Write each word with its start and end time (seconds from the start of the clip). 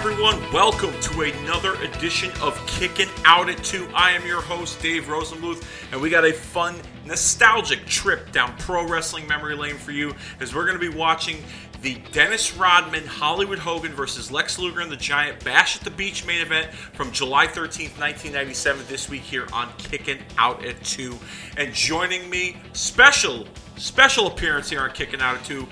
Everyone? 0.00 0.40
Welcome 0.52 0.92
to 1.00 1.22
another 1.22 1.74
edition 1.82 2.30
of 2.40 2.56
Kicking 2.68 3.08
Out 3.24 3.50
at 3.50 3.64
2. 3.64 3.88
I 3.96 4.12
am 4.12 4.24
your 4.24 4.40
host, 4.40 4.80
Dave 4.80 5.06
Rosenbluth, 5.06 5.64
and 5.90 6.00
we 6.00 6.08
got 6.08 6.24
a 6.24 6.32
fun, 6.32 6.76
nostalgic 7.04 7.84
trip 7.84 8.30
down 8.30 8.56
pro 8.58 8.86
wrestling 8.86 9.26
memory 9.26 9.56
lane 9.56 9.74
for 9.74 9.90
you 9.90 10.14
as 10.38 10.54
we're 10.54 10.66
going 10.66 10.78
to 10.78 10.90
be 10.90 10.96
watching 10.96 11.42
the 11.82 11.96
Dennis 12.12 12.56
Rodman 12.56 13.06
Hollywood 13.06 13.58
Hogan 13.58 13.90
versus 13.90 14.30
Lex 14.30 14.56
Luger 14.56 14.82
and 14.82 14.90
the 14.90 14.96
Giant 14.96 15.44
Bash 15.44 15.76
at 15.76 15.82
the 15.82 15.90
Beach 15.90 16.24
main 16.24 16.42
event 16.42 16.72
from 16.72 17.10
July 17.10 17.48
13th, 17.48 17.98
1997, 17.98 18.86
this 18.86 19.10
week 19.10 19.22
here 19.22 19.48
on 19.52 19.68
Kicking 19.78 20.20
Out 20.38 20.64
at 20.64 20.80
2. 20.84 21.18
And 21.56 21.74
joining 21.74 22.30
me, 22.30 22.56
special, 22.72 23.48
special 23.76 24.28
appearance 24.28 24.70
here 24.70 24.80
on 24.80 24.92
Kicking 24.92 25.20
Out 25.20 25.38
at 25.38 25.44
2. 25.44 25.66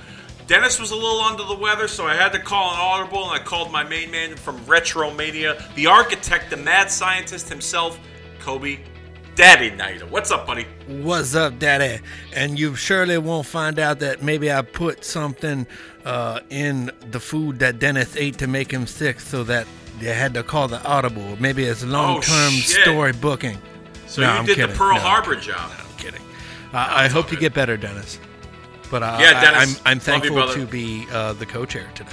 Dennis 0.46 0.78
was 0.78 0.92
a 0.92 0.94
little 0.94 1.20
under 1.20 1.42
the 1.42 1.56
weather, 1.56 1.88
so 1.88 2.06
I 2.06 2.14
had 2.14 2.30
to 2.32 2.38
call 2.38 2.72
an 2.72 2.78
audible, 2.78 3.28
and 3.30 3.40
I 3.40 3.42
called 3.42 3.72
my 3.72 3.82
main 3.82 4.12
man 4.12 4.36
from 4.36 4.58
Retromania, 4.60 5.74
the 5.74 5.86
architect, 5.86 6.50
the 6.50 6.56
mad 6.56 6.88
scientist 6.90 7.48
himself, 7.48 7.98
Kobe 8.38 8.78
Daddy 9.34 9.70
Nighter. 9.70 10.06
What's 10.06 10.30
up, 10.30 10.46
buddy? 10.46 10.64
What's 10.86 11.34
up, 11.34 11.58
Daddy? 11.58 12.00
And 12.32 12.56
you 12.58 12.76
surely 12.76 13.18
won't 13.18 13.46
find 13.46 13.80
out 13.80 13.98
that 13.98 14.22
maybe 14.22 14.52
I 14.52 14.62
put 14.62 15.04
something 15.04 15.66
uh, 16.04 16.40
in 16.48 16.92
the 17.10 17.18
food 17.20 17.58
that 17.58 17.80
Dennis 17.80 18.16
ate 18.16 18.38
to 18.38 18.46
make 18.46 18.70
him 18.70 18.86
sick, 18.86 19.18
so 19.18 19.42
that 19.44 19.66
they 19.98 20.14
had 20.14 20.32
to 20.34 20.44
call 20.44 20.68
the 20.68 20.80
audible. 20.84 21.36
Maybe 21.40 21.64
it's 21.64 21.82
long-term 21.84 22.52
shit. 22.52 22.82
story 22.82 23.12
booking. 23.12 23.58
So 24.06 24.22
No, 24.22 24.32
you 24.32 24.38
I'm 24.38 24.44
did 24.46 24.54
kidding. 24.56 24.70
the 24.70 24.76
Pearl 24.78 24.94
No, 24.94 25.00
Harbor 25.00 25.34
job. 25.34 25.70
No, 25.76 25.84
I'm 25.84 25.96
kidding. 25.98 26.22
Uh, 26.72 26.86
I 26.88 27.08
hope 27.08 27.26
you 27.32 27.36
good. 27.36 27.40
get 27.46 27.54
better, 27.54 27.76
Dennis. 27.76 28.20
But 28.90 29.02
uh, 29.02 29.18
Yeah, 29.20 29.38
I- 29.38 29.40
Dennis. 29.40 29.80
I'm, 29.84 29.92
I'm 29.92 30.00
thankful 30.00 30.48
to 30.52 30.66
be 30.66 31.06
uh, 31.10 31.32
the 31.34 31.46
co-chair 31.46 31.86
today. 31.94 32.10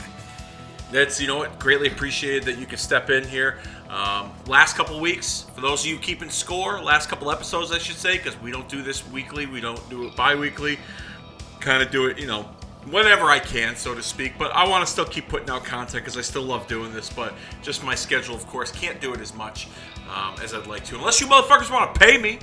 That's 0.91 1.19
you 1.19 1.27
know 1.27 1.37
what 1.37 1.57
greatly 1.57 1.87
appreciated 1.87 2.43
that 2.43 2.59
you 2.59 2.67
can 2.67 2.77
step 2.77 3.09
in 3.09 3.23
here. 3.27 3.57
Um, 3.89 4.31
last 4.47 4.75
couple 4.75 4.99
weeks, 4.99 5.45
for 5.53 5.61
those 5.61 5.81
of 5.81 5.87
you 5.87 5.97
keeping 5.97 6.29
score, 6.29 6.81
last 6.81 7.09
couple 7.09 7.31
episodes, 7.31 7.71
I 7.71 7.77
should 7.77 7.95
say, 7.95 8.17
because 8.17 8.39
we 8.41 8.51
don't 8.51 8.67
do 8.69 8.81
this 8.81 9.07
weekly, 9.09 9.45
we 9.45 9.61
don't 9.61 9.87
do 9.89 10.07
it 10.07 10.15
bi-weekly. 10.15 10.79
Kind 11.59 11.83
of 11.83 11.91
do 11.91 12.07
it, 12.07 12.19
you 12.19 12.25
know, 12.27 12.43
whenever 12.89 13.25
I 13.25 13.39
can, 13.39 13.75
so 13.75 13.93
to 13.93 14.01
speak. 14.03 14.33
But 14.37 14.51
I 14.51 14.67
want 14.67 14.85
to 14.85 14.91
still 14.91 15.05
keep 15.05 15.27
putting 15.29 15.49
out 15.49 15.63
content 15.63 16.03
because 16.03 16.17
I 16.17 16.21
still 16.21 16.41
love 16.43 16.67
doing 16.67 16.91
this. 16.93 17.09
But 17.09 17.33
just 17.61 17.83
my 17.83 17.95
schedule, 17.95 18.35
of 18.35 18.45
course, 18.47 18.71
can't 18.71 18.99
do 18.99 19.13
it 19.13 19.19
as 19.19 19.33
much 19.33 19.67
um, 20.13 20.35
as 20.43 20.53
I'd 20.53 20.67
like 20.67 20.83
to, 20.85 20.95
unless 20.95 21.21
you 21.21 21.27
motherfuckers 21.27 21.71
want 21.71 21.93
to 21.93 21.99
pay 21.99 22.17
me. 22.17 22.39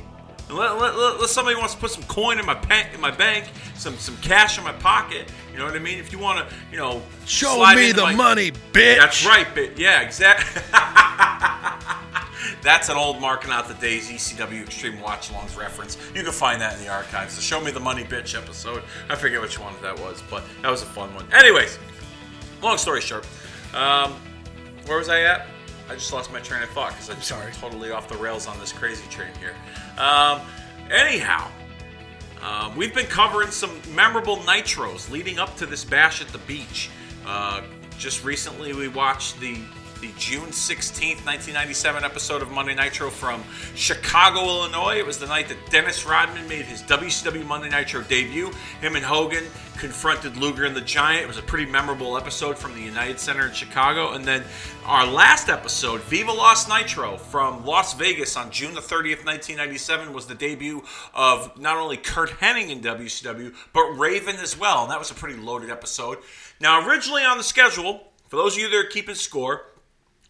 Let, 0.51 0.79
let, 0.79 0.97
let, 0.97 1.21
let 1.21 1.29
somebody 1.31 1.57
wants 1.57 1.75
to 1.75 1.81
put 1.81 1.91
some 1.91 2.03
coin 2.05 2.39
in 2.39 2.47
my 2.47 2.55
pa- 2.55 2.89
in 2.93 3.01
my 3.01 3.11
bank, 3.11 3.47
some 3.77 3.97
some 3.97 4.17
cash 4.19 4.59
in 4.59 4.65
my 4.65 4.73
pocket. 4.73 5.31
You 5.53 5.59
know 5.59 5.65
what 5.67 5.75
I 5.75 5.79
mean? 5.79 5.99
If 5.99 6.13
you 6.13 6.19
want 6.19 6.49
to, 6.49 6.55
you 6.71 6.77
know, 6.79 7.03
Show 7.27 7.65
me 7.75 7.93
the 7.93 8.03
my- 8.03 8.15
money, 8.15 8.51
bitch. 8.73 8.99
That's 8.99 9.25
right, 9.27 9.47
bitch. 9.47 9.79
yeah, 9.79 10.01
exactly. 10.01 10.63
That's 12.63 12.89
an 12.91 12.97
old 12.97 13.21
marking 13.21 13.51
out 13.51 13.69
the 13.69 13.75
days 13.75 14.09
ECW 14.11 14.63
Extreme 14.63 15.01
Watch 15.01 15.31
Alongs 15.31 15.57
reference. 15.59 15.97
You 16.15 16.23
can 16.23 16.33
find 16.33 16.61
that 16.61 16.77
in 16.77 16.85
the 16.85 16.89
archives. 16.91 17.37
The 17.37 17.43
Show 17.43 17.61
Me 17.61 17.71
the 17.71 17.81
Money 17.81 18.05
Bitch 18.05 18.37
episode. 18.37 18.83
I 19.09 19.15
forget 19.15 19.41
which 19.41 19.59
one 19.59 19.75
that 19.83 19.99
was, 19.99 20.23
but 20.31 20.45
that 20.63 20.71
was 20.71 20.83
a 20.83 20.87
fun 20.87 21.15
one. 21.15 21.27
Anyways, 21.33 21.79
long 22.63 22.77
story 22.77 23.01
short, 23.01 23.27
um, 23.75 24.13
where 24.87 24.99
was 24.99 25.09
I 25.09 25.23
at? 25.23 25.47
I 25.91 25.95
just 25.95 26.13
lost 26.13 26.33
my 26.33 26.39
train 26.39 26.63
of 26.63 26.69
thought 26.71 26.93
because 26.93 27.11
I'm 27.11 27.21
sorry. 27.21 27.51
totally 27.53 27.91
off 27.91 28.09
the 28.09 28.17
rails 28.17 28.47
on 28.47 28.61
this 28.61 28.73
crazy 28.73 29.03
train 29.11 29.33
here. 29.41 29.55
Um, 29.99 30.41
anyhow, 30.89 31.51
uh, 32.41 32.73
we've 32.77 32.95
been 32.95 33.07
covering 33.07 33.51
some 33.51 33.73
memorable 33.93 34.37
nitros 34.37 35.11
leading 35.11 35.41
up 35.41 35.57
to 35.57 35.67
this 35.67 35.85
bash 35.85 36.21
at 36.21 36.29
the 36.29 36.39
beach. 36.39 36.91
Uh, 37.27 37.63
just 37.99 38.23
recently, 38.23 38.73
we 38.73 38.87
watched 38.87 39.41
the 39.41 39.59
the 40.01 40.11
June 40.17 40.49
16th, 40.49 41.27
1997 41.27 42.05
episode 42.05 42.41
of 42.41 42.51
Monday 42.51 42.75
Nitro 42.75 43.11
from 43.11 43.45
Chicago, 43.75 44.41
Illinois. 44.41 44.97
It 44.97 45.05
was 45.05 45.19
the 45.19 45.27
night 45.27 45.49
that 45.49 45.59
Dennis 45.71 46.07
Rodman 46.07 46.49
made 46.49 46.65
his 46.65 46.83
WCW 46.83 47.45
Monday 47.47 47.69
Nitro 47.69 48.01
debut. 48.03 48.51
Him 48.81 48.97
and 48.97 49.05
Hogan 49.05 49.45
confronted 49.77 50.39
Luger 50.39 50.65
and 50.65 50.75
the 50.75 50.81
Giant. 50.81 51.25
It 51.25 51.27
was 51.27 51.37
a 51.37 51.43
pretty 51.43 51.71
memorable 51.71 52.17
episode 52.17 52.57
from 52.57 52.75
the 52.75 52.81
United 52.81 53.21
Center 53.21 53.47
in 53.47 53.53
Chicago. 53.53 54.13
And 54.13 54.25
then 54.25 54.43
our 54.87 55.07
last 55.07 55.51
episode, 55.51 56.01
Viva 56.03 56.33
Las 56.33 56.67
Nitro 56.67 57.19
from 57.19 57.67
Las 57.67 57.93
Vegas 57.95 58.37
on 58.39 58.51
June 58.51 58.75
the 58.75 58.81
30th, 58.81 59.27
1997, 59.27 60.15
was 60.15 60.27
the 60.27 60.35
debut 60.35 60.83
of 61.13 61.59
not 61.61 61.77
only 61.77 61.99
Curt 61.99 62.31
Hennig 62.31 62.71
in 62.71 62.81
WCW, 62.81 63.55
but 63.75 63.85
Raven 63.99 64.37
as 64.37 64.59
well. 64.59 64.85
And 64.85 64.91
that 64.91 64.99
was 64.99 65.11
a 65.11 65.15
pretty 65.15 65.39
loaded 65.39 65.69
episode. 65.69 66.19
Now, 66.59 66.89
originally 66.89 67.23
on 67.23 67.37
the 67.37 67.45
schedule, 67.45 68.07
for 68.29 68.37
those 68.37 68.55
of 68.55 68.63
you 68.63 68.71
that 68.71 68.77
are 68.77 68.85
keeping 68.85 69.17
score, 69.17 69.67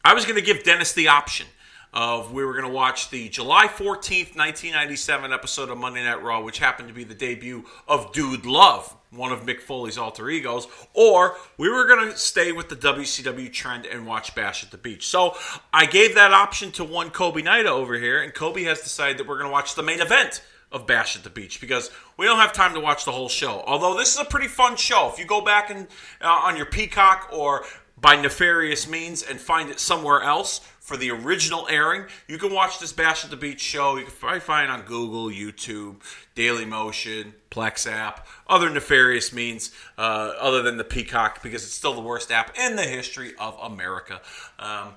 I 0.03 0.15
was 0.15 0.25
going 0.25 0.37
to 0.37 0.43
give 0.43 0.65
Dennis 0.65 0.95
the 0.95 1.09
option 1.09 1.47
of 1.93 2.33
we 2.33 2.43
were 2.43 2.53
going 2.53 2.65
to 2.65 2.73
watch 2.73 3.11
the 3.11 3.29
July 3.29 3.67
14th, 3.67 4.35
1997 4.35 5.31
episode 5.31 5.69
of 5.69 5.77
Monday 5.77 6.03
Night 6.03 6.23
Raw, 6.23 6.43
which 6.43 6.59
happened 6.59 6.89
to 6.89 6.95
be 6.95 7.05
the 7.05 7.15
debut 7.15 7.67
of 7.87 8.11
Dude 8.13 8.47
Love, 8.47 8.97
one 9.11 9.31
of 9.31 9.45
Mick 9.45 9.61
Foley's 9.61 9.99
alter 9.99 10.31
egos, 10.31 10.69
or 10.95 11.37
we 11.59 11.69
were 11.69 11.87
going 11.87 12.11
to 12.11 12.17
stay 12.17 12.51
with 12.51 12.71
the 12.71 12.77
WCW 12.77 13.53
trend 13.53 13.85
and 13.85 14.07
watch 14.07 14.35
Bash 14.35 14.65
at 14.65 14.71
the 14.71 14.79
Beach. 14.79 15.07
So 15.07 15.37
I 15.71 15.85
gave 15.85 16.15
that 16.15 16.33
option 16.33 16.73
to 16.73 16.85
one 16.85 17.11
Kobe 17.11 17.43
Nida 17.43 17.67
over 17.67 17.99
here, 17.99 18.23
and 18.23 18.33
Kobe 18.33 18.63
has 18.63 18.81
decided 18.81 19.19
that 19.19 19.27
we're 19.27 19.39
going 19.39 19.51
to 19.51 19.53
watch 19.53 19.75
the 19.75 19.83
main 19.83 20.01
event 20.01 20.43
of 20.73 20.87
Bash 20.87 21.17
at 21.17 21.25
the 21.25 21.31
Beach 21.31 21.61
because 21.61 21.91
we 22.17 22.27
don't 22.27 22.39
have 22.39 22.53
time 22.53 22.75
to 22.75 22.81
watch 22.81 23.05
the 23.05 23.13
whole 23.13 23.29
show. 23.29 23.63
Although 23.67 23.97
this 23.99 24.15
is 24.15 24.21
a 24.21 24.25
pretty 24.25 24.47
fun 24.47 24.77
show. 24.77 25.11
If 25.13 25.19
you 25.19 25.27
go 25.27 25.41
back 25.41 25.71
and 25.71 25.89
uh, 26.21 26.29
on 26.29 26.57
your 26.57 26.67
Peacock 26.67 27.31
or 27.33 27.65
by 28.01 28.17
nefarious 28.21 28.89
means 28.89 29.23
and 29.23 29.41
find 29.41 29.71
it 29.71 29.79
somewhere 29.79 30.23
else 30.23 30.61
for 30.81 30.97
the 30.97 31.11
original 31.11 31.69
airing, 31.69 32.07
you 32.27 32.39
can 32.39 32.53
watch 32.53 32.79
this 32.79 32.93
Bash 32.93 33.25
at 33.25 33.31
the 33.31 33.37
Beach 33.37 33.61
show. 33.61 33.97
You 33.97 34.05
can 34.05 34.15
probably 34.19 34.41
find 34.41 34.71
it 34.71 34.73
on 34.73 34.83
Google, 34.83 35.27
YouTube, 35.27 35.97
Daily 36.35 36.65
Motion, 36.65 37.35
Plex 37.51 37.91
app, 37.91 38.27
other 38.49 38.71
nefarious 38.71 39.33
means 39.33 39.73
uh, 39.99 40.33
other 40.41 40.63
than 40.63 40.79
the 40.79 40.85
Peacock 40.85 41.43
because 41.43 41.63
it's 41.63 41.75
still 41.75 41.95
the 41.95 42.01
worst 42.01 42.33
app 42.33 42.57
in 42.59 42.77
the 42.77 42.83
history 42.83 43.35
of 43.39 43.59
America. 43.63 44.21
Um, 44.59 44.95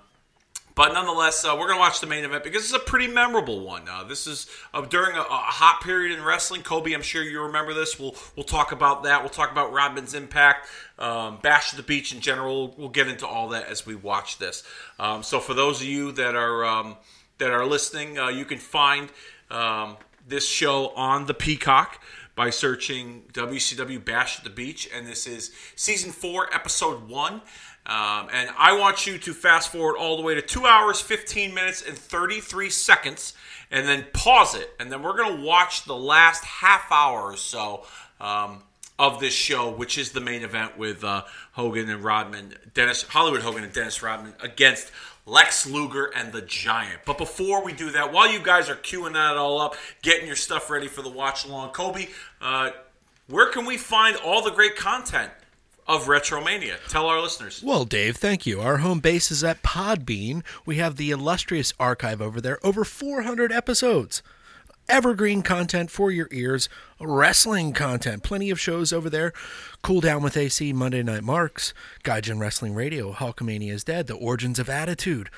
but 0.75 0.93
nonetheless, 0.93 1.45
uh, 1.45 1.55
we're 1.57 1.67
going 1.67 1.77
to 1.77 1.81
watch 1.81 1.99
the 1.99 2.07
main 2.07 2.23
event 2.23 2.43
because 2.43 2.63
it's 2.63 2.73
a 2.73 2.79
pretty 2.79 3.07
memorable 3.07 3.59
one. 3.59 3.87
Uh, 3.87 4.03
this 4.03 4.25
is 4.25 4.47
uh, 4.73 4.81
during 4.81 5.15
a, 5.15 5.21
a 5.21 5.23
hot 5.23 5.81
period 5.81 6.17
in 6.17 6.23
wrestling. 6.23 6.63
Kobe, 6.63 6.93
I'm 6.93 7.01
sure 7.03 7.23
you 7.23 7.41
remember 7.43 7.73
this. 7.73 7.99
We'll 7.99 8.15
we'll 8.35 8.43
talk 8.43 8.71
about 8.71 9.03
that. 9.03 9.21
We'll 9.21 9.29
talk 9.29 9.51
about 9.51 9.71
Rodman's 9.71 10.13
impact, 10.13 10.67
um, 10.97 11.37
Bash 11.41 11.73
at 11.73 11.77
the 11.77 11.83
Beach 11.83 12.13
in 12.13 12.21
general. 12.21 12.73
We'll 12.77 12.89
get 12.89 13.07
into 13.07 13.27
all 13.27 13.49
that 13.49 13.67
as 13.67 13.85
we 13.85 13.95
watch 13.95 14.39
this. 14.39 14.63
Um, 14.99 15.21
so 15.21 15.39
for 15.39 15.53
those 15.53 15.81
of 15.81 15.87
you 15.87 16.11
that 16.13 16.35
are 16.35 16.65
um, 16.65 16.97
that 17.37 17.51
are 17.51 17.65
listening, 17.65 18.17
uh, 18.17 18.29
you 18.29 18.45
can 18.45 18.57
find 18.57 19.09
um, 19.51 19.97
this 20.27 20.47
show 20.47 20.89
on 20.95 21.27
the 21.27 21.33
Peacock 21.33 22.01
by 22.35 22.49
searching 22.49 23.23
WCW 23.33 24.03
Bash 24.03 24.39
at 24.39 24.43
the 24.43 24.49
Beach, 24.49 24.89
and 24.93 25.05
this 25.05 25.27
is 25.27 25.51
season 25.75 26.11
four, 26.11 26.53
episode 26.53 27.07
one. 27.07 27.41
Um, 27.85 28.29
and 28.31 28.49
I 28.57 28.77
want 28.79 29.05
you 29.05 29.17
to 29.17 29.33
fast 29.33 29.71
forward 29.71 29.97
all 29.97 30.15
the 30.15 30.23
way 30.23 30.35
to 30.35 30.41
two 30.41 30.65
hours, 30.65 31.01
15 31.01 31.53
minutes, 31.53 31.81
and 31.85 31.97
33 31.97 32.69
seconds, 32.69 33.33
and 33.71 33.87
then 33.87 34.05
pause 34.13 34.55
it. 34.55 34.69
And 34.79 34.89
then 34.91 35.03
we're 35.03 35.17
going 35.17 35.37
to 35.37 35.43
watch 35.43 35.83
the 35.83 35.95
last 35.95 36.45
half 36.45 36.89
hour 36.91 37.23
or 37.23 37.35
so 37.35 37.85
um, 38.21 38.63
of 38.97 39.19
this 39.19 39.33
show, 39.33 39.69
which 39.69 39.97
is 39.97 40.11
the 40.11 40.21
main 40.21 40.43
event 40.43 40.77
with 40.77 41.03
uh, 41.03 41.23
Hogan 41.53 41.89
and 41.89 42.03
Rodman, 42.03 42.55
Dennis, 42.73 43.01
Hollywood 43.03 43.41
Hogan 43.41 43.65
and 43.65 43.73
Dennis 43.73 44.01
Rodman 44.01 44.33
against 44.41 44.89
Lex 45.25 45.67
Luger 45.67 46.05
and 46.15 46.31
the 46.31 46.41
Giant. 46.41 47.01
But 47.05 47.17
before 47.17 47.65
we 47.65 47.73
do 47.73 47.91
that, 47.91 48.13
while 48.13 48.31
you 48.31 48.39
guys 48.39 48.69
are 48.69 48.75
queuing 48.75 49.13
that 49.13 49.35
all 49.35 49.59
up, 49.59 49.75
getting 50.01 50.25
your 50.25 50.37
stuff 50.37 50.69
ready 50.69 50.87
for 50.87 51.01
the 51.01 51.09
watch 51.09 51.45
along, 51.45 51.71
Kobe, 51.71 52.07
uh, 52.39 52.71
where 53.27 53.49
can 53.49 53.65
we 53.65 53.77
find 53.77 54.15
all 54.17 54.41
the 54.41 54.51
great 54.51 54.77
content 54.77 55.31
of 55.87 56.05
Retromania? 56.05 56.75
Tell 56.89 57.07
our 57.07 57.21
listeners. 57.21 57.61
Well, 57.63 57.85
Dave, 57.85 58.17
thank 58.17 58.45
you. 58.45 58.61
Our 58.61 58.77
home 58.77 58.99
base 58.99 59.31
is 59.31 59.43
at 59.43 59.63
Podbean. 59.63 60.43
We 60.65 60.77
have 60.77 60.95
the 60.95 61.11
illustrious 61.11 61.73
archive 61.79 62.21
over 62.21 62.39
there, 62.39 62.59
over 62.65 62.83
400 62.83 63.51
episodes. 63.51 64.21
Evergreen 64.89 65.43
content 65.43 65.89
for 65.89 66.11
your 66.11 66.27
ears, 66.31 66.67
wrestling 66.99 67.71
content, 67.71 68.21
plenty 68.21 68.49
of 68.49 68.59
shows 68.59 68.91
over 68.91 69.09
there. 69.09 69.31
Cool 69.81 70.01
Down 70.01 70.21
with 70.21 70.35
AC, 70.35 70.73
Monday 70.73 71.03
Night 71.03 71.23
Marks, 71.23 71.73
Gaijin 72.03 72.39
Wrestling 72.39 72.75
Radio, 72.75 73.13
Hulkamania 73.13 73.71
is 73.71 73.85
Dead, 73.85 74.07
The 74.07 74.15
Origins 74.15 74.59
of 74.59 74.69
Attitude, 74.69 75.29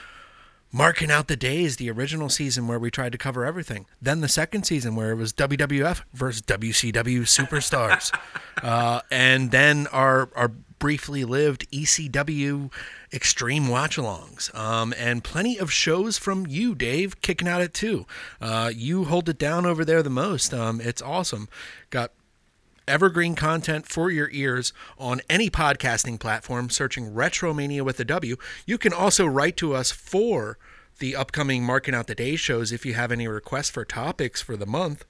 Marking 0.75 1.09
Out 1.09 1.29
the 1.29 1.37
Days, 1.37 1.77
the 1.77 1.89
original 1.89 2.27
season 2.27 2.67
where 2.67 2.77
we 2.77 2.91
tried 2.91 3.13
to 3.13 3.17
cover 3.17 3.45
everything. 3.45 3.85
Then 4.01 4.19
the 4.19 4.27
second 4.27 4.63
season 4.65 4.93
where 4.93 5.11
it 5.11 5.15
was 5.15 5.31
WWF 5.31 6.01
versus 6.13 6.41
WCW 6.41 7.21
Superstars. 7.21 8.13
uh, 8.61 8.99
and 9.09 9.51
then 9.51 9.87
our, 9.93 10.27
our 10.35 10.49
briefly 10.49 11.23
lived 11.23 11.65
ECW 11.71 12.73
Extreme 13.13 13.69
Watch 13.69 13.95
Alongs. 13.95 14.53
Um, 14.53 14.93
and 14.97 15.23
plenty 15.23 15.57
of 15.57 15.71
shows 15.71 16.17
from 16.17 16.45
you, 16.45 16.75
Dave, 16.75 17.21
kicking 17.21 17.47
out 17.47 17.61
at 17.61 17.73
two. 17.73 18.05
Uh, 18.41 18.69
you 18.75 19.05
hold 19.05 19.29
it 19.29 19.37
down 19.37 19.65
over 19.65 19.85
there 19.85 20.03
the 20.03 20.09
most. 20.09 20.53
Um, 20.53 20.81
it's 20.81 21.01
awesome. 21.01 21.47
Got 21.89 22.11
evergreen 22.87 23.35
content 23.35 23.87
for 23.87 24.09
your 24.09 24.29
ears 24.31 24.73
on 24.97 25.21
any 25.29 25.49
podcasting 25.49 26.19
platform, 26.19 26.69
searching 26.69 27.11
Retromania 27.11 27.81
with 27.81 27.99
a 27.99 28.05
W. 28.05 28.37
You 28.65 28.77
can 28.77 28.93
also 28.93 29.25
write 29.25 29.57
to 29.57 29.73
us 29.73 29.91
for 29.91 30.57
the 30.99 31.15
upcoming 31.15 31.63
Marking 31.63 31.93
Out 31.93 32.07
the 32.07 32.15
Day 32.15 32.35
shows 32.35 32.71
if 32.71 32.85
you 32.85 32.93
have 32.93 33.11
any 33.11 33.27
requests 33.27 33.69
for 33.69 33.85
topics 33.85 34.41
for 34.41 34.55
the 34.55 34.65
month 34.65 35.05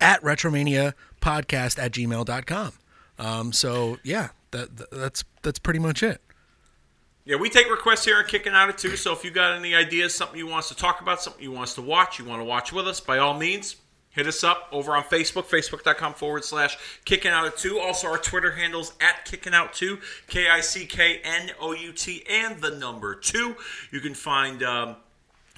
at 0.00 0.22
retromania 0.22 0.94
podcast 1.20 1.78
at 1.78 1.92
gmail.com. 1.92 2.72
Um, 3.18 3.52
so 3.52 3.98
yeah, 4.02 4.28
that, 4.50 4.76
that 4.76 4.90
that's 4.90 5.24
that's 5.42 5.58
pretty 5.58 5.80
much 5.80 6.02
it. 6.02 6.20
Yeah, 7.24 7.36
we 7.36 7.50
take 7.50 7.70
requests 7.70 8.06
here 8.06 8.18
and 8.18 8.26
kicking 8.26 8.54
out 8.54 8.70
it 8.70 8.78
too. 8.78 8.96
So 8.96 9.12
if 9.12 9.22
you 9.22 9.30
got 9.30 9.54
any 9.54 9.74
ideas, 9.74 10.14
something 10.14 10.38
you 10.38 10.46
want 10.46 10.60
us 10.60 10.68
to 10.70 10.76
talk 10.76 11.02
about, 11.02 11.20
something 11.20 11.42
you 11.42 11.52
want 11.52 11.64
us 11.64 11.74
to 11.74 11.82
watch, 11.82 12.18
you 12.18 12.24
want 12.24 12.40
to 12.40 12.44
watch 12.44 12.72
with 12.72 12.88
us, 12.88 13.00
by 13.00 13.18
all 13.18 13.34
means, 13.34 13.76
hit 14.10 14.26
us 14.26 14.42
up 14.42 14.68
over 14.72 14.96
on 14.96 15.04
Facebook, 15.04 15.44
facebook.com 15.44 16.14
forward 16.14 16.44
slash 16.44 16.76
kicking 17.04 17.30
out 17.30 17.56
two. 17.56 17.78
Also, 17.78 18.08
our 18.08 18.18
Twitter 18.18 18.52
handles 18.52 18.92
at 19.00 19.24
kicking 19.24 19.54
out 19.54 19.72
two, 19.72 19.98
K 20.26 20.48
I 20.48 20.60
C 20.60 20.86
K 20.86 21.20
N 21.24 21.50
O 21.60 21.72
U 21.72 21.92
T, 21.92 22.24
and 22.28 22.60
the 22.60 22.70
number 22.70 23.14
two. 23.14 23.56
You 23.90 24.00
can 24.00 24.14
find. 24.14 24.62
Um, 24.62 24.96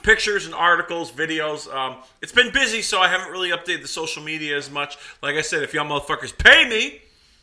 pictures 0.02 0.46
and 0.46 0.54
articles, 0.54 1.12
videos. 1.12 1.72
Um, 1.72 1.98
it's 2.22 2.32
been 2.32 2.52
busy, 2.52 2.82
so 2.82 3.00
I 3.00 3.08
haven't 3.08 3.30
really 3.30 3.50
updated 3.50 3.82
the 3.82 3.88
social 3.88 4.22
media 4.22 4.56
as 4.56 4.70
much. 4.70 4.96
Like 5.22 5.36
I 5.36 5.42
said, 5.42 5.62
if 5.62 5.74
y'all 5.74 5.84
motherfuckers 5.84 6.36
pay 6.36 6.68
me, 6.68 7.02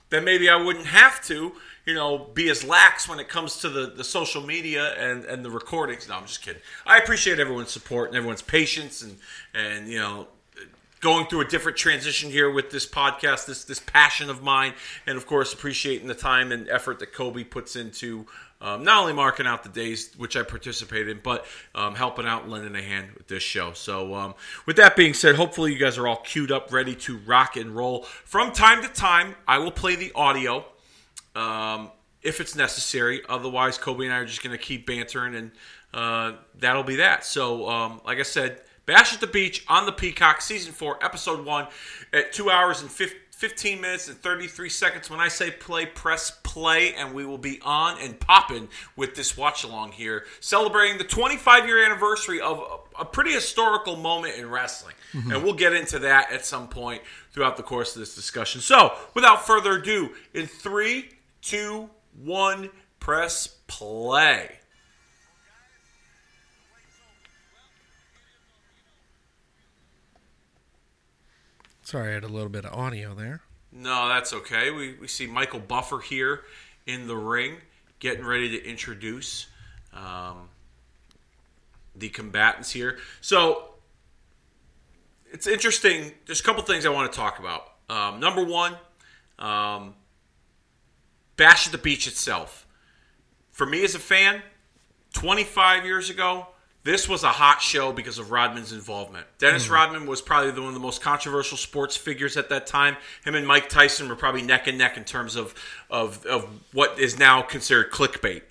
then 0.10 0.24
maybe 0.24 0.50
I 0.50 0.56
wouldn't 0.56 0.88
have 0.88 1.24
to, 1.25 1.53
you 1.86 1.94
know, 1.94 2.18
be 2.33 2.50
as 2.50 2.63
lax 2.63 3.07
when 3.07 3.19
it 3.19 3.27
comes 3.30 3.57
to 3.57 3.69
the, 3.69 3.88
the 3.88 4.03
social 4.03 4.42
media 4.42 4.94
and, 4.94 5.25
and 5.25 5.44
the 5.44 5.51
recordings. 5.51 6.07
No, 6.07 6.15
I'm 6.15 6.25
just 6.25 6.42
kidding. 6.42 6.62
I 6.86 6.98
appreciate 6.98 7.39
everyone's 7.39 7.71
support 7.71 8.10
and 8.10 8.18
everyone's 8.18 8.42
patience 8.42 9.01
and, 9.01 9.18
and 9.53 9.88
you 9.88 10.00
know, 10.00 10.27
going 10.99 11.27
through 11.27 11.41
a 11.41 11.47
different 11.47 11.77
transition 11.77 12.29
here 12.29 12.49
with 12.49 12.71
this 12.71 12.85
podcast, 12.85 13.45
this 13.45 13.63
this 13.63 13.79
passion 13.79 14.29
of 14.29 14.44
mine, 14.44 14.73
and 15.05 15.17
of 15.17 15.25
course 15.25 15.53
appreciating 15.53 16.07
the 16.07 16.15
time 16.15 16.51
and 16.51 16.67
effort 16.69 16.99
that 16.99 17.13
Kobe 17.13 17.44
puts 17.44 17.75
into 17.75 18.25
um, 18.59 18.83
not 18.83 19.01
only 19.01 19.13
marking 19.13 19.45
out 19.45 19.63
the 19.63 19.69
days 19.69 20.11
which 20.17 20.35
I 20.35 20.44
participate 20.44 21.07
in, 21.07 21.19
but 21.21 21.45
um, 21.75 21.94
helping 21.95 22.25
out 22.25 22.49
lending 22.49 22.75
a 22.75 22.81
hand 22.81 23.11
with 23.15 23.27
this 23.27 23.44
show. 23.44 23.73
So, 23.73 24.15
um, 24.15 24.35
with 24.65 24.77
that 24.77 24.95
being 24.95 25.13
said, 25.13 25.35
hopefully 25.35 25.73
you 25.73 25.77
guys 25.77 25.97
are 25.97 26.07
all 26.07 26.17
queued 26.17 26.51
up, 26.51 26.71
ready 26.71 26.95
to 26.95 27.17
rock 27.19 27.55
and 27.55 27.75
roll. 27.75 28.03
From 28.03 28.51
time 28.51 28.81
to 28.81 28.89
time, 28.89 29.35
I 29.47 29.59
will 29.59 29.71
play 29.71 29.95
the 29.95 30.11
audio 30.15 30.65
um, 31.35 31.91
if 32.23 32.41
it's 32.41 32.55
necessary. 32.55 33.21
Otherwise, 33.29 33.77
Kobe 33.77 34.05
and 34.05 34.13
I 34.13 34.17
are 34.17 34.25
just 34.25 34.41
going 34.41 34.57
to 34.57 34.63
keep 34.63 34.88
bantering, 34.88 35.35
and 35.35 35.51
uh, 35.93 36.33
that'll 36.57 36.83
be 36.83 36.95
that. 36.95 37.25
So, 37.25 37.69
um, 37.69 38.01
like 38.05 38.17
I 38.17 38.23
said, 38.23 38.61
Bash 38.88 39.13
at 39.13 39.19
the 39.19 39.28
Beach 39.28 39.66
on 39.68 39.86
the 39.86 39.92
Peacock, 39.92 40.42
Season 40.42 40.72
4, 40.72 41.04
Episode 41.04 41.45
1, 41.45 41.68
at 42.13 42.31
2 42.31 42.50
hours 42.50 42.81
and 42.81 42.89
15 42.89 43.81
minutes 43.81 44.07
and 44.07 44.18
33 44.18 44.69
seconds. 44.69 45.10
When 45.10 45.19
I 45.19 45.28
say 45.28 45.51
play, 45.51 45.86
press 45.86 46.31
play, 46.42 46.94
and 46.94 47.13
we 47.13 47.25
will 47.25 47.38
be 47.38 47.60
on 47.66 48.00
and 48.01 48.18
popping 48.18 48.69
with 48.95 49.13
this 49.13 49.36
watch 49.36 49.66
along 49.66 49.92
here, 49.92 50.24
celebrating 50.39 50.98
the 50.98 51.04
25 51.04 51.68
year 51.68 51.86
anniversary 51.86 52.39
of 52.39 52.63
a, 52.98 53.04
pretty 53.04 53.34
historical 53.34 53.98
moment 53.98 54.38
in 54.38 54.50
wrestling. 54.50 54.95
Mm-hmm. 55.12 55.34
And 55.34 55.44
we'll 55.44 55.54
get 55.54 55.74
into 55.74 56.00
that 56.00 56.31
at 56.31 56.45
some 56.45 56.69
point 56.69 57.01
throughout 57.34 57.57
the 57.57 57.63
course 57.63 57.94
of 57.94 58.00
this 58.00 58.16
discussion. 58.16 58.62
So, 58.62 58.94
without 59.13 59.45
further 59.45 59.74
ado, 59.74 60.12
in 60.34 60.48
three, 60.48 61.10
two, 61.42 61.89
one, 62.24 62.69
press 63.01 63.48
play. 63.68 64.60
Sorry, 71.88 72.12
I 72.12 72.13
had 72.16 72.25
a 72.25 72.28
little 72.28 72.50
bit 72.50 72.66
of 72.66 72.74
audio 72.74 73.16
there. 73.16 73.39
No, 73.72 74.10
that's 74.10 74.34
okay. 74.34 74.72
We, 74.72 74.95
we 74.95 75.07
see 75.07 75.25
Michael 75.25 75.62
Buffer 75.62 76.00
here 76.00 76.42
in 76.86 77.07
the 77.07 77.16
ring, 77.16 77.60
getting 78.00 78.25
ready 78.25 78.50
to 78.50 78.69
introduce 78.69 79.48
um, 79.94 80.50
the 81.95 82.10
combatants 82.10 82.72
here. 82.72 82.98
So 83.22 83.69
it's 85.31 85.48
interesting. 85.48 86.12
There's 86.25 86.42
a 86.42 86.44
couple 86.44 86.62
things 86.63 86.86
I 86.86 86.89
want 86.89 87.10
to 87.10 87.18
talk 87.18 87.39
about. 87.39 87.69
Um, 87.89 88.19
number 88.19 88.44
one, 88.44 88.75
um, 89.39 89.94
Bash 91.38 91.68
at 91.68 91.72
the 91.72 91.78
Beach 91.78 92.06
itself. 92.06 92.68
For 93.54 93.66
me 93.66 93.86
as 93.86 93.95
a 93.95 94.00
fan, 94.00 94.42
25 95.13 95.86
years 95.86 96.10
ago, 96.10 96.48
this 96.88 97.10
was 97.10 97.24
a 97.24 97.30
hot 97.30 97.62
show 97.62 97.92
because 97.92 98.18
of 98.18 98.31
Rodman's 98.31 98.72
involvement. 98.72 99.28
Dennis 99.39 99.68
mm. 99.68 99.72
Rodman 99.72 100.06
was 100.06 100.22
probably 100.22 100.51
the, 100.51 100.62
one 100.62 100.69
of 100.69 100.74
the 100.74 100.80
most 100.80 101.01
controversial 101.01 101.57
sports 101.57 101.98
figures 101.98 102.38
at 102.38 102.48
that 102.50 102.66
time. 102.66 102.95
Him 103.25 103.36
and 103.36 103.45
Mike 103.45 103.68
Tyson 103.68 104.07
were 104.07 104.16
probably 104.16 104.42
neck 104.42 104.68
and 104.68 104.78
neck 104.78 104.95
in 104.95 105.04
terms 105.04 105.36
of 105.36 105.54
of, 105.89 106.25
of 106.25 106.48
what 106.72 106.98
is 106.98 107.19
now 107.19 107.42
considered 107.42 107.92
clickbait. 107.92 108.44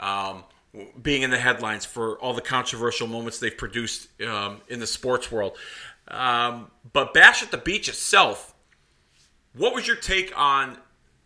Um, 0.00 0.42
being 1.00 1.22
in 1.22 1.30
the 1.30 1.38
headlines 1.38 1.84
for 1.84 2.18
all 2.18 2.34
the 2.34 2.40
controversial 2.40 3.06
moments 3.06 3.38
they've 3.38 3.56
produced 3.56 4.08
um, 4.22 4.60
in 4.68 4.80
the 4.80 4.88
sports 4.88 5.30
world. 5.30 5.56
Um, 6.08 6.68
but 6.92 7.14
Bash 7.14 7.44
at 7.44 7.52
the 7.52 7.58
Beach 7.58 7.88
itself, 7.88 8.54
what 9.54 9.72
was 9.72 9.86
your 9.86 9.94
take 9.94 10.36
on 10.36 10.76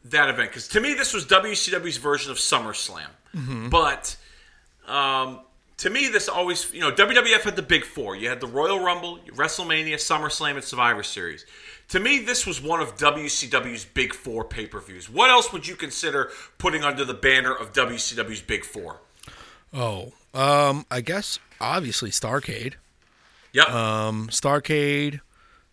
that 0.05 0.29
event? 0.29 0.51
Because 0.51 0.69
to 0.69 0.81
me, 0.81 0.93
this 0.93 1.15
was 1.15 1.25
WCW's 1.25 1.97
version 1.97 2.31
of 2.31 2.37
SummerSlam. 2.37 3.07
Mm-hmm. 3.35 3.71
But 3.71 4.17
um, 4.87 5.41
to 5.79 5.91
me, 5.91 6.09
this 6.09 6.29
always, 6.29 6.73
you 6.73 6.81
know, 6.81 6.91
WWF 6.91 7.43
had 7.43 7.57
the 7.57 7.63
big 7.63 7.85
four. 7.85 8.17
You 8.17 8.29
had 8.29 8.41
the 8.41 8.47
Royal 8.47 8.81
Rumble, 8.81 9.19
WrestleMania, 9.29 9.95
SummerSlam, 9.95 10.57
and 10.57 10.65
Survivor 10.65 11.03
Series. 11.03 11.47
To 11.89 12.01
me, 12.01 12.19
this 12.19 12.47
was 12.47 12.61
one 12.61 12.81
of 12.81 12.97
WCW's 12.97 13.85
big 13.85 14.13
four 14.13 14.45
pay 14.45 14.67
per 14.67 14.81
views. 14.81 15.09
What 15.09 15.31
else 15.31 15.53
would 15.53 15.67
you 15.67 15.77
consider 15.77 16.31
putting 16.59 16.83
under 16.83 17.05
the 17.05 17.15
banner 17.15 17.55
of 17.55 17.73
WCW's 17.73 18.43
big 18.43 18.65
four? 18.65 19.01
Oh, 19.73 20.13
um, 20.35 20.85
I 20.91 21.01
guess 21.01 21.39
obviously 21.61 22.11
Starcade. 22.11 22.75
Yep. 23.53 23.71
Um, 23.71 24.29
Starcade. 24.29 25.21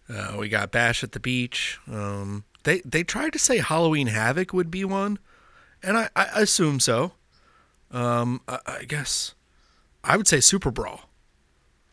Uh, 0.07 0.35
we 0.39 0.49
got 0.49 0.71
Bash 0.71 1.03
at 1.03 1.11
the 1.11 1.19
Beach. 1.19 1.79
Um, 1.91 2.43
they 2.63 2.81
they 2.81 3.03
tried 3.03 3.33
to 3.33 3.39
say 3.39 3.57
Halloween 3.57 4.07
Havoc 4.07 4.53
would 4.53 4.69
be 4.69 4.85
one, 4.85 5.19
and 5.81 5.97
I, 5.97 6.09
I 6.15 6.41
assume 6.41 6.79
so. 6.79 7.13
Um, 7.91 8.41
I, 8.47 8.59
I 8.67 8.83
guess 8.83 9.34
I 10.05 10.17
would 10.17 10.27
say 10.27 10.39
Super 10.39 10.71
Brawl. 10.71 11.01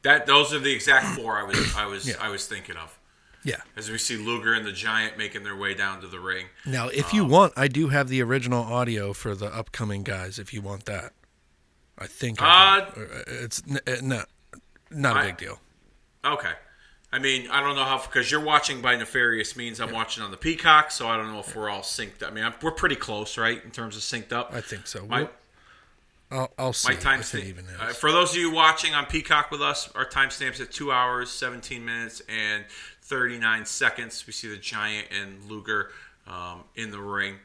That 0.03 0.27
those 0.27 0.53
are 0.53 0.59
the 0.59 0.73
exact 0.73 1.07
four 1.19 1.39
I 1.39 1.45
was 1.45 1.77
I 1.77 1.87
was 1.87 2.09
yeah. 2.09 2.15
I 2.21 2.29
was 2.29 2.47
thinking 2.47 2.77
of. 2.77 2.99
Yeah. 3.45 3.57
As 3.77 3.91
we 3.91 3.99
see 3.99 4.17
Luger 4.17 4.55
and 4.55 4.65
the 4.65 4.73
Giant 4.73 5.19
making 5.19 5.43
their 5.43 5.57
way 5.57 5.75
down 5.75 6.01
to 6.03 6.07
the 6.07 6.21
ring. 6.21 6.47
Now, 6.65 6.89
if 6.89 7.13
um, 7.13 7.17
you 7.17 7.25
want, 7.25 7.53
I 7.57 7.67
do 7.67 7.89
have 7.89 8.09
the 8.09 8.23
original 8.23 8.63
audio 8.63 9.13
for 9.13 9.35
the 9.35 9.47
upcoming 9.47 10.05
guys. 10.05 10.39
If 10.39 10.55
you 10.55 10.63
want 10.63 10.85
that, 10.85 11.13
I 11.99 12.07
think 12.07 12.41
I 12.41 12.79
uh, 12.79 13.03
it's 13.27 13.63
uh, 13.69 13.97
not 14.03 14.29
not 14.91 15.17
a 15.17 15.21
I, 15.21 15.27
big 15.27 15.39
deal. 15.39 15.59
Okay. 16.25 16.53
I 17.15 17.19
mean, 17.19 17.49
I 17.51 17.61
don't 17.61 17.77
know 17.77 17.85
how 17.85 18.01
because 18.01 18.31
you're 18.31 18.45
watching 18.45 18.81
by 18.81 18.97
nefarious 18.97 19.55
means. 19.57 19.81
I'm 19.81 19.91
yeah. 19.91 19.95
watching 19.95 20.23
on 20.23 20.31
the 20.31 20.37
Peacock, 20.37 20.91
so 20.91 21.09
I 21.09 21.17
don't 21.17 21.31
know 21.31 21.41
if 21.41 21.49
yeah. 21.49 21.61
we're 21.61 21.69
all 21.69 21.83
synced. 21.83 22.27
I 22.27 22.31
mean, 22.31 22.45
I'm, 22.45 22.55
we're 22.63 22.71
pretty 22.71 22.97
close, 22.97 23.37
right, 23.37 23.63
in 23.63 23.71
terms 23.71 23.97
of 23.97 24.03
synced 24.03 24.33
up. 24.33 24.51
I 24.55 24.63
think 24.63 24.87
so. 24.87 25.05
My, 25.07 25.29
I'll, 26.33 26.53
I'll 26.59 26.73
see. 26.73 26.95
My 26.95 26.99
time. 26.99 27.21
Uh, 27.21 27.89
for 27.89 28.11
those 28.11 28.33
of 28.33 28.39
you 28.39 28.51
watching 28.51 28.95
on 28.95 29.07
Peacock 29.07 29.51
with 29.51 29.61
us, 29.63 29.91
our 29.95 30.07
timestamps 30.07 30.61
at 30.61 30.73
two 30.73 30.91
hours, 30.91 31.31
seventeen 31.31 31.85
minutes, 31.85 32.23
and 32.29 32.65
thirty 33.03 33.39
nine 33.39 33.67
seconds. 33.67 34.27
We 34.27 34.33
see 34.33 34.49
the 34.49 34.57
Giant 34.57 35.09
and 35.11 35.45
Luger 35.51 35.91
um, 36.27 36.65
in 36.75 36.91
the 36.91 37.01
ring, 37.01 37.37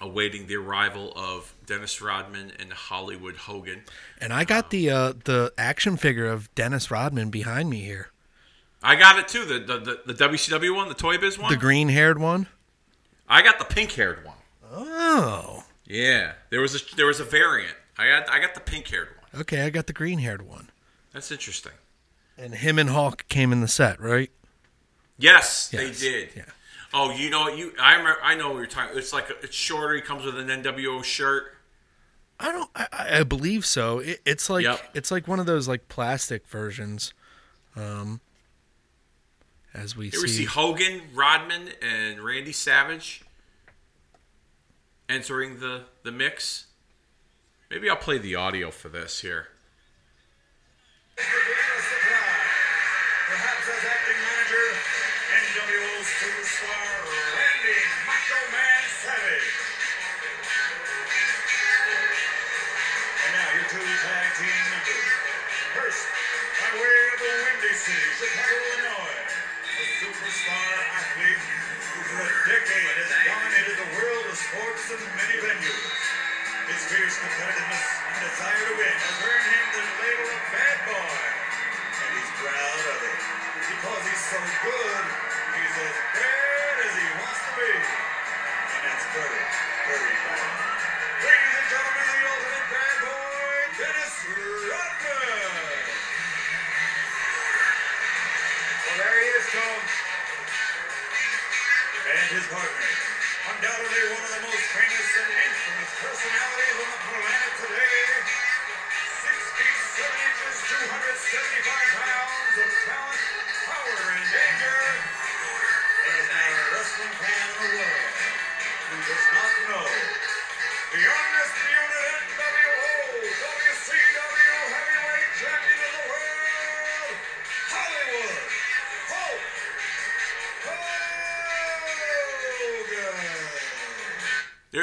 awaiting 0.00 0.46
the 0.46 0.56
arrival 0.56 1.12
of 1.14 1.54
Dennis 1.66 2.00
Rodman 2.00 2.52
and 2.58 2.72
Hollywood 2.72 3.36
Hogan. 3.36 3.82
And 4.18 4.32
I 4.32 4.44
got 4.44 4.64
um, 4.64 4.68
the 4.70 4.90
uh, 4.90 5.12
the 5.24 5.52
action 5.58 5.96
figure 5.96 6.26
of 6.26 6.52
Dennis 6.54 6.90
Rodman 6.90 7.30
behind 7.30 7.68
me 7.68 7.80
here. 7.80 8.10
I 8.82 8.96
got 8.96 9.18
it 9.18 9.28
too. 9.28 9.44
The 9.44 9.58
the, 9.58 10.00
the, 10.06 10.14
the 10.14 10.28
WCW 10.28 10.74
one, 10.74 10.88
the 10.88 10.94
Toy 10.94 11.18
Biz 11.18 11.38
one, 11.38 11.52
the 11.52 11.58
green 11.58 11.90
haired 11.90 12.18
one. 12.18 12.46
I 13.28 13.42
got 13.42 13.58
the 13.58 13.64
pink 13.66 13.92
haired 13.92 14.24
one. 14.24 14.36
Oh. 14.72 15.64
Yeah, 15.84 16.34
there 16.50 16.60
was 16.60 16.80
a 16.80 16.96
there 16.96 17.06
was 17.06 17.18
a 17.18 17.24
variant. 17.24 17.74
I 18.00 18.08
got 18.08 18.30
I 18.30 18.40
got 18.40 18.54
the 18.54 18.60
pink 18.60 18.88
haired 18.88 19.08
one. 19.08 19.42
Okay, 19.42 19.60
I 19.62 19.70
got 19.70 19.86
the 19.86 19.92
green 19.92 20.20
haired 20.20 20.42
one. 20.42 20.70
That's 21.12 21.30
interesting. 21.30 21.72
And 22.38 22.54
him 22.54 22.78
and 22.78 22.88
Hawk 22.88 23.28
came 23.28 23.52
in 23.52 23.60
the 23.60 23.68
set, 23.68 24.00
right? 24.00 24.30
Yes, 25.18 25.68
yes. 25.70 26.00
they 26.00 26.08
did. 26.08 26.28
Yeah. 26.34 26.42
Oh, 26.94 27.10
you 27.10 27.28
know 27.28 27.48
you 27.48 27.74
I 27.78 27.92
remember 27.96 28.18
I 28.22 28.34
know 28.36 28.48
what 28.48 28.56
you're 28.56 28.66
talking. 28.66 28.96
It's 28.96 29.12
like 29.12 29.28
a, 29.28 29.34
it's 29.42 29.54
shorter. 29.54 29.94
He 29.94 30.00
comes 30.00 30.24
with 30.24 30.38
an 30.38 30.48
NWO 30.48 31.04
shirt. 31.04 31.54
I 32.38 32.52
don't. 32.52 32.70
I, 32.74 32.86
I 33.18 33.22
believe 33.24 33.66
so. 33.66 33.98
It, 33.98 34.22
it's 34.24 34.48
like 34.48 34.64
yep. 34.64 34.80
it's 34.94 35.10
like 35.10 35.28
one 35.28 35.38
of 35.38 35.44
those 35.44 35.68
like 35.68 35.88
plastic 35.88 36.46
versions. 36.46 37.12
Um, 37.76 38.22
as 39.74 39.94
we 39.94 40.08
Here 40.08 40.20
see. 40.20 40.22
we 40.22 40.28
see 40.28 40.44
Hogan, 40.46 41.02
Rodman, 41.14 41.68
and 41.82 42.20
Randy 42.20 42.52
Savage 42.52 43.22
entering 45.06 45.60
the 45.60 45.82
the 46.02 46.12
mix. 46.12 46.66
Maybe 47.70 47.86
I'll 47.86 47.94
play 47.94 48.18
the 48.18 48.34
audio 48.34 48.74
for 48.74 48.90
this 48.90 49.22
here. 49.22 49.46
Perhaps 51.14 51.86
as 53.70 53.82
acting 53.86 54.18
manager, 54.26 54.66
superstar 56.02 56.90
Randy 57.06 57.78
Macho 58.10 58.42
Man 58.50 58.82
Savage. 59.06 59.54
And 63.22 63.38
now 63.38 63.54
two 63.70 63.78
tag 63.78 64.28
team. 64.34 64.66
First, 65.78 66.10
by 66.58 66.74
way 66.74 66.98
of 67.14 67.22
the 67.22 67.34
Windy 67.38 67.70
City, 67.78 68.10
Chicago, 68.18 68.66
Illinois, 68.66 69.30
superstar 70.02 70.74
athlete 70.98 71.38
who 71.38 72.02
for 72.02 72.18
a 72.18 72.34
decade 72.50 72.98
has 72.98 73.14
dominated 73.30 73.78
the 73.78 73.94
world 73.94 74.26
of 74.26 74.34
sports 74.34 74.90
in 74.90 74.98
many 75.14 75.38
venues. 75.38 75.79
Fierce 76.90 77.22
competitiveness 77.22 77.86
and 78.02 78.18
desire 78.18 78.66
to 78.66 78.74
win 78.74 78.90
has 78.98 79.18
earned 79.22 79.46
him 79.46 79.66
the 79.78 79.84
label 80.02 80.26
of 80.26 80.42
bad 80.50 80.78
boy. 80.90 81.22
And 81.86 82.10
he's 82.18 82.32
proud 82.42 82.82
of 82.82 82.98
it. 82.98 83.18
Because 83.62 84.02
he's 84.10 84.24
so 84.26 84.40
good, 84.42 85.04
he's 85.54 85.76
as 85.86 85.96
bad 86.18 86.74
as 86.82 86.94
he 86.98 87.06
wants 87.14 87.42
to 87.46 87.52
be. 87.62 87.72
And 87.78 88.80
that's 88.90 89.06
very, 89.14 89.42
very 89.86 90.14
bad. 90.18 90.50
Ladies 91.30 91.54
and 91.62 91.68
gentlemen, 91.70 92.06
the 92.10 92.22
ultimate 92.26 92.66
bad 92.74 92.96
boy, 93.06 93.54
Dennis 93.78 94.14
Rodman. 94.26 95.54
Well, 98.82 98.96
there 98.98 99.14
he 99.14 99.28
is, 99.38 99.46
Tom. 99.54 99.78
And 102.02 102.28
his 102.34 102.46
partner. 102.50 103.09
Undoubtedly 103.40 104.04
one 104.12 104.20
of 104.20 104.32
the 104.36 104.42
most 104.52 104.66
famous 104.76 105.08
and 105.16 105.32
infamous 105.32 105.92
personalities 105.96 106.76
on 106.76 106.88
the 106.92 107.00
planet 107.08 107.52
today. 107.56 108.04
Six 109.24 109.38
feet, 109.56 109.78
seven 109.96 110.20
inches, 110.28 110.56
275 110.68 112.04
pounds 112.04 112.19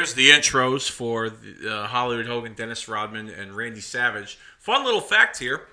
There's 0.08 0.44
the 0.44 0.50
intros 0.50 0.90
for 0.90 1.30
the, 1.30 1.82
uh, 1.84 1.88
Hollywood 1.88 2.28
Hogan, 2.28 2.54
Dennis 2.54 2.88
Rodman, 2.88 3.30
and 3.30 3.54
Randy 3.56 3.82
Savage. 3.82 4.38
Fun 4.60 4.86
little 4.86 5.02
fact 5.02 5.40
here. 5.40 5.68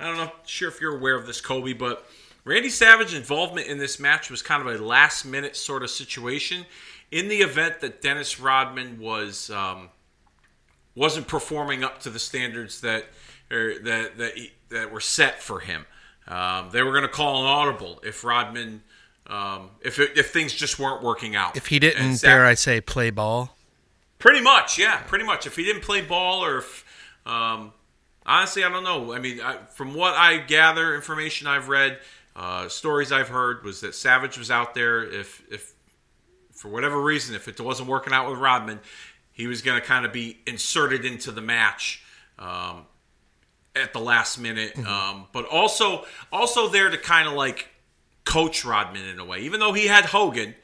I 0.00 0.06
don't 0.06 0.16
know, 0.16 0.32
sure 0.44 0.68
if 0.68 0.80
you're 0.80 0.96
aware 0.96 1.14
of 1.14 1.26
this, 1.26 1.40
Kobe, 1.40 1.72
but 1.72 2.08
Randy 2.44 2.68
Savage's 2.68 3.14
involvement 3.14 3.68
in 3.68 3.78
this 3.78 4.00
match 4.00 4.30
was 4.30 4.42
kind 4.42 4.66
of 4.66 4.74
a 4.74 4.82
last 4.84 5.24
minute 5.24 5.56
sort 5.56 5.82
of 5.82 5.90
situation. 5.90 6.66
In 7.10 7.28
the 7.28 7.36
event 7.36 7.80
that 7.80 8.02
Dennis 8.02 8.40
Rodman 8.40 8.98
was 8.98 9.50
um, 9.50 9.88
wasn't 10.96 11.28
performing 11.28 11.84
up 11.84 12.00
to 12.00 12.10
the 12.10 12.18
standards 12.18 12.80
that 12.80 13.04
or 13.50 13.78
that 13.84 14.18
that, 14.18 14.36
he, 14.36 14.52
that 14.70 14.92
were 14.92 15.00
set 15.00 15.40
for 15.40 15.60
him, 15.60 15.86
um, 16.26 16.70
they 16.72 16.82
were 16.82 16.90
going 16.90 17.02
to 17.02 17.08
call 17.08 17.42
an 17.42 17.46
audible 17.46 18.00
if 18.02 18.24
Rodman. 18.24 18.82
Um, 19.28 19.70
if 19.80 19.98
it, 19.98 20.16
if 20.16 20.32
things 20.32 20.52
just 20.52 20.78
weren't 20.78 21.02
working 21.02 21.34
out, 21.34 21.56
If 21.56 21.66
he 21.66 21.80
didn't, 21.80 22.18
Sav- 22.18 22.28
dare 22.28 22.44
I 22.44 22.54
say, 22.54 22.80
play 22.80 23.10
ball. 23.10 23.55
Pretty 24.18 24.40
much, 24.40 24.78
yeah, 24.78 24.98
pretty 25.06 25.24
much. 25.24 25.46
If 25.46 25.56
he 25.56 25.64
didn't 25.64 25.82
play 25.82 26.00
ball, 26.00 26.44
or 26.44 26.58
if, 26.58 26.84
um, 27.26 27.72
honestly, 28.24 28.64
I 28.64 28.70
don't 28.70 28.84
know. 28.84 29.12
I 29.12 29.18
mean, 29.18 29.40
I, 29.40 29.58
from 29.70 29.94
what 29.94 30.14
I 30.14 30.38
gather, 30.38 30.94
information 30.94 31.46
I've 31.46 31.68
read, 31.68 31.98
uh, 32.34 32.68
stories 32.68 33.12
I've 33.12 33.28
heard, 33.28 33.62
was 33.62 33.80
that 33.82 33.94
Savage 33.94 34.38
was 34.38 34.50
out 34.50 34.74
there. 34.74 35.02
If, 35.04 35.42
if 35.50 35.74
for 36.52 36.68
whatever 36.68 37.00
reason, 37.00 37.34
if 37.34 37.46
it 37.46 37.60
wasn't 37.60 37.88
working 37.88 38.12
out 38.12 38.30
with 38.30 38.38
Rodman, 38.38 38.80
he 39.32 39.46
was 39.46 39.60
going 39.60 39.78
to 39.80 39.86
kind 39.86 40.06
of 40.06 40.12
be 40.12 40.38
inserted 40.46 41.04
into 41.04 41.30
the 41.30 41.42
match 41.42 42.02
um, 42.38 42.86
at 43.74 43.92
the 43.92 44.00
last 44.00 44.38
minute. 44.38 44.78
Um, 44.86 45.26
but 45.32 45.44
also, 45.46 46.06
also 46.32 46.68
there 46.68 46.88
to 46.88 46.96
kind 46.96 47.28
of 47.28 47.34
like 47.34 47.68
coach 48.24 48.64
Rodman 48.64 49.06
in 49.06 49.18
a 49.18 49.24
way, 49.24 49.40
even 49.40 49.60
though 49.60 49.72
he 49.72 49.86
had 49.86 50.06
Hogan 50.06 50.54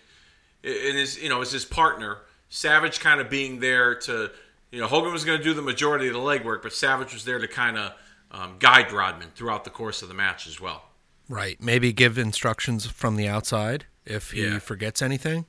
in 0.62 0.96
his 0.96 1.20
you 1.20 1.28
know 1.28 1.40
as 1.40 1.52
his 1.52 1.64
partner. 1.64 2.18
Savage 2.54 3.00
kind 3.00 3.18
of 3.18 3.30
being 3.30 3.60
there 3.60 3.94
to 3.94 4.30
you 4.70 4.78
know 4.80 4.86
Hogan 4.86 5.10
was 5.10 5.24
going 5.24 5.38
to 5.38 5.44
do 5.44 5.54
the 5.54 5.62
majority 5.62 6.06
of 6.06 6.12
the 6.12 6.20
legwork, 6.20 6.60
but 6.62 6.74
Savage 6.74 7.14
was 7.14 7.24
there 7.24 7.38
to 7.38 7.48
kind 7.48 7.78
of 7.78 7.92
um, 8.30 8.56
guide 8.58 8.92
Rodman 8.92 9.28
throughout 9.34 9.64
the 9.64 9.70
course 9.70 10.02
of 10.02 10.08
the 10.08 10.14
match 10.14 10.46
as 10.46 10.60
well. 10.60 10.84
Right. 11.30 11.58
Maybe 11.62 11.92
give 11.94 12.18
instructions 12.18 12.84
from 12.86 13.16
the 13.16 13.26
outside 13.26 13.86
if 14.04 14.32
he 14.32 14.44
Yeah. 14.44 14.58
forgets 14.58 15.00
anything. 15.00 15.46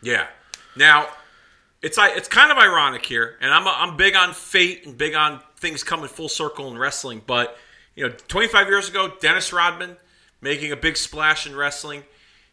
Yeah. 0.00 0.28
Now, 0.76 1.08
it's 1.82 1.98
it's 1.98 2.28
kind 2.28 2.50
of 2.50 2.56
ironic 2.56 3.04
here, 3.04 3.36
and 3.42 3.52
I'm 3.52 3.68
I'm 3.68 3.98
big 3.98 4.16
on 4.16 4.32
fate 4.32 4.86
and 4.86 4.96
big 4.96 5.14
on 5.14 5.40
things 5.56 5.84
coming 5.84 6.08
full 6.08 6.28
circle 6.30 6.70
in 6.70 6.78
wrestling. 6.78 7.20
But 7.26 7.58
you 7.94 8.08
know, 8.08 8.14
25 8.28 8.68
years 8.68 8.88
ago, 8.88 9.12
Dennis 9.20 9.52
Rodman 9.52 9.98
making 10.40 10.72
a 10.72 10.76
big 10.76 10.96
splash 10.96 11.46
in 11.46 11.54
wrestling. 11.54 12.04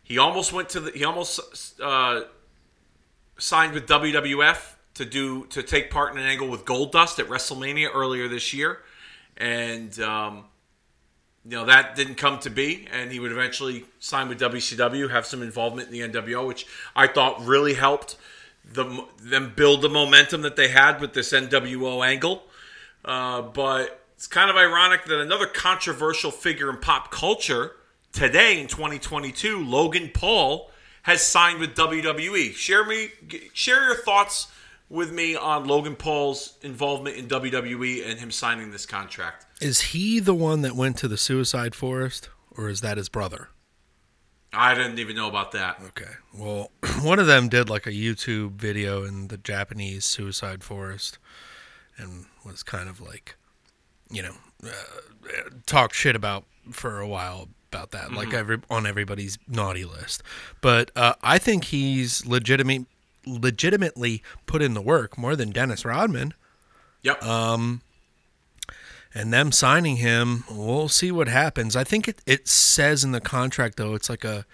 He 0.03 0.17
almost 0.17 0.51
went 0.51 0.67
to 0.69 0.79
the. 0.81 0.91
He 0.91 1.05
almost 1.05 1.79
uh, 1.81 2.21
signed 3.37 3.73
with 3.73 3.87
WWF 3.87 4.73
to 4.95 5.05
do 5.05 5.45
to 5.47 5.61
take 5.63 5.91
part 5.91 6.13
in 6.13 6.19
an 6.19 6.25
angle 6.25 6.47
with 6.47 6.65
Goldust 6.65 7.19
at 7.19 7.27
WrestleMania 7.27 7.89
earlier 7.93 8.27
this 8.27 8.53
year, 8.53 8.79
and 9.37 9.99
um, 9.99 10.45
you 11.45 11.51
know 11.51 11.65
that 11.65 11.95
didn't 11.95 12.15
come 12.15 12.39
to 12.39 12.49
be, 12.49 12.87
and 12.91 13.11
he 13.11 13.19
would 13.19 13.31
eventually 13.31 13.85
sign 13.99 14.27
with 14.27 14.39
WCW, 14.39 15.09
have 15.11 15.25
some 15.25 15.41
involvement 15.41 15.89
in 15.89 16.11
the 16.11 16.19
NWO, 16.19 16.47
which 16.47 16.65
I 16.95 17.07
thought 17.07 17.45
really 17.45 17.75
helped 17.75 18.17
the, 18.73 19.05
them 19.21 19.53
build 19.55 19.81
the 19.81 19.89
momentum 19.89 20.41
that 20.41 20.55
they 20.55 20.67
had 20.69 20.99
with 20.99 21.13
this 21.13 21.31
NWO 21.31 22.05
angle. 22.05 22.43
Uh, 23.05 23.41
but 23.41 24.03
it's 24.15 24.27
kind 24.27 24.49
of 24.49 24.55
ironic 24.55 25.05
that 25.05 25.19
another 25.19 25.45
controversial 25.45 26.31
figure 26.31 26.69
in 26.69 26.77
pop 26.77 27.11
culture 27.11 27.73
today 28.11 28.59
in 28.59 28.67
2022, 28.67 29.63
Logan 29.63 30.11
Paul, 30.13 30.71
has 31.07 31.25
signed 31.25 31.59
with 31.59 31.73
WWE. 31.73 32.53
Share 32.53 32.85
me, 32.85 33.07
share 33.53 33.81
your 33.85 33.95
thoughts 33.95 34.47
with 34.89 35.09
me 35.09 35.37
on 35.37 35.65
Logan 35.65 35.95
Paul's 35.95 36.57
involvement 36.61 37.15
in 37.15 37.29
WWE 37.29 38.05
and 38.05 38.19
him 38.19 38.29
signing 38.29 38.71
this 38.71 38.85
contract. 38.85 39.45
Is 39.61 39.79
he 39.79 40.19
the 40.19 40.33
one 40.33 40.63
that 40.63 40.75
went 40.75 40.97
to 40.97 41.07
the 41.07 41.15
suicide 41.15 41.75
forest, 41.75 42.27
or 42.51 42.67
is 42.67 42.81
that 42.81 42.97
his 42.97 43.07
brother? 43.07 43.47
I 44.51 44.75
didn't 44.75 44.99
even 44.99 45.15
know 45.15 45.29
about 45.29 45.53
that. 45.53 45.79
Okay. 45.87 46.11
Well, 46.37 46.71
one 47.01 47.19
of 47.19 47.27
them 47.27 47.47
did 47.47 47.69
like 47.69 47.87
a 47.87 47.91
YouTube 47.91 48.55
video 48.55 49.05
in 49.05 49.29
the 49.29 49.37
Japanese 49.37 50.03
suicide 50.03 50.61
forest 50.61 51.19
and 51.97 52.25
was 52.45 52.63
kind 52.63 52.89
of 52.89 52.99
like, 52.99 53.37
you 54.11 54.23
know, 54.23 54.33
uh, 54.65 54.69
talked 55.65 55.95
shit 55.95 56.17
about 56.17 56.43
for 56.71 56.99
a 56.99 57.07
while 57.07 57.47
about 57.71 57.91
that, 57.91 58.11
like 58.13 58.33
every 58.33 58.59
on 58.69 58.85
everybody's 58.85 59.37
naughty 59.47 59.85
list. 59.85 60.23
But 60.61 60.91
uh, 60.95 61.13
I 61.21 61.37
think 61.37 61.65
he's 61.65 62.25
legitimate, 62.25 62.85
legitimately 63.25 64.23
put 64.45 64.61
in 64.61 64.73
the 64.73 64.81
work 64.81 65.17
more 65.17 65.35
than 65.35 65.51
Dennis 65.51 65.85
Rodman. 65.85 66.33
Yep. 67.03 67.23
and 69.13 69.33
them 69.33 69.51
signing 69.51 69.97
him, 69.97 70.43
we'll 70.51 70.89
see 70.89 71.11
what 71.11 71.27
happens. 71.27 71.75
I 71.75 71.83
think 71.83 72.07
it, 72.07 72.21
it 72.25 72.47
says 72.47 73.03
in 73.03 73.11
the 73.11 73.21
contract 73.21 73.77
though, 73.77 73.95
it's 73.95 74.09
like 74.09 74.23
a 74.23 74.45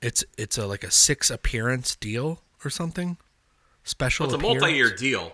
it's 0.00 0.24
it's 0.36 0.58
a 0.58 0.66
like 0.66 0.84
a 0.84 0.90
six 0.90 1.30
appearance 1.30 1.96
deal 1.96 2.40
or 2.64 2.70
something. 2.70 3.16
Special 3.84 4.26
it's 4.26 4.34
a 4.34 4.38
multi-year 4.38 4.94
deal. 4.94 5.32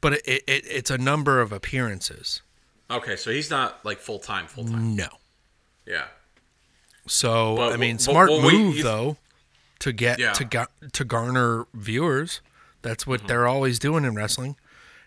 But 0.00 0.14
it, 0.14 0.22
it, 0.26 0.44
it 0.46 0.64
it's 0.66 0.90
a 0.90 0.98
number 0.98 1.40
of 1.40 1.52
appearances. 1.52 2.42
Okay, 2.90 3.16
so 3.16 3.30
he's 3.30 3.50
not 3.50 3.84
like 3.84 3.98
full 3.98 4.18
time, 4.18 4.46
full 4.46 4.64
time. 4.64 4.94
No. 4.94 5.08
Yeah. 5.86 6.04
So 7.06 7.56
But- 7.56 7.72
I 7.72 7.76
mean, 7.76 7.96
but- 7.96 8.02
smart 8.02 8.30
wait, 8.30 8.42
move 8.42 8.76
you- 8.76 8.82
though 8.82 9.16
to 9.80 9.92
get 9.92 10.18
Yeah. 10.18 10.32
to 10.34 10.44
ga- 10.44 10.66
to 10.92 11.04
garner 11.04 11.66
viewers. 11.74 12.40
That's 12.82 13.06
what 13.06 13.26
they're 13.28 13.46
always 13.46 13.78
doing 13.78 14.04
in 14.04 14.14
wrestling, 14.14 14.56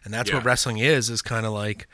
and 0.04 0.14
that's 0.14 0.32
what 0.32 0.40
Mm-hmm. 0.40 0.48
Wrestling 0.48 0.78
is. 0.80 1.10
Is 1.10 1.22
kind 1.22 1.46
of 1.46 1.52
like 1.54 1.88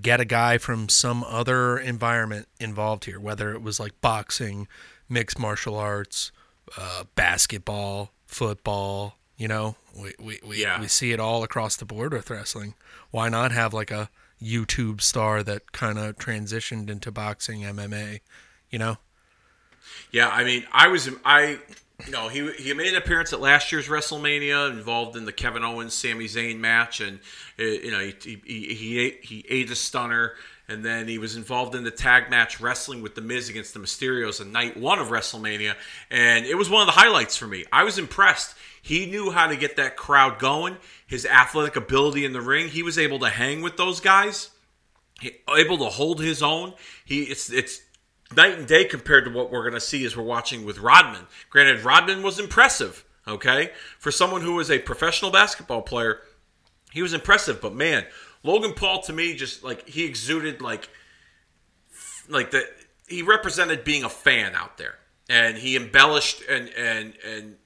get 0.00 0.20
a 0.20 0.24
guy 0.24 0.56
from 0.58 0.88
some 0.88 1.24
other 1.24 1.76
environment 1.78 2.48
involved 2.60 3.04
here, 3.06 3.18
whether 3.18 3.52
it 3.52 3.60
was 3.62 3.80
like 3.80 4.00
boxing, 4.00 4.68
mixed 5.08 5.38
martial 5.38 5.76
arts, 5.76 6.30
uh, 6.76 7.04
basketball, 7.16 8.12
football. 8.26 9.16
You 9.36 9.48
know, 9.48 9.76
we 9.96 10.14
we 10.18 10.40
we, 10.44 10.62
Yeah. 10.62 10.80
we 10.80 10.86
see 10.88 11.12
it 11.12 11.18
all 11.20 11.42
across 11.42 11.74
the 11.76 11.84
board 11.84 12.12
with 12.12 12.30
wrestling. 12.30 12.74
Why 13.10 13.28
not 13.28 13.50
have 13.52 13.72
like 13.74 13.90
a 13.90 14.10
YouTube 14.42 15.00
star 15.00 15.42
that 15.42 15.72
kind 15.72 15.98
of 15.98 16.16
transitioned 16.16 16.88
into 16.90 17.10
boxing, 17.10 17.62
MMA? 17.64 18.20
You 18.70 18.78
know. 18.78 18.98
Yeah, 20.12 20.28
I 20.28 20.44
mean, 20.44 20.66
I 20.72 20.88
was 20.88 21.08
I 21.24 21.58
you 22.06 22.12
know, 22.12 22.28
he 22.28 22.50
he 22.52 22.72
made 22.74 22.88
an 22.88 22.96
appearance 22.96 23.32
at 23.32 23.40
last 23.40 23.72
year's 23.72 23.88
WrestleMania, 23.88 24.70
involved 24.70 25.16
in 25.16 25.24
the 25.24 25.32
Kevin 25.32 25.64
Owens 25.64 25.94
Sami 25.94 26.26
Zayn 26.26 26.58
match, 26.58 27.00
and 27.00 27.18
uh, 27.58 27.64
you 27.64 27.90
know 27.90 28.00
he 28.00 28.40
he 28.44 28.74
he 28.74 28.98
ate, 28.98 29.24
he 29.24 29.44
ate 29.48 29.70
a 29.70 29.76
stunner, 29.76 30.34
and 30.68 30.84
then 30.84 31.08
he 31.08 31.18
was 31.18 31.36
involved 31.36 31.74
in 31.74 31.84
the 31.84 31.90
tag 31.90 32.30
match 32.30 32.60
wrestling 32.60 33.02
with 33.02 33.14
the 33.14 33.20
Miz 33.20 33.48
against 33.48 33.74
the 33.74 33.80
Mysterios 33.80 34.40
on 34.40 34.52
night 34.52 34.76
one 34.76 34.98
of 34.98 35.08
WrestleMania, 35.08 35.74
and 36.10 36.46
it 36.46 36.56
was 36.56 36.70
one 36.70 36.82
of 36.82 36.86
the 36.86 37.00
highlights 37.00 37.36
for 37.36 37.46
me. 37.46 37.64
I 37.72 37.84
was 37.84 37.98
impressed. 37.98 38.54
He 38.82 39.06
knew 39.06 39.30
how 39.30 39.46
to 39.46 39.56
get 39.56 39.76
that 39.76 39.96
crowd 39.96 40.38
going. 40.38 40.76
His 41.06 41.26
athletic 41.26 41.76
ability 41.76 42.24
in 42.24 42.32
the 42.32 42.40
ring, 42.40 42.68
he 42.68 42.82
was 42.82 42.98
able 42.98 43.18
to 43.20 43.28
hang 43.28 43.62
with 43.62 43.76
those 43.76 44.00
guys. 44.00 44.50
He, 45.20 45.32
able 45.54 45.76
to 45.78 45.84
hold 45.84 46.20
his 46.20 46.42
own. 46.42 46.74
He 47.04 47.24
it's 47.24 47.50
it's 47.52 47.82
night 48.36 48.58
and 48.58 48.66
day 48.66 48.84
compared 48.84 49.24
to 49.24 49.30
what 49.30 49.50
we're 49.50 49.62
going 49.62 49.74
to 49.74 49.80
see 49.80 50.04
as 50.04 50.16
we're 50.16 50.22
watching 50.22 50.64
with 50.64 50.78
Rodman. 50.78 51.26
Granted, 51.50 51.84
Rodman 51.84 52.22
was 52.22 52.38
impressive, 52.38 53.04
okay? 53.26 53.70
For 53.98 54.10
someone 54.10 54.42
who 54.42 54.54
was 54.54 54.70
a 54.70 54.78
professional 54.78 55.30
basketball 55.30 55.82
player, 55.82 56.20
he 56.92 57.02
was 57.02 57.12
impressive, 57.12 57.60
but 57.60 57.74
man, 57.74 58.04
Logan 58.42 58.72
Paul 58.74 59.02
to 59.02 59.12
me 59.12 59.34
just 59.34 59.62
like 59.62 59.88
he 59.88 60.04
exuded 60.04 60.62
like 60.62 60.88
like 62.28 62.50
the 62.50 62.64
he 63.08 63.22
represented 63.22 63.84
being 63.84 64.04
a 64.04 64.08
fan 64.08 64.54
out 64.54 64.78
there. 64.78 64.96
And 65.28 65.56
he 65.56 65.76
embellished 65.76 66.42
and 66.48 66.68
and 66.70 67.14
and 67.24 67.56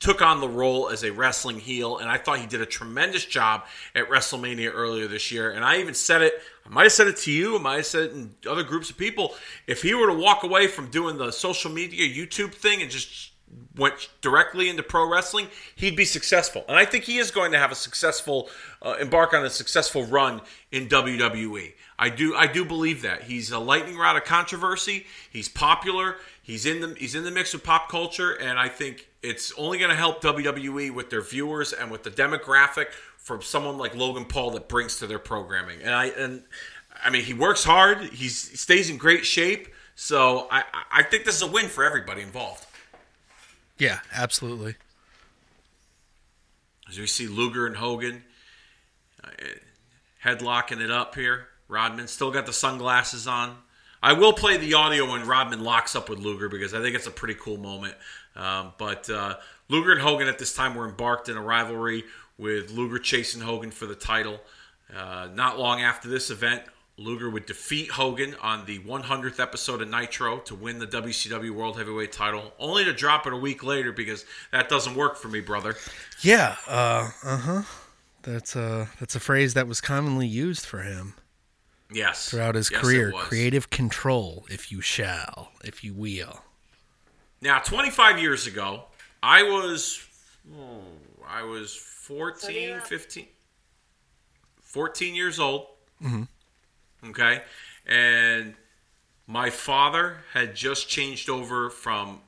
took 0.00 0.20
on 0.20 0.40
the 0.40 0.48
role 0.48 0.88
as 0.88 1.04
a 1.04 1.12
wrestling 1.12 1.60
heel, 1.60 1.98
and 1.98 2.10
I 2.10 2.18
thought 2.18 2.40
he 2.40 2.46
did 2.46 2.60
a 2.60 2.66
tremendous 2.66 3.24
job 3.24 3.64
at 3.94 4.08
WrestleMania 4.08 4.72
earlier 4.74 5.06
this 5.06 5.30
year. 5.30 5.52
And 5.52 5.64
I 5.64 5.78
even 5.78 5.94
said 5.94 6.22
it, 6.22 6.34
I 6.64 6.68
might 6.68 6.84
have 6.84 6.92
said 6.92 7.08
it 7.08 7.16
to 7.18 7.32
you, 7.32 7.58
I 7.58 7.60
might 7.60 7.76
have 7.76 7.86
said 7.86 8.02
it 8.04 8.12
in 8.12 8.34
other 8.48 8.62
groups 8.62 8.90
of 8.90 8.96
people. 8.96 9.34
If 9.66 9.82
he 9.82 9.94
were 9.94 10.06
to 10.06 10.14
walk 10.14 10.42
away 10.42 10.66
from 10.66 10.90
doing 10.90 11.18
the 11.18 11.30
social 11.30 11.70
media 11.70 12.08
YouTube 12.08 12.54
thing 12.54 12.82
and 12.82 12.90
just 12.90 13.32
went 13.76 14.08
directly 14.20 14.68
into 14.68 14.82
pro 14.82 15.08
wrestling, 15.08 15.48
he'd 15.74 15.96
be 15.96 16.04
successful. 16.04 16.64
And 16.68 16.76
I 16.76 16.84
think 16.84 17.04
he 17.04 17.18
is 17.18 17.30
going 17.30 17.52
to 17.52 17.58
have 17.58 17.72
a 17.72 17.74
successful, 17.74 18.48
uh, 18.80 18.96
embark 19.00 19.34
on 19.34 19.44
a 19.44 19.50
successful 19.50 20.04
run 20.04 20.40
in 20.70 20.88
WWE. 20.88 21.74
I 21.98 22.08
do, 22.08 22.34
I 22.34 22.46
do 22.46 22.64
believe 22.64 23.02
that 23.02 23.24
he's 23.24 23.50
a 23.50 23.58
lightning 23.58 23.96
rod 23.96 24.16
of 24.16 24.24
controversy. 24.24 25.06
He's 25.30 25.48
popular. 25.48 26.16
He's 26.42 26.66
in 26.66 26.80
the, 26.80 26.94
he's 26.98 27.14
in 27.14 27.24
the 27.24 27.30
mix 27.30 27.54
of 27.54 27.62
pop 27.62 27.88
culture, 27.88 28.32
and 28.32 28.58
I 28.58 28.68
think 28.68 29.08
it's 29.22 29.52
only 29.56 29.78
going 29.78 29.90
to 29.90 29.96
help 29.96 30.20
WWE 30.22 30.92
with 30.92 31.10
their 31.10 31.22
viewers 31.22 31.72
and 31.72 31.90
with 31.90 32.02
the 32.02 32.10
demographic 32.10 32.86
from 33.22 33.42
someone 33.42 33.78
like 33.78 33.94
Logan 33.94 34.24
Paul 34.24 34.50
that 34.52 34.68
brings 34.68 34.98
to 34.98 35.06
their 35.06 35.18
programming. 35.18 35.80
And 35.82 35.94
I, 35.94 36.06
and 36.06 36.42
I 37.04 37.10
mean, 37.10 37.22
he 37.22 37.34
works 37.34 37.64
hard. 37.64 38.02
He's, 38.02 38.48
he 38.48 38.56
stays 38.56 38.90
in 38.90 38.96
great 38.96 39.24
shape. 39.24 39.68
So 39.94 40.48
I, 40.50 40.64
I 40.90 41.02
think 41.02 41.24
this 41.24 41.36
is 41.36 41.42
a 41.42 41.46
win 41.46 41.68
for 41.68 41.84
everybody 41.84 42.22
involved. 42.22 42.66
Yeah, 43.78 44.00
absolutely. 44.12 44.74
As 46.88 46.98
we 46.98 47.06
see 47.06 47.26
Luger 47.26 47.66
and 47.66 47.76
Hogan 47.76 48.24
uh, 49.22 49.28
headlocking 50.24 50.80
it 50.80 50.90
up 50.90 51.14
here. 51.14 51.48
Rodman 51.68 52.06
still 52.08 52.30
got 52.30 52.46
the 52.46 52.52
sunglasses 52.52 53.26
on. 53.26 53.56
I 54.02 54.14
will 54.14 54.32
play 54.32 54.56
the 54.56 54.74
audio 54.74 55.10
when 55.10 55.26
Rodman 55.26 55.62
locks 55.62 55.94
up 55.94 56.08
with 56.08 56.18
Luger 56.18 56.48
because 56.48 56.74
I 56.74 56.80
think 56.80 56.96
it's 56.96 57.06
a 57.06 57.10
pretty 57.10 57.34
cool 57.34 57.56
moment. 57.56 57.94
Um, 58.34 58.72
but 58.76 59.08
uh, 59.08 59.36
Luger 59.68 59.92
and 59.92 60.00
Hogan 60.00 60.28
at 60.28 60.38
this 60.38 60.54
time 60.54 60.74
were 60.74 60.88
embarked 60.88 61.28
in 61.28 61.36
a 61.36 61.40
rivalry 61.40 62.04
with 62.38 62.70
Luger 62.70 62.98
chasing 62.98 63.40
Hogan 63.42 63.70
for 63.70 63.86
the 63.86 63.94
title. 63.94 64.40
Uh, 64.94 65.28
not 65.34 65.58
long 65.58 65.80
after 65.80 66.08
this 66.08 66.30
event, 66.30 66.62
Luger 66.98 67.30
would 67.30 67.46
defeat 67.46 67.90
Hogan 67.92 68.34
on 68.42 68.66
the 68.66 68.78
100th 68.80 69.40
episode 69.40 69.80
of 69.80 69.88
Nitro 69.88 70.38
to 70.40 70.54
win 70.54 70.78
the 70.78 70.86
WCW 70.86 71.50
World 71.50 71.78
Heavyweight 71.78 72.12
title, 72.12 72.52
only 72.58 72.84
to 72.84 72.92
drop 72.92 73.26
it 73.26 73.32
a 73.32 73.36
week 73.36 73.62
later 73.64 73.92
because 73.92 74.24
that 74.50 74.68
doesn't 74.68 74.94
work 74.94 75.16
for 75.16 75.28
me, 75.28 75.40
brother. 75.40 75.74
Yeah, 76.20 76.56
uh 76.68 77.10
huh. 77.22 77.62
That's 78.22 78.54
uh 78.54 78.86
that's 79.00 79.16
a 79.16 79.20
phrase 79.20 79.54
that 79.54 79.66
was 79.66 79.80
commonly 79.80 80.26
used 80.28 80.64
for 80.66 80.82
him 80.82 81.14
Yes. 81.90 82.28
throughout 82.30 82.54
his 82.54 82.70
Yes, 82.70 82.80
career. 82.80 83.12
Creative 83.12 83.68
control, 83.70 84.46
if 84.50 84.70
you 84.70 84.80
shall, 84.80 85.50
if 85.64 85.82
you 85.82 85.92
will. 85.94 86.42
Now, 87.40 87.58
25 87.58 88.20
years 88.20 88.46
ago, 88.46 88.84
I 89.22 89.42
was 89.42 90.06
oh, 90.56 90.82
I 91.26 91.42
was 91.42 91.74
14, 92.06 92.80
15 92.80 93.26
14 94.60 95.14
years 95.14 95.38
old. 95.38 95.66
Mm-hmm. 96.02 97.10
Okay? 97.10 97.42
And 97.86 98.54
my 99.26 99.50
father 99.50 100.18
had 100.32 100.54
just 100.56 100.88
changed 100.88 101.28
over 101.30 101.70
from 101.70 102.20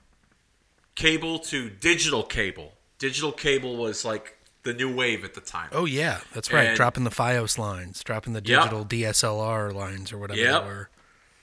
cable 0.95 1.39
to 1.41 1.69
digital 1.71 2.23
cable. 2.23 2.73
Digital 2.99 3.33
cable 3.33 3.77
was 3.77 4.05
like 4.05 4.37
the 4.63 4.73
new 4.73 4.95
wave 4.95 5.25
at 5.25 5.35
the 5.35 5.41
time. 5.41 5.69
Oh 5.73 5.87
yeah, 5.87 6.21
that's 6.33 6.53
right. 6.53 6.69
And- 6.69 6.77
dropping 6.77 7.03
the 7.05 7.11
FiOS 7.11 7.59
lines, 7.59 8.03
dropping 8.05 8.33
the 8.33 8.43
Yep. 8.45 8.61
digital 8.63 8.85
DSLR 8.85 9.73
lines 9.75 10.13
or 10.13 10.19
whatever 10.19 10.41
Yep. 10.41 10.63
they 10.63 10.69
were. 10.69 10.89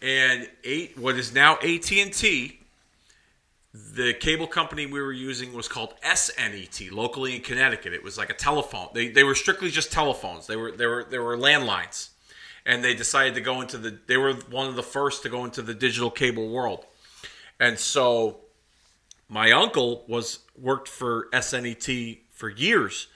and 0.03 0.49
eight 0.63 0.97
what 0.97 1.15
is 1.15 1.33
now 1.33 1.57
AT&T 1.61 2.60
the 3.73 4.13
cable 4.13 4.47
company 4.47 4.85
we 4.85 5.01
were 5.01 5.13
using 5.13 5.53
was 5.53 5.67
called 5.67 5.93
SNET 6.03 6.91
locally 6.91 7.35
in 7.35 7.41
Connecticut. 7.41 7.93
It 7.93 8.03
was 8.03 8.17
like 8.17 8.29
a 8.29 8.33
telephone. 8.33 8.89
They, 8.93 9.07
they 9.07 9.23
were 9.23 9.35
strictly 9.35 9.69
just 9.69 9.91
telephones. 9.91 10.47
They 10.47 10.57
were 10.57 10.71
they 10.71 10.87
were 10.87 11.05
they 11.09 11.19
were 11.19 11.37
landlines. 11.37 12.09
And 12.65 12.83
they 12.83 12.93
decided 12.93 13.33
to 13.35 13.41
go 13.41 13.61
into 13.61 13.77
the 13.77 13.97
they 14.07 14.17
were 14.17 14.33
one 14.33 14.67
of 14.67 14.75
the 14.75 14.83
first 14.83 15.23
to 15.23 15.29
go 15.29 15.45
into 15.45 15.61
the 15.61 15.73
digital 15.73 16.11
cable 16.11 16.49
world. 16.49 16.85
And 17.59 17.79
so 17.79 18.41
my 19.29 19.51
uncle 19.51 20.03
was 20.07 20.39
worked 20.57 20.89
for 20.89 21.29
SNET 21.31 22.19
for 22.31 22.49
years 22.49 23.07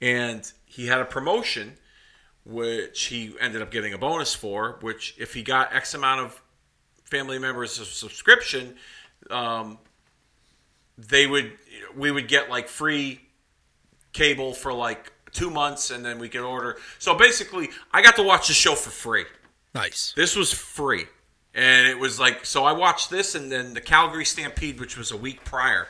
and 0.00 0.52
he 0.66 0.88
had 0.88 1.00
a 1.00 1.06
promotion 1.06 1.78
which 2.44 3.04
he 3.04 3.34
ended 3.40 3.62
up 3.62 3.70
getting 3.70 3.94
a 3.94 3.98
bonus 3.98 4.34
for, 4.34 4.78
which 4.80 5.14
if 5.16 5.32
he 5.32 5.42
got 5.42 5.72
X 5.72 5.94
amount 5.94 6.20
of 6.20 6.42
family 7.04 7.38
members 7.38 7.78
a 7.78 7.84
subscription, 7.84 8.74
um, 9.30 9.78
they 10.98 11.26
would 11.26 11.52
we 11.96 12.10
would 12.10 12.28
get 12.28 12.50
like 12.50 12.68
free 12.68 13.20
cable 14.12 14.52
for 14.52 14.72
like 14.72 15.12
two 15.32 15.50
months, 15.50 15.90
and 15.90 16.04
then 16.04 16.18
we 16.18 16.28
could 16.28 16.42
order. 16.42 16.76
So 16.98 17.14
basically, 17.16 17.70
I 17.92 18.02
got 18.02 18.16
to 18.16 18.22
watch 18.22 18.48
the 18.48 18.54
show 18.54 18.74
for 18.74 18.90
free. 18.90 19.24
Nice. 19.74 20.12
This 20.16 20.36
was 20.36 20.52
free. 20.52 21.06
And 21.54 21.86
it 21.86 21.98
was 21.98 22.18
like, 22.18 22.46
so 22.46 22.64
I 22.64 22.72
watched 22.72 23.10
this 23.10 23.34
and 23.34 23.52
then 23.52 23.74
the 23.74 23.80
Calgary 23.80 24.24
Stampede, 24.24 24.80
which 24.80 24.96
was 24.96 25.10
a 25.10 25.16
week 25.16 25.44
prior, 25.44 25.86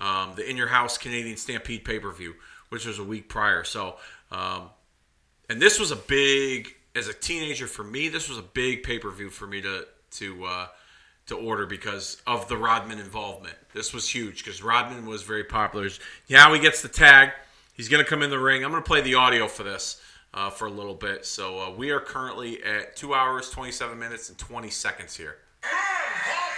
um, 0.00 0.32
the 0.34 0.48
In 0.48 0.56
Your 0.56 0.66
House 0.66 0.98
Canadian 0.98 1.36
Stampede 1.36 1.84
pay 1.84 2.00
per 2.00 2.10
view, 2.10 2.34
which 2.70 2.84
was 2.84 2.98
a 2.98 3.04
week 3.04 3.28
prior. 3.28 3.62
So, 3.62 3.96
um, 4.32 4.70
and 5.48 5.62
this 5.62 5.78
was 5.78 5.92
a 5.92 5.96
big, 5.96 6.74
as 6.96 7.06
a 7.06 7.12
teenager 7.12 7.66
for 7.68 7.84
me, 7.84 8.08
this 8.08 8.28
was 8.28 8.38
a 8.38 8.42
big 8.42 8.82
pay 8.82 8.98
per 8.98 9.10
view 9.10 9.30
for 9.30 9.46
me 9.46 9.60
to, 9.62 9.86
to, 10.12 10.44
uh, 10.44 10.66
to 11.26 11.36
order 11.36 11.66
because 11.66 12.20
of 12.26 12.48
the 12.48 12.56
Rodman 12.56 12.98
involvement. 12.98 13.56
This 13.72 13.92
was 13.92 14.08
huge 14.08 14.44
because 14.44 14.62
Rodman 14.62 15.06
was 15.06 15.22
very 15.22 15.44
popular. 15.44 15.88
Yeah, 16.26 16.52
he 16.52 16.60
gets 16.60 16.82
the 16.82 16.88
tag. 16.88 17.30
He's 17.72 17.88
going 17.88 18.04
to 18.04 18.08
come 18.08 18.22
in 18.22 18.30
the 18.30 18.38
ring. 18.38 18.64
I'm 18.64 18.70
going 18.70 18.82
to 18.82 18.86
play 18.86 19.00
the 19.00 19.14
audio 19.14 19.48
for 19.48 19.62
this 19.62 20.00
uh, 20.32 20.50
for 20.50 20.66
a 20.66 20.70
little 20.70 20.94
bit. 20.94 21.24
So 21.24 21.58
uh, 21.58 21.70
we 21.70 21.90
are 21.90 22.00
currently 22.00 22.62
at 22.62 22.96
two 22.96 23.14
hours, 23.14 23.50
27 23.50 23.98
minutes, 23.98 24.28
and 24.28 24.38
20 24.38 24.70
seconds 24.70 25.16
here. 25.16 25.36
Come 25.62 25.74
on, 25.74 25.78
Hulk. 25.80 26.54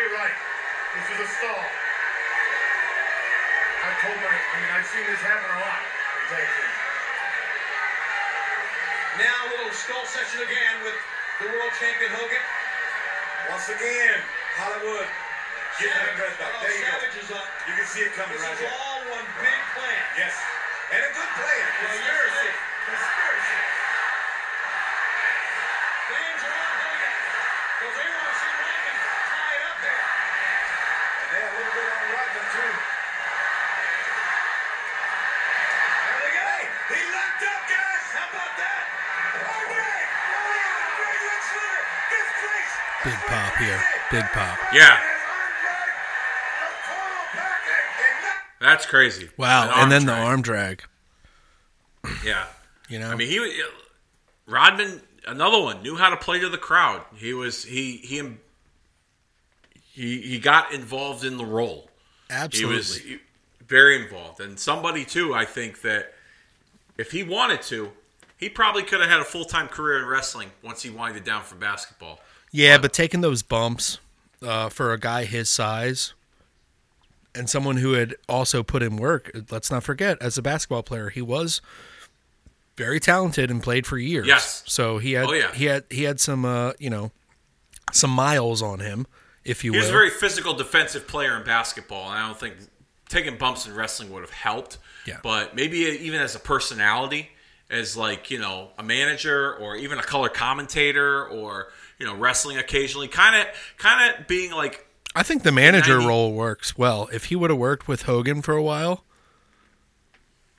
Right. 0.00 0.36
This 0.96 1.06
is 1.12 1.18
a 1.20 1.28
stall. 1.36 1.64
I've 3.82 3.98
told 4.00 4.18
my, 4.24 4.32
I 4.32 4.56
mean, 4.62 4.72
I've 4.72 4.88
seen 4.88 5.04
this 5.04 5.20
happen 5.20 5.48
a 5.52 5.60
lot. 5.60 5.82
Let 5.82 6.16
me 6.16 6.24
tell 6.32 6.40
you 6.40 6.48
the 6.48 6.56
truth. 6.56 6.78
Now 9.20 9.36
a 9.36 9.48
little 9.52 9.74
skull 9.76 10.06
session 10.08 10.40
again 10.40 10.74
with 10.86 10.96
the 11.44 11.46
world 11.52 11.72
champion 11.76 12.08
Hogan. 12.16 12.44
Once 13.52 13.68
again, 13.68 14.18
Hollywood 14.56 15.08
getting 15.76 16.16
that 16.16 16.34
back. 16.40 16.52
Oh, 16.56 16.64
There 16.64 16.72
you 16.72 16.84
go. 16.88 16.96
Savage 16.96 17.16
is 17.20 17.30
up. 17.34 17.44
You 17.68 17.74
can 17.76 17.86
see 17.90 18.02
it 18.06 18.12
coming 18.16 18.38
This 18.38 18.46
right 18.48 18.56
is 18.56 18.72
all 18.72 19.02
one 19.12 19.26
big 19.44 19.60
plan. 19.76 20.04
Yes. 20.16 20.32
And 20.94 21.02
a 21.04 21.10
good 21.12 21.30
plan. 21.36 21.64
Conspiracy. 21.84 22.50
Conspiracy. 22.88 23.31
A 43.68 43.82
big 44.10 44.24
pop. 44.26 44.58
Yeah, 44.72 44.98
that's 48.60 48.86
crazy. 48.86 49.28
Wow. 49.36 49.64
An 49.64 49.82
and 49.82 49.92
then 49.92 50.06
the 50.06 50.12
arm 50.14 50.40
drag. 50.42 50.84
Yeah. 52.24 52.46
You 52.88 52.98
know, 52.98 53.10
I 53.10 53.16
mean, 53.16 53.28
he 53.28 53.40
was 53.40 53.50
Rodman. 54.46 55.02
Another 55.26 55.60
one 55.60 55.82
knew 55.82 55.96
how 55.96 56.10
to 56.10 56.16
play 56.16 56.40
to 56.40 56.48
the 56.48 56.58
crowd. 56.58 57.02
He 57.16 57.32
was 57.32 57.64
he 57.64 57.96
he 57.98 58.22
he 59.74 60.20
he 60.20 60.38
got 60.38 60.72
involved 60.72 61.24
in 61.24 61.36
the 61.36 61.44
role. 61.44 61.90
absolutely. 62.30 62.74
He 62.74 63.12
was 63.12 63.20
very 63.66 64.02
involved, 64.02 64.40
and 64.40 64.58
somebody 64.58 65.04
too. 65.04 65.34
I 65.34 65.44
think 65.44 65.82
that 65.82 66.12
if 66.98 67.10
he 67.12 67.22
wanted 67.22 67.62
to, 67.62 67.92
he 68.42 68.48
probably 68.48 68.82
could 68.82 69.00
have 69.00 69.08
had 69.08 69.20
a 69.20 69.24
full 69.24 69.44
time 69.44 69.68
career 69.68 70.00
in 70.00 70.06
wrestling 70.06 70.50
once 70.62 70.82
he 70.82 70.90
winded 70.90 71.22
down 71.24 71.42
from 71.42 71.58
basketball. 71.60 72.18
yeah, 72.50 72.76
but 72.76 72.92
taking 72.92 73.20
those 73.20 73.42
bumps 73.42 74.00
uh, 74.42 74.68
for 74.68 74.92
a 74.92 74.98
guy 74.98 75.24
his 75.24 75.48
size 75.48 76.14
and 77.34 77.48
someone 77.48 77.76
who 77.76 77.92
had 77.92 78.14
also 78.28 78.62
put 78.64 78.82
in 78.82 78.96
work. 78.96 79.30
Let's 79.50 79.70
not 79.70 79.84
forget, 79.84 80.20
as 80.20 80.36
a 80.36 80.42
basketball 80.42 80.82
player, 80.82 81.08
he 81.08 81.22
was 81.22 81.60
very 82.76 82.98
talented 83.00 83.50
and 83.50 83.62
played 83.62 83.86
for 83.86 83.96
years. 83.96 84.26
Yes. 84.26 84.62
So 84.66 84.98
he 84.98 85.12
had 85.12 85.26
Oh, 85.26 85.32
yeah. 85.32 85.52
he 85.54 85.66
had 85.66 85.84
he 85.90 86.02
had 86.02 86.18
some 86.20 86.44
uh, 86.44 86.72
you 86.78 86.90
know 86.90 87.12
some 87.92 88.10
miles 88.10 88.60
on 88.62 88.80
him, 88.80 89.06
if 89.44 89.62
you 89.64 89.72
He 89.72 89.78
will. 89.78 89.82
was 89.84 89.90
a 89.90 89.92
very 89.92 90.10
physical 90.10 90.54
defensive 90.54 91.06
player 91.06 91.36
in 91.36 91.44
basketball, 91.44 92.10
and 92.10 92.18
I 92.18 92.26
don't 92.26 92.38
think 92.40 92.54
taking 93.08 93.36
bumps 93.38 93.66
in 93.66 93.74
wrestling 93.74 94.10
would 94.12 94.22
have 94.22 94.30
helped. 94.30 94.78
Yeah. 95.06 95.18
But 95.22 95.54
maybe 95.54 95.78
even 95.78 96.20
as 96.20 96.34
a 96.34 96.38
personality, 96.38 97.30
as 97.72 97.96
like 97.96 98.30
you 98.30 98.38
know 98.38 98.68
a 98.78 98.82
manager 98.82 99.56
or 99.56 99.74
even 99.74 99.98
a 99.98 100.02
color 100.02 100.28
commentator 100.28 101.26
or 101.26 101.72
you 101.98 102.06
know 102.06 102.14
wrestling 102.14 102.58
occasionally, 102.58 103.08
kind 103.08 103.34
of 103.34 103.54
kind 103.78 104.14
of 104.14 104.28
being 104.28 104.52
like 104.52 104.86
I 105.16 105.22
think 105.24 105.42
the 105.42 105.52
manager 105.52 105.94
90 105.94 106.06
role 106.06 106.32
works 106.32 106.78
well. 106.78 107.08
If 107.12 107.24
he 107.24 107.36
would 107.36 107.50
have 107.50 107.58
worked 107.58 107.88
with 107.88 108.02
Hogan 108.02 108.42
for 108.42 108.54
a 108.54 108.62
while, 108.62 109.04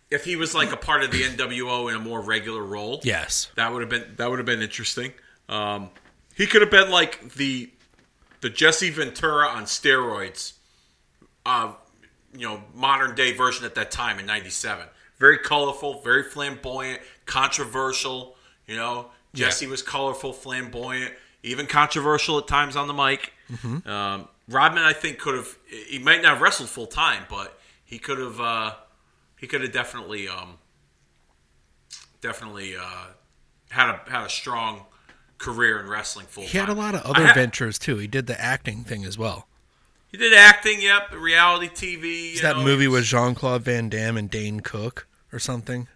if 0.10 0.26
he 0.26 0.36
was 0.36 0.54
like 0.54 0.71
a 0.71 0.78
part 0.78 1.04
of 1.04 1.12
the 1.12 1.21
NWO 1.21 1.89
in 1.89 1.95
a 1.95 1.99
more 1.99 2.21
regular 2.21 2.63
role. 2.63 2.99
yes. 3.04 3.52
That 3.56 3.71
would 3.71 3.82
have 3.82 3.89
been 3.89 4.15
that 4.17 4.30
would 4.30 4.39
have 4.39 4.45
been 4.45 4.62
interesting. 4.62 5.13
Um, 5.47 5.89
he 6.36 6.47
could 6.47 6.62
have 6.62 6.71
been 6.71 6.89
like 6.89 7.34
the 7.34 7.69
the 8.41 8.49
Jesse 8.49 8.89
Ventura 8.89 9.47
on 9.47 9.63
steroids, 9.63 10.54
uh, 11.45 11.73
you 12.36 12.47
know, 12.47 12.63
modern 12.73 13.15
day 13.15 13.34
version 13.34 13.65
at 13.65 13.76
that 13.76 13.91
time 13.91 14.19
in 14.19 14.26
'97. 14.26 14.88
Very 15.24 15.38
colorful, 15.38 16.02
very 16.02 16.22
flamboyant, 16.22 17.00
controversial. 17.26 18.36
You 18.68 18.76
know, 18.76 19.10
Jesse 19.34 19.68
was 19.68 19.82
colorful, 19.82 20.34
flamboyant, 20.34 21.14
even 21.44 21.66
controversial 21.66 22.38
at 22.40 22.48
times 22.48 22.76
on 22.76 22.88
the 22.88 22.94
mic. 22.94 23.32
Um, 23.86 24.28
Rodman, 24.50 24.84
I 24.84 24.92
think, 24.92 25.20
could 25.20 25.36
have. 25.36 25.48
He 25.88 25.98
might 25.98 26.22
not 26.22 26.34
have 26.34 26.42
wrestled 26.42 26.68
full 26.68 26.88
time, 26.88 27.24
but 27.30 27.58
he 27.86 28.00
could 28.00 28.18
have. 28.20 28.42
Uh, 28.42 28.74
he 29.40 29.48
could 29.48 29.62
have 29.62 29.72
definitely. 29.72 30.28
Um, 30.28 30.58
definitely 32.20 32.76
uh, 32.76 33.06
had 33.70 33.90
a 33.96 34.02
had 34.10 34.26
a 34.26 34.30
strong 34.30 34.86
career 35.38 35.80
in 35.80 35.88
wrestling 35.88 36.26
full 36.26 36.44
He 36.44 36.58
had 36.58 36.68
a 36.68 36.74
lot 36.74 36.96
of 36.96 37.02
other 37.04 37.28
ha- 37.28 37.34
ventures 37.34 37.80
too. 37.80 37.98
He 37.98 38.08
did 38.08 38.28
the 38.28 38.40
acting 38.42 38.84
thing 38.84 39.06
as 39.06 39.18
well. 39.18 39.48
He 40.10 40.18
did 40.18 40.34
acting, 40.34 40.82
yep, 40.82 41.12
reality 41.14 41.70
TV. 41.70 42.36
you 42.36 42.42
that 42.42 42.58
know, 42.58 42.64
movie 42.64 42.88
was- 42.90 43.00
with 43.02 43.06
Jean 43.06 43.36
Claude 43.36 43.64
Van 43.64 43.88
Damme 43.88 44.18
and 44.18 44.30
Dane 44.30 44.60
Cook 44.60 45.08
or 45.34 45.39
something. 45.39 45.88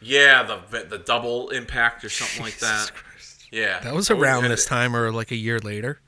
yeah, 0.00 0.42
the 0.42 0.84
the 0.88 0.98
double 0.98 1.50
impact 1.50 2.04
or 2.04 2.08
something 2.08 2.42
like 2.42 2.58
that. 2.60 2.90
Yeah, 3.52 3.80
That 3.80 3.94
was 3.94 4.10
around 4.10 4.44
this 4.44 4.64
time 4.64 4.94
or 4.94 5.10
like 5.10 5.32
a 5.32 5.36
year 5.36 5.58
later. 5.58 6.00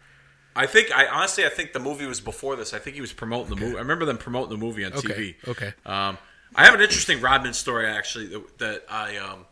I 0.54 0.66
think 0.66 0.92
I 0.96 1.06
honestly 1.08 1.44
I 1.44 1.48
think 1.48 1.72
the 1.72 1.80
movie 1.80 2.06
was 2.06 2.20
before 2.20 2.54
this. 2.56 2.72
I 2.72 2.78
think 2.78 2.94
he 2.94 3.00
was 3.00 3.12
promoting 3.12 3.50
the 3.54 3.56
movie. 3.60 3.76
I 3.76 3.80
remember 3.80 4.04
them 4.04 4.18
promoting 4.18 4.50
the 4.50 4.64
movie 4.64 4.84
on 4.84 4.92
Okay, 4.92 5.08
TV. 5.08 5.48
okay. 5.48 5.72
Um, 5.84 6.18
I 6.54 6.64
have 6.66 6.74
an 6.74 6.80
interesting 6.80 7.20
Rodman 7.20 7.54
story 7.54 7.86
actually 7.86 8.26
that, 8.28 8.58
that 8.58 8.84
I 8.88 9.16
um, 9.16 9.46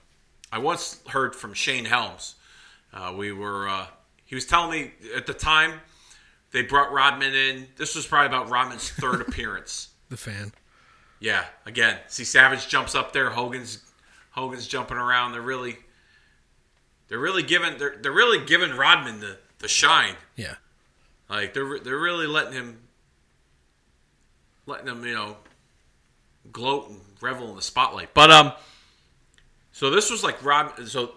I 0.53 0.59
once 0.59 1.01
heard 1.09 1.35
from 1.35 1.53
Shane 1.55 1.85
Helms. 1.87 2.37
Uh, 2.93 3.13
we 3.17 3.33
were 3.33 3.69
uh, 3.69 3.87
he 4.25 4.35
was 4.37 4.47
telling 4.47 4.71
me 4.71 4.93
at 5.17 5.27
the 5.27 5.35
time 5.35 5.81
they 6.53 6.63
brought 6.63 6.93
Rodman 6.93 7.35
in. 7.35 7.67
This 7.77 7.95
was 7.97 8.07
probably 8.07 8.27
about 8.29 8.51
Rodman's 8.51 8.89
third 8.91 9.21
appearance. 9.29 9.89
The 10.11 10.17
fan. 10.17 10.53
Yeah, 11.21 11.45
again, 11.67 11.99
see 12.09 12.25
Savage 12.25 12.67
jumps 12.69 12.95
up 12.95 13.13
there. 13.13 13.31
Hogan's 13.31 13.85
Hogan's 14.31 14.67
jumping 14.67 14.97
around. 14.97 15.33
They're 15.33 15.43
really 15.43 15.79
they're 17.09 17.19
really 17.19 17.43
giving 17.43 17.77
they're, 17.79 17.97
they're 18.01 18.13
really 18.13 18.45
giving 18.45 18.77
Rodman 18.77 19.21
the, 19.21 19.39
the 19.59 19.69
shine. 19.69 20.15
Yeah. 20.35 20.55
Like 21.29 21.53
they're 21.53 21.79
they're 21.79 21.99
really 21.99 22.27
letting 22.27 22.55
him 22.55 22.79
letting 24.67 24.87
him, 24.87 25.05
you 25.05 25.15
know, 25.15 25.37
gloat 26.51 26.89
and 26.89 27.01
revel 27.21 27.51
in 27.51 27.57
the 27.57 27.63
spotlight. 27.63 28.15
But 28.15 28.31
um 28.31 28.53
so 29.73 29.91
this 29.91 30.11
was 30.11 30.25
like 30.25 30.43
Rob 30.43 30.73
so 30.87 31.13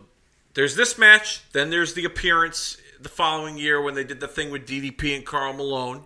there's 0.54 0.76
this 0.76 0.98
match, 0.98 1.50
then 1.54 1.70
there's 1.70 1.94
the 1.94 2.04
appearance 2.04 2.78
the 3.00 3.10
following 3.10 3.58
year 3.58 3.82
when 3.82 3.96
they 3.96 4.04
did 4.04 4.20
the 4.20 4.28
thing 4.28 4.52
with 4.52 4.68
DDP 4.68 5.16
and 5.16 5.26
Karl 5.26 5.54
Malone, 5.54 6.06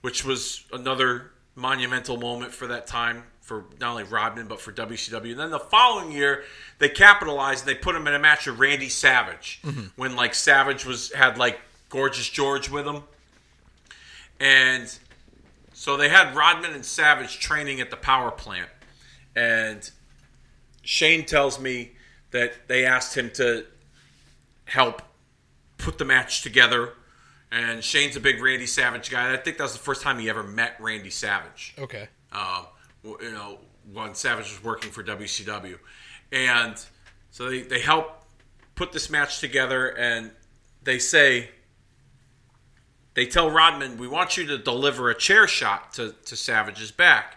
which 0.00 0.24
was 0.24 0.64
another 0.72 1.32
monumental 1.54 2.16
moment 2.16 2.52
for 2.52 2.66
that 2.68 2.86
time 2.86 3.24
for 3.40 3.64
not 3.80 3.90
only 3.90 4.04
Rodman 4.04 4.46
but 4.46 4.60
for 4.60 4.72
WCW. 4.72 5.32
And 5.32 5.40
then 5.40 5.50
the 5.50 5.58
following 5.58 6.12
year 6.12 6.44
they 6.78 6.88
capitalized 6.88 7.66
and 7.66 7.76
they 7.76 7.80
put 7.80 7.96
him 7.96 8.06
in 8.06 8.14
a 8.14 8.18
match 8.18 8.46
with 8.46 8.58
Randy 8.58 8.88
Savage 8.88 9.60
mm-hmm. 9.64 9.86
when 9.96 10.16
like 10.16 10.34
Savage 10.34 10.86
was 10.86 11.12
had 11.12 11.36
like 11.38 11.60
Gorgeous 11.88 12.28
George 12.28 12.70
with 12.70 12.86
him. 12.86 13.02
And 14.38 14.96
so 15.74 15.96
they 15.96 16.08
had 16.08 16.34
Rodman 16.34 16.72
and 16.72 16.84
Savage 16.84 17.40
training 17.40 17.80
at 17.80 17.90
the 17.90 17.96
power 17.96 18.30
plant. 18.30 18.68
And 19.34 19.90
Shane 20.82 21.24
tells 21.24 21.60
me 21.60 21.92
that 22.30 22.68
they 22.68 22.84
asked 22.84 23.16
him 23.16 23.30
to 23.34 23.66
help 24.66 25.02
put 25.78 25.98
the 25.98 26.04
match 26.04 26.42
together. 26.42 26.94
And 27.52 27.82
Shane's 27.82 28.14
a 28.16 28.20
big 28.20 28.40
Randy 28.40 28.66
Savage 28.66 29.10
guy. 29.10 29.32
I 29.32 29.36
think 29.36 29.56
that 29.58 29.64
was 29.64 29.72
the 29.72 29.78
first 29.80 30.02
time 30.02 30.18
he 30.18 30.30
ever 30.30 30.42
met 30.44 30.76
Randy 30.78 31.10
Savage 31.10 31.74
Okay. 31.78 32.08
um, 32.32 32.66
you 33.02 33.32
know, 33.32 33.58
when 33.92 34.14
Savage 34.14 34.50
was 34.50 34.62
working 34.62 34.90
for 34.92 35.02
WCW. 35.02 35.78
And 36.30 36.76
so 37.30 37.50
they, 37.50 37.62
they 37.62 37.80
help 37.80 38.22
put 38.76 38.92
this 38.92 39.10
match 39.10 39.40
together 39.40 39.88
and 39.88 40.30
they 40.84 40.98
say, 41.00 41.48
they 43.14 43.26
tell 43.26 43.50
Rodman, 43.50 43.96
we 43.98 44.06
want 44.06 44.36
you 44.36 44.46
to 44.46 44.58
deliver 44.58 45.10
a 45.10 45.14
chair 45.16 45.48
shot 45.48 45.92
to, 45.94 46.14
to 46.26 46.36
Savage's 46.36 46.92
back. 46.92 47.36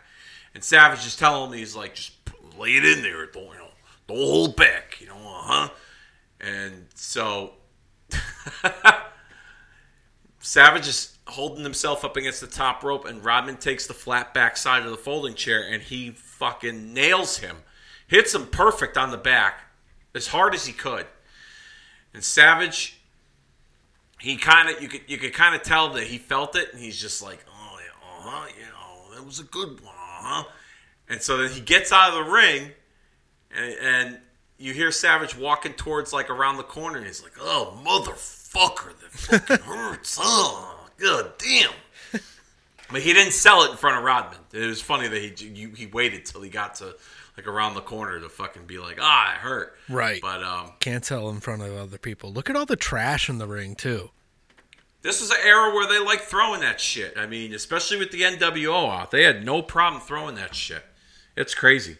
And 0.53 0.63
Savage 0.63 1.05
is 1.07 1.15
telling 1.15 1.51
him, 1.51 1.57
he's 1.57 1.75
like, 1.75 1.95
just 1.95 2.11
lay 2.59 2.75
it 2.75 2.85
in 2.85 3.01
there. 3.01 3.25
Don't, 3.25 3.45
you 3.45 3.53
know, 3.57 3.67
don't 4.07 4.17
hold 4.17 4.55
back, 4.55 5.01
you 5.01 5.07
know, 5.07 5.15
uh 5.15 5.41
huh. 5.41 5.69
And 6.39 6.85
so 6.93 7.53
Savage 10.43 10.89
is 10.89 11.17
holding 11.25 11.63
himself 11.63 12.03
up 12.03 12.17
against 12.17 12.41
the 12.41 12.47
top 12.47 12.83
rope, 12.83 13.05
and 13.05 13.23
Rodman 13.23 13.55
takes 13.55 13.87
the 13.87 13.93
flat 13.93 14.33
back 14.33 14.57
side 14.57 14.83
of 14.83 14.91
the 14.91 14.97
folding 14.97 15.35
chair, 15.35 15.65
and 15.65 15.81
he 15.81 16.11
fucking 16.11 16.93
nails 16.93 17.37
him, 17.37 17.55
hits 18.07 18.35
him 18.35 18.47
perfect 18.47 18.97
on 18.97 19.09
the 19.09 19.17
back, 19.17 19.61
as 20.13 20.27
hard 20.27 20.53
as 20.53 20.65
he 20.65 20.73
could. 20.73 21.07
And 22.13 22.21
Savage, 22.21 22.99
he 24.19 24.35
kind 24.35 24.67
of 24.67 24.81
you 24.81 24.89
could 24.89 25.03
you 25.07 25.17
could 25.17 25.33
kind 25.33 25.55
of 25.55 25.63
tell 25.63 25.93
that 25.93 26.03
he 26.03 26.17
felt 26.17 26.57
it, 26.57 26.73
and 26.73 26.81
he's 26.81 26.99
just 26.99 27.23
like, 27.23 27.45
oh 27.49 27.77
yeah, 27.79 27.91
uh 28.01 28.29
huh, 28.29 28.47
yeah, 28.59 28.65
know, 28.65 29.15
that 29.15 29.25
was 29.25 29.39
a 29.39 29.45
good 29.45 29.79
one, 29.79 29.95
uh 29.95 30.23
huh. 30.23 30.43
And 31.07 31.21
so 31.21 31.37
then 31.37 31.51
he 31.51 31.61
gets 31.61 31.93
out 31.93 32.09
of 32.09 32.25
the 32.25 32.31
ring, 32.31 32.71
and, 33.55 33.75
and 33.81 34.17
you 34.57 34.73
hear 34.73 34.91
Savage 34.91 35.37
walking 35.37 35.71
towards 35.71 36.11
like 36.11 36.29
around 36.29 36.57
the 36.57 36.63
corner, 36.63 36.97
and 36.97 37.07
he's 37.07 37.23
like, 37.23 37.37
"Oh 37.39 37.79
motherfucker, 37.81 38.42
that 38.53 39.11
fucking 39.11 39.57
hurts! 39.65 40.17
Oh 40.21 40.87
god 40.99 41.33
damn!" 41.37 41.71
But 42.91 43.01
he 43.01 43.13
didn't 43.13 43.33
sell 43.33 43.63
it 43.63 43.71
in 43.71 43.77
front 43.77 43.97
of 43.97 44.03
Rodman. 44.03 44.39
It 44.53 44.67
was 44.67 44.81
funny 44.81 45.07
that 45.07 45.19
he 45.21 45.45
you, 45.45 45.69
he 45.69 45.87
waited 45.87 46.25
till 46.25 46.41
he 46.41 46.49
got 46.49 46.75
to 46.75 46.95
like 47.35 47.47
around 47.47 47.73
the 47.73 47.81
corner 47.81 48.19
to 48.19 48.29
fucking 48.29 48.65
be 48.65 48.77
like, 48.77 48.99
"Ah, 49.01 49.33
it 49.33 49.37
hurt." 49.37 49.75
Right. 49.89 50.21
But 50.21 50.43
um, 50.43 50.71
Can't 50.79 51.03
sell 51.03 51.29
in 51.29 51.39
front 51.39 51.63
of 51.63 51.75
other 51.75 51.97
people. 51.97 52.31
Look 52.31 52.49
at 52.49 52.55
all 52.55 52.65
the 52.67 52.75
trash 52.75 53.29
in 53.29 53.39
the 53.39 53.47
ring 53.47 53.73
too. 53.75 54.11
this 55.01 55.21
is 55.21 55.31
an 55.31 55.37
era 55.43 55.73
where 55.73 55.87
they 55.87 55.99
like 56.05 56.21
throwing 56.21 56.61
that 56.61 56.79
shit. 56.79 57.17
I 57.17 57.25
mean, 57.25 57.53
especially 57.53 57.97
with 57.97 58.11
the 58.11 58.21
NWO 58.21 58.89
out, 58.89 59.09
they 59.11 59.23
had 59.23 59.43
no 59.43 59.61
problem 59.63 60.01
throwing 60.01 60.35
that 60.35 60.53
shit. 60.53 60.83
It's 61.35 61.55
crazy. 61.55 61.97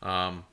Um, 0.00 0.44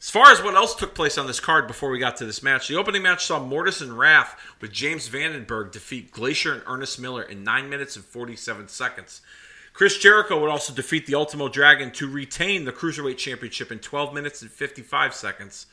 as 0.00 0.10
far 0.10 0.30
as 0.30 0.42
what 0.42 0.54
else 0.54 0.74
took 0.74 0.94
place 0.94 1.18
on 1.18 1.26
this 1.26 1.40
card 1.40 1.66
before 1.66 1.90
we 1.90 1.98
got 1.98 2.16
to 2.16 2.26
this 2.26 2.42
match, 2.42 2.68
the 2.68 2.76
opening 2.76 3.02
match 3.02 3.26
saw 3.26 3.38
Mortis 3.38 3.80
and 3.80 3.98
Wrath 3.98 4.38
with 4.60 4.72
James 4.72 5.08
Vandenberg 5.08 5.72
defeat 5.72 6.12
Glacier 6.12 6.52
and 6.52 6.62
Ernest 6.66 7.00
Miller 7.00 7.22
in 7.22 7.42
9 7.42 7.68
minutes 7.68 7.96
and 7.96 8.04
47 8.04 8.68
seconds. 8.68 9.20
Chris 9.72 9.98
Jericho 9.98 10.40
would 10.40 10.50
also 10.50 10.72
defeat 10.72 11.06
the 11.06 11.14
Ultimo 11.14 11.48
Dragon 11.48 11.90
to 11.92 12.08
retain 12.08 12.64
the 12.64 12.72
Cruiserweight 12.72 13.16
Championship 13.16 13.70
in 13.70 13.78
12 13.78 14.12
minutes 14.14 14.42
and 14.42 14.50
55 14.50 15.14
seconds. 15.14 15.66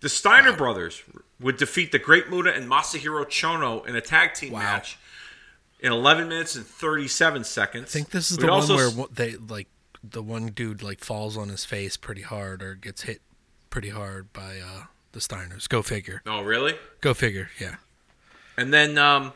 The 0.00 0.08
Steiner 0.08 0.52
brothers 0.52 1.02
would 1.40 1.56
defeat 1.56 1.92
the 1.92 1.98
Great 1.98 2.28
Muta 2.28 2.52
and 2.54 2.68
Masahiro 2.68 3.24
Chono 3.24 3.86
in 3.86 3.94
a 3.94 4.00
tag 4.00 4.34
team 4.34 4.52
match 4.52 4.98
in 5.80 5.92
11 5.92 6.28
minutes 6.28 6.56
and 6.56 6.66
37 6.66 7.44
seconds. 7.44 7.84
I 7.84 7.98
think 7.98 8.10
this 8.10 8.30
is 8.30 8.38
We'd 8.38 8.48
the 8.48 8.52
one 8.52 8.68
where 8.68 9.06
they 9.12 9.36
like 9.36 9.68
the 10.02 10.22
one 10.22 10.46
dude 10.46 10.82
like 10.82 11.00
falls 11.00 11.36
on 11.36 11.48
his 11.48 11.64
face 11.64 11.96
pretty 11.96 12.22
hard 12.22 12.62
or 12.62 12.74
gets 12.74 13.02
hit 13.02 13.20
pretty 13.72 13.88
hard 13.88 14.32
by 14.32 14.60
uh, 14.60 14.84
the 15.12 15.18
Steiners. 15.18 15.68
Go 15.68 15.82
figure. 15.82 16.22
Oh, 16.26 16.42
really? 16.42 16.74
Go 17.00 17.14
figure. 17.14 17.50
Yeah. 17.58 17.76
And 18.56 18.72
then 18.72 18.98
um, 18.98 19.32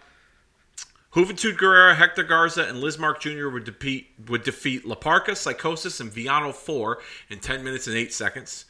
Juventud 1.12 1.56
Guerrera, 1.56 1.96
Hector 1.96 2.22
Garza, 2.22 2.68
and 2.68 2.82
Lizmark 2.82 3.18
Jr. 3.18 3.48
would 3.48 3.64
defeat 3.64 4.10
would 4.28 4.44
defeat 4.44 4.86
La 4.86 4.94
Parca, 4.94 5.34
Psychosis, 5.34 5.98
and 5.98 6.12
Villano 6.12 6.52
4 6.52 6.98
in 7.30 7.40
10 7.40 7.64
minutes 7.64 7.86
and 7.86 7.96
8 7.96 8.12
seconds. 8.12 8.66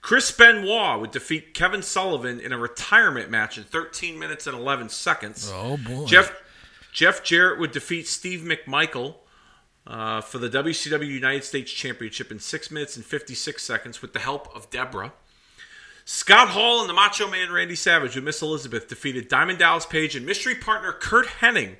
Chris 0.00 0.32
Benoit 0.32 0.98
would 0.98 1.10
defeat 1.10 1.52
Kevin 1.52 1.82
Sullivan 1.82 2.40
in 2.40 2.54
a 2.54 2.58
retirement 2.58 3.30
match 3.30 3.58
in 3.58 3.64
13 3.64 4.18
minutes 4.18 4.46
and 4.46 4.56
11 4.56 4.88
seconds. 4.88 5.52
Oh 5.54 5.76
boy. 5.76 6.06
Jeff 6.06 6.34
Jeff 6.92 7.22
Jarrett 7.22 7.60
would 7.60 7.72
defeat 7.72 8.08
Steve 8.08 8.40
McMichael 8.40 9.16
uh, 9.90 10.20
for 10.20 10.38
the 10.38 10.48
WCW 10.48 11.06
United 11.06 11.42
States 11.42 11.72
Championship 11.72 12.30
in 12.30 12.38
6 12.38 12.70
minutes 12.70 12.96
and 12.96 13.04
56 13.04 13.60
seconds 13.62 14.00
with 14.00 14.12
the 14.12 14.20
help 14.20 14.48
of 14.54 14.70
Debra. 14.70 15.12
Scott 16.04 16.48
Hall 16.48 16.80
and 16.80 16.88
the 16.88 16.94
Macho 16.94 17.28
Man 17.28 17.52
Randy 17.52 17.74
Savage 17.74 18.14
with 18.14 18.24
Miss 18.24 18.40
Elizabeth 18.40 18.88
defeated 18.88 19.28
Diamond 19.28 19.58
Dallas 19.58 19.86
Page 19.86 20.14
and 20.14 20.24
mystery 20.24 20.54
partner 20.54 20.92
Curt 20.92 21.26
Hennig 21.26 21.76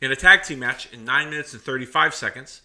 in 0.00 0.10
a 0.10 0.16
tag 0.16 0.42
team 0.42 0.58
match 0.58 0.92
in 0.92 1.04
9 1.04 1.30
minutes 1.30 1.52
and 1.52 1.62
35 1.62 2.14
seconds. 2.14 2.62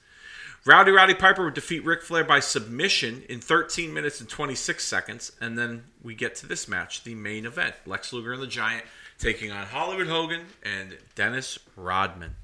Rowdy 0.65 0.91
Roddy 0.91 1.13
Piper 1.15 1.46
would 1.46 1.54
defeat 1.54 1.86
Ric 1.86 2.02
Flair 2.02 2.24
by 2.24 2.39
submission 2.39 3.24
in 3.30 3.39
13 3.39 3.94
minutes 3.94 4.20
and 4.20 4.30
26 4.30 4.84
seconds. 4.84 5.32
And 5.39 5.58
then 5.58 5.86
we 6.04 6.13
get 6.13 6.36
to 6.38 6.48
this 6.48 6.67
match, 6.67 7.04
the 7.04 7.15
main 7.15 7.46
event 7.46 7.76
Lex 7.86 8.13
Luger 8.13 8.34
and 8.34 8.41
the 8.41 8.48
Giant 8.48 8.86
taking 9.17 9.52
on 9.52 9.67
Hollywood 9.67 10.08
Hogan 10.08 10.48
and 10.63 10.98
Dennis 11.15 11.58
Rodman. 11.76 12.36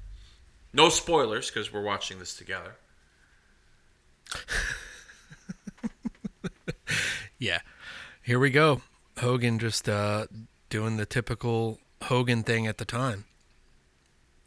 No 0.72 0.88
spoilers 0.88 1.50
because 1.50 1.72
we're 1.72 1.82
watching 1.82 2.18
this 2.18 2.34
together. 2.36 2.76
Yeah. 7.38 7.60
Here 8.22 8.38
we 8.38 8.50
go. 8.50 8.82
Hogan 9.18 9.58
just 9.58 9.88
uh, 9.88 10.26
doing 10.68 10.96
the 10.96 11.06
typical 11.06 11.78
Hogan 12.04 12.42
thing 12.42 12.66
at 12.66 12.78
the 12.78 12.84
time. 12.84 13.24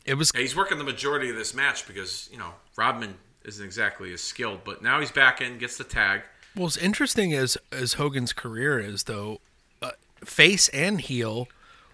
It 0.06 0.16
was 0.16 0.32
Yeah, 0.36 0.42
he's 0.42 0.56
working 0.56 0.78
the 0.78 0.84
majority 0.84 1.30
of 1.30 1.36
this 1.36 1.54
match 1.54 1.88
because, 1.88 2.30
you 2.32 2.38
know, 2.38 2.54
Rodman 2.76 3.16
isn't 3.44 3.64
exactly 3.64 4.14
as 4.14 4.22
skilled. 4.22 4.64
But 4.64 4.82
now 4.82 5.00
he's 5.00 5.12
back 5.12 5.42
in, 5.42 5.58
gets 5.58 5.78
the 5.78 5.84
tag. 5.84 6.22
well, 6.56 6.68
as 6.68 6.78
interesting 6.78 7.34
as 7.34 7.58
as 7.72 7.94
Hogan's 7.94 8.34
career 8.34 8.80
is, 8.80 9.04
though, 9.04 9.40
uh, 9.82 9.92
face 10.24 10.70
and 10.70 11.02
heel. 11.02 11.48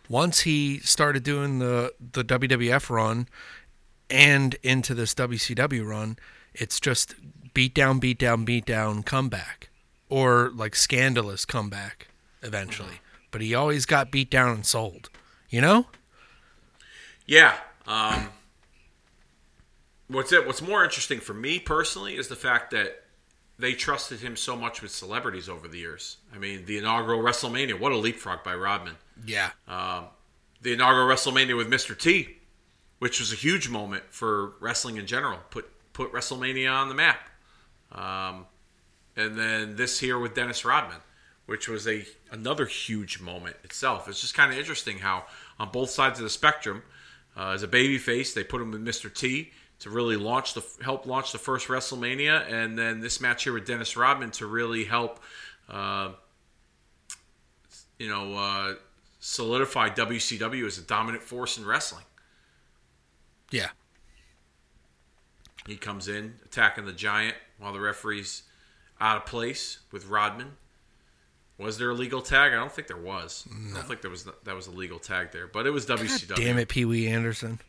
Once 0.09 0.41
he 0.41 0.79
started 0.79 1.21
doing 1.23 1.59
the 1.59 1.93
the 1.99 2.23
WWF 2.23 2.89
run 2.89 3.27
and 4.09 4.55
into 4.63 4.93
this 4.93 5.13
WCW 5.13 5.87
run, 5.87 6.17
it's 6.53 6.79
just 6.79 7.15
beat 7.53 7.73
down, 7.73 7.99
beat 7.99 8.19
down, 8.19 8.45
beat 8.45 8.65
down, 8.65 9.03
comeback, 9.03 9.69
or 10.09 10.51
like 10.53 10.75
scandalous 10.75 11.45
comeback 11.45 12.07
eventually. 12.41 13.01
But 13.31 13.41
he 13.41 13.53
always 13.53 13.85
got 13.85 14.11
beat 14.11 14.29
down 14.29 14.53
and 14.53 14.65
sold. 14.65 15.09
You 15.49 15.61
know? 15.61 15.87
Yeah. 17.25 17.55
Um, 17.85 18.29
what's 20.07 20.31
it? 20.31 20.45
What's 20.45 20.61
more 20.61 20.83
interesting 20.83 21.19
for 21.19 21.33
me 21.33 21.59
personally 21.59 22.15
is 22.15 22.27
the 22.27 22.35
fact 22.35 22.71
that 22.71 23.03
they 23.59 23.73
trusted 23.73 24.19
him 24.19 24.35
so 24.35 24.55
much 24.55 24.81
with 24.81 24.91
celebrities 24.91 25.49
over 25.49 25.67
the 25.67 25.79
years. 25.79 26.17
I 26.33 26.37
mean, 26.37 26.65
the 26.65 26.77
inaugural 26.77 27.21
WrestleMania, 27.21 27.79
what 27.79 27.91
a 27.91 27.97
leapfrog 27.97 28.43
by 28.43 28.53
Rodman. 28.53 28.95
Yeah. 29.25 29.49
The 29.67 30.73
inaugural 30.73 31.07
WrestleMania 31.07 31.57
with 31.57 31.69
Mr. 31.69 31.97
T, 31.97 32.36
which 32.99 33.19
was 33.19 33.31
a 33.31 33.35
huge 33.35 33.69
moment 33.69 34.03
for 34.09 34.53
wrestling 34.59 34.97
in 34.97 35.05
general, 35.05 35.39
put 35.49 35.69
put 35.93 36.11
WrestleMania 36.11 36.71
on 36.71 36.89
the 36.89 36.95
map. 36.95 37.19
Um, 37.91 38.45
and 39.15 39.37
then 39.37 39.75
this 39.75 39.99
here 39.99 40.19
with 40.19 40.35
Dennis 40.35 40.63
Rodman, 40.63 40.99
which 41.45 41.67
was 41.67 41.87
a 41.87 42.05
another 42.31 42.65
huge 42.65 43.19
moment 43.19 43.55
itself. 43.63 44.07
It's 44.07 44.21
just 44.21 44.35
kind 44.35 44.51
of 44.51 44.57
interesting 44.57 44.99
how 44.99 45.25
on 45.59 45.69
both 45.69 45.89
sides 45.89 46.19
of 46.19 46.23
the 46.23 46.29
spectrum, 46.29 46.83
uh, 47.35 47.49
as 47.49 47.63
a 47.63 47.67
babyface, 47.67 48.33
they 48.33 48.43
put 48.43 48.61
him 48.61 48.71
with 48.71 48.85
Mr. 48.85 49.13
T 49.13 49.51
to 49.79 49.89
really 49.89 50.15
launch 50.15 50.53
the 50.53 50.63
help 50.83 51.05
launch 51.05 51.31
the 51.31 51.37
first 51.37 51.67
WrestleMania, 51.67 52.51
and 52.51 52.77
then 52.77 52.99
this 52.99 53.21
match 53.21 53.43
here 53.43 53.53
with 53.53 53.65
Dennis 53.65 53.95
Rodman 53.95 54.31
to 54.31 54.45
really 54.47 54.85
help, 54.85 55.19
uh, 55.69 56.11
you 57.99 58.09
know, 58.09 58.33
uh, 58.35 58.73
solidify 59.19 59.89
WCW 59.89 60.65
as 60.65 60.77
a 60.77 60.81
dominant 60.81 61.23
force 61.23 61.57
in 61.57 61.65
wrestling. 61.65 62.05
Yeah. 63.51 63.69
He 65.65 65.75
comes 65.75 66.07
in 66.07 66.35
attacking 66.45 66.85
the 66.85 66.93
giant 66.93 67.35
while 67.59 67.73
the 67.73 67.79
referee's 67.79 68.43
out 69.01 69.17
of 69.17 69.25
place 69.25 69.79
with 69.91 70.05
Rodman. 70.07 70.53
Was 71.57 71.77
there 71.77 71.89
a 71.89 71.93
legal 71.93 72.21
tag? 72.21 72.53
I 72.53 72.55
don't 72.55 72.71
think 72.71 72.87
there 72.87 72.95
was. 72.97 73.47
I 73.71 73.73
don't 73.73 73.87
think 73.87 74.01
there 74.01 74.11
was 74.11 74.25
that 74.43 74.55
was 74.55 74.67
a 74.67 74.71
legal 74.71 74.99
tag 74.99 75.31
there, 75.31 75.47
but 75.47 75.65
it 75.65 75.71
was 75.71 75.85
WCW. 75.87 76.35
Damn 76.35 76.57
it, 76.59 76.69
Pee 76.69 76.85
Wee 76.85 77.07
Anderson. 77.07 77.59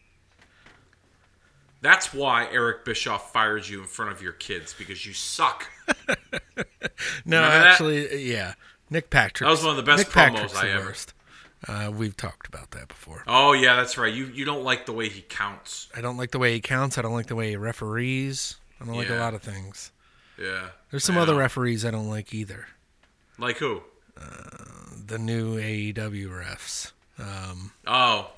That's 1.80 2.12
why 2.12 2.48
Eric 2.52 2.84
Bischoff 2.84 3.32
fired 3.32 3.66
you 3.66 3.80
in 3.80 3.86
front 3.86 4.10
of 4.12 4.20
your 4.20 4.32
kids 4.32 4.74
because 4.76 5.04
you 5.06 5.12
suck. 5.12 5.66
No, 7.24 7.38
Remember 7.42 7.58
that? 7.58 7.66
actually, 7.68 8.24
yeah. 8.32 8.54
Nick 8.90 9.10
Patrick. 9.10 9.46
That 9.46 9.50
was 9.52 9.62
one 9.62 9.70
of 9.70 9.76
the 9.76 9.82
best 9.84 9.98
Nick 9.98 10.08
promos 10.08 10.32
Patrick's 10.34 10.56
I 10.56 10.66
the 10.66 10.72
ever- 10.72 10.86
worst. 10.86 11.14
Uh, 11.66 11.90
we've 11.92 12.16
talked 12.16 12.46
about 12.46 12.70
that 12.70 12.88
before. 12.88 13.24
Oh 13.26 13.52
yeah, 13.52 13.76
that's 13.76 13.98
right. 13.98 14.12
You 14.12 14.26
you 14.26 14.44
don't 14.44 14.62
like 14.64 14.86
the 14.86 14.92
way 14.92 15.08
he 15.08 15.22
counts. 15.22 15.88
I 15.96 16.00
don't 16.00 16.16
like 16.16 16.30
the 16.30 16.38
way 16.38 16.52
he 16.52 16.60
counts. 16.60 16.98
I 16.98 17.02
don't 17.02 17.12
like 17.14 17.26
the 17.26 17.34
way 17.36 17.50
he 17.50 17.56
referees. 17.56 18.56
I 18.80 18.84
don't 18.84 18.94
like 18.96 19.10
a 19.10 19.16
lot 19.16 19.34
of 19.34 19.42
things. 19.42 19.90
Yeah. 20.40 20.68
There's 20.90 21.04
some 21.04 21.18
I 21.18 21.22
other 21.22 21.34
referees 21.34 21.84
I 21.84 21.90
don't 21.90 22.08
like 22.08 22.32
either. 22.32 22.68
like 23.38 23.56
who? 23.56 23.82
The 25.06 25.18
new 25.18 25.56
AEW 25.58 26.28
refs. 26.28 26.92
Um, 27.18 27.72
Oh 27.86 28.30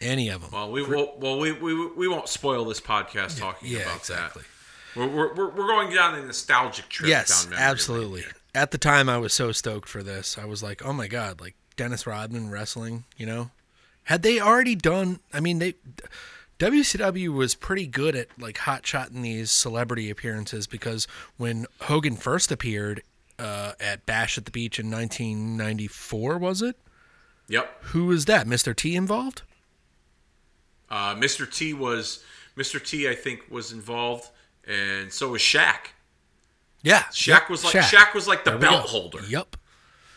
any 0.00 0.28
of 0.28 0.42
them. 0.42 0.50
well, 0.52 0.70
we 0.70 0.82
will 0.82 1.14
well 1.18 1.38
we, 1.38 1.52
we 1.52 1.86
we 1.92 2.06
won't 2.06 2.28
spoil 2.28 2.64
this 2.66 2.80
podcast 2.80 3.38
talking 3.38 3.68
yeah, 3.70 3.80
about 3.80 3.96
exactly. 3.96 4.42
that. 4.42 5.00
We're, 5.00 5.08
we're, 5.08 5.34
we're- 5.34 5.52
we're 5.56 5.66
going 5.66 5.92
down 5.94 6.14
a 6.18 6.22
nostalgic 6.24 6.88
trip. 6.88 7.08
Yes, 7.08 7.46
lane 7.46 7.58
absolutely. 7.58 8.20
here. 8.22 8.32
At 8.54 8.70
the 8.72 8.78
time, 8.78 9.08
I 9.08 9.18
was 9.18 9.32
so 9.32 9.52
stoked 9.52 9.88
for 9.88 10.02
this. 10.02 10.38
I 10.38 10.44
was 10.44 10.62
like, 10.62 10.84
"Oh 10.84 10.92
my 10.92 11.06
god!" 11.08 11.40
Like 11.40 11.54
Dennis 11.78 12.06
Rodman 12.06 12.50
wrestling. 12.50 13.04
You 13.16 13.24
know, 13.24 13.50
had 14.04 14.22
they 14.22 14.38
already 14.38 14.74
done? 14.74 15.20
I 15.32 15.40
mean, 15.40 15.58
they 15.60 15.74
WCW 16.58 17.28
was 17.32 17.54
pretty 17.54 17.86
good 17.86 18.14
at 18.14 18.28
like 18.38 18.58
hot 18.58 18.86
shotting 18.86 19.22
these 19.22 19.50
celebrity 19.50 20.10
appearances 20.10 20.66
because 20.66 21.06
when 21.38 21.66
Hogan 21.82 22.16
first 22.16 22.52
appeared 22.52 23.02
uh, 23.38 23.72
at 23.80 24.04
Bash 24.04 24.36
at 24.36 24.44
the 24.44 24.50
Beach 24.50 24.78
in 24.78 24.90
1994, 24.90 26.36
was 26.36 26.60
it? 26.60 26.76
Yep. 27.48 27.84
Who 27.84 28.06
was 28.06 28.26
that? 28.26 28.46
Mr. 28.46 28.76
T 28.76 28.94
involved? 28.96 29.42
Uh, 30.90 31.14
Mr. 31.14 31.50
T 31.50 31.72
was 31.72 32.22
Mr. 32.56 32.84
T. 32.84 33.08
I 33.08 33.14
think 33.14 33.44
was 33.48 33.72
involved, 33.72 34.28
and 34.66 35.12
so 35.12 35.30
was 35.30 35.40
Shaq. 35.40 35.92
Yeah, 36.82 37.02
Shaq 37.12 37.48
was 37.48 37.64
like 37.64 37.74
Shaq, 37.74 38.14
was 38.14 38.26
like 38.26 38.44
the 38.44 38.52
There 38.52 38.60
belt 38.60 38.86
holder. 38.86 39.20
Yep. 39.28 39.56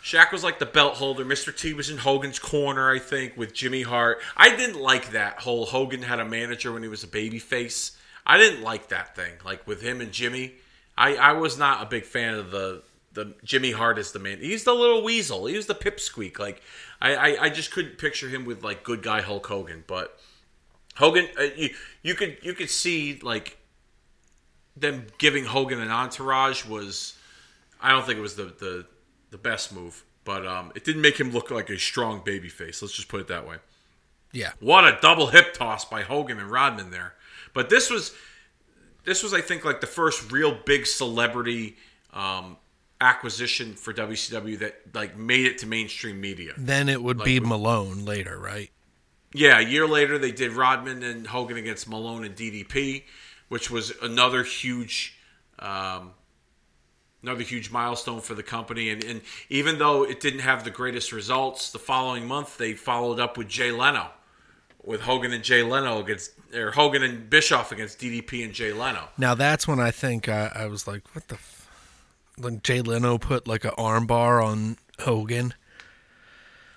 Shaq 0.03 0.31
was 0.31 0.43
like 0.43 0.59
the 0.59 0.65
belt 0.65 0.95
holder. 0.95 1.23
Mr. 1.23 1.55
T 1.55 1.73
was 1.73 1.89
in 1.89 1.97
Hogan's 1.97 2.39
corner, 2.39 2.89
I 2.89 2.97
think, 2.97 3.37
with 3.37 3.53
Jimmy 3.53 3.83
Hart. 3.83 4.19
I 4.35 4.55
didn't 4.55 4.81
like 4.81 5.11
that 5.11 5.41
whole 5.41 5.65
Hogan 5.67 6.01
had 6.01 6.19
a 6.19 6.25
manager 6.25 6.71
when 6.71 6.81
he 6.81 6.89
was 6.89 7.03
a 7.03 7.07
babyface. 7.07 7.95
I 8.25 8.37
didn't 8.37 8.63
like 8.63 8.89
that 8.89 9.15
thing, 9.15 9.33
like 9.45 9.67
with 9.67 9.81
him 9.81 10.01
and 10.01 10.11
Jimmy. 10.11 10.53
I, 10.97 11.15
I 11.15 11.31
was 11.33 11.57
not 11.57 11.83
a 11.83 11.85
big 11.85 12.05
fan 12.05 12.35
of 12.35 12.51
the 12.51 12.83
the 13.13 13.33
Jimmy 13.43 13.71
Hart 13.71 13.97
as 13.97 14.11
the 14.11 14.19
man. 14.19 14.39
He's 14.39 14.63
the 14.63 14.73
little 14.73 15.03
weasel. 15.03 15.45
He 15.45 15.57
was 15.57 15.65
the 15.65 15.75
pipsqueak. 15.75 16.39
Like 16.39 16.61
I, 17.01 17.15
I, 17.15 17.43
I 17.43 17.49
just 17.49 17.71
couldn't 17.71 17.97
picture 17.97 18.29
him 18.29 18.45
with 18.45 18.63
like 18.63 18.83
good 18.83 19.03
guy 19.03 19.21
Hulk 19.21 19.45
Hogan. 19.45 19.83
But 19.85 20.17
Hogan, 20.95 21.27
uh, 21.39 21.47
you 21.55 21.69
you 22.01 22.15
could 22.15 22.37
you 22.41 22.53
could 22.53 22.69
see 22.69 23.19
like 23.21 23.57
them 24.75 25.07
giving 25.17 25.45
Hogan 25.45 25.79
an 25.79 25.91
entourage 25.91 26.65
was. 26.65 27.17
I 27.83 27.91
don't 27.91 28.05
think 28.05 28.19
it 28.19 28.21
was 28.21 28.35
the 28.35 28.45
the, 28.45 28.85
the 29.31 29.37
best 29.37 29.73
move, 29.73 30.03
but 30.23 30.45
um, 30.45 30.71
it 30.75 30.83
didn't 30.83 31.01
make 31.01 31.19
him 31.19 31.31
look 31.31 31.49
like 31.49 31.69
a 31.69 31.79
strong 31.79 32.21
baby 32.23 32.49
face. 32.49 32.81
Let's 32.81 32.93
just 32.93 33.07
put 33.07 33.21
it 33.21 33.27
that 33.27 33.47
way. 33.47 33.57
Yeah. 34.31 34.51
What 34.59 34.85
a 34.85 34.97
double 35.01 35.27
hip 35.27 35.53
toss 35.53 35.83
by 35.85 36.03
Hogan 36.03 36.39
and 36.39 36.49
Rodman 36.49 36.91
there. 36.91 37.13
But 37.53 37.69
this 37.69 37.89
was 37.89 38.13
this 39.03 39.23
was 39.23 39.33
I 39.33 39.41
think 39.41 39.65
like 39.65 39.81
the 39.81 39.87
first 39.87 40.31
real 40.31 40.57
big 40.65 40.85
celebrity 40.85 41.75
um, 42.13 42.57
acquisition 43.01 43.73
for 43.73 43.93
WCW 43.93 44.59
that 44.59 44.93
like 44.93 45.17
made 45.17 45.45
it 45.45 45.57
to 45.59 45.65
mainstream 45.67 46.21
media. 46.21 46.53
Then 46.57 46.87
it 46.87 47.01
would 47.01 47.17
Like 47.17 47.25
be 47.25 47.39
Malone 47.39 48.05
later, 48.05 48.37
right? 48.39 48.69
Yeah, 49.33 49.59
a 49.59 49.63
year 49.63 49.87
later 49.87 50.17
they 50.17 50.31
did 50.31 50.51
Rodman 50.51 51.03
and 51.03 51.27
Hogan 51.27 51.57
against 51.57 51.89
Malone 51.89 52.25
and 52.25 52.35
DDP, 52.35 53.03
which 53.47 53.71
was 53.71 53.93
another 54.01 54.43
huge, 54.43 55.17
um, 55.59 56.11
another 57.23 57.43
huge 57.43 57.71
milestone 57.71 58.21
for 58.21 58.33
the 58.33 58.43
company. 58.43 58.89
And, 58.89 59.03
and 59.03 59.21
even 59.49 59.77
though 59.77 60.03
it 60.03 60.19
didn't 60.19 60.39
have 60.41 60.63
the 60.63 60.71
greatest 60.71 61.11
results, 61.11 61.71
the 61.71 61.79
following 61.79 62.27
month 62.27 62.57
they 62.57 62.73
followed 62.73 63.19
up 63.19 63.37
with 63.37 63.47
Jay 63.47 63.71
Leno, 63.71 64.07
with 64.83 65.01
Hogan 65.01 65.31
and 65.31 65.43
Jay 65.43 65.63
Leno 65.63 65.99
against 65.99 66.31
or 66.53 66.71
Hogan 66.71 67.03
and 67.03 67.29
Bischoff 67.29 67.71
against 67.71 67.99
DDP 67.99 68.43
and 68.43 68.53
Jay 68.53 68.73
Leno. 68.73 69.07
Now 69.17 69.35
that's 69.35 69.67
when 69.67 69.79
I 69.79 69.91
think 69.91 70.27
I, 70.27 70.51
I 70.53 70.65
was 70.67 70.87
like, 70.87 71.03
what 71.15 71.27
the. 71.27 71.35
F-? 71.35 71.57
When 72.37 72.61
Jay 72.61 72.81
Leno 72.81 73.17
put 73.17 73.45
like 73.47 73.65
an 73.65 73.71
armbar 73.71 74.43
on 74.43 74.77
Hogan. 74.99 75.53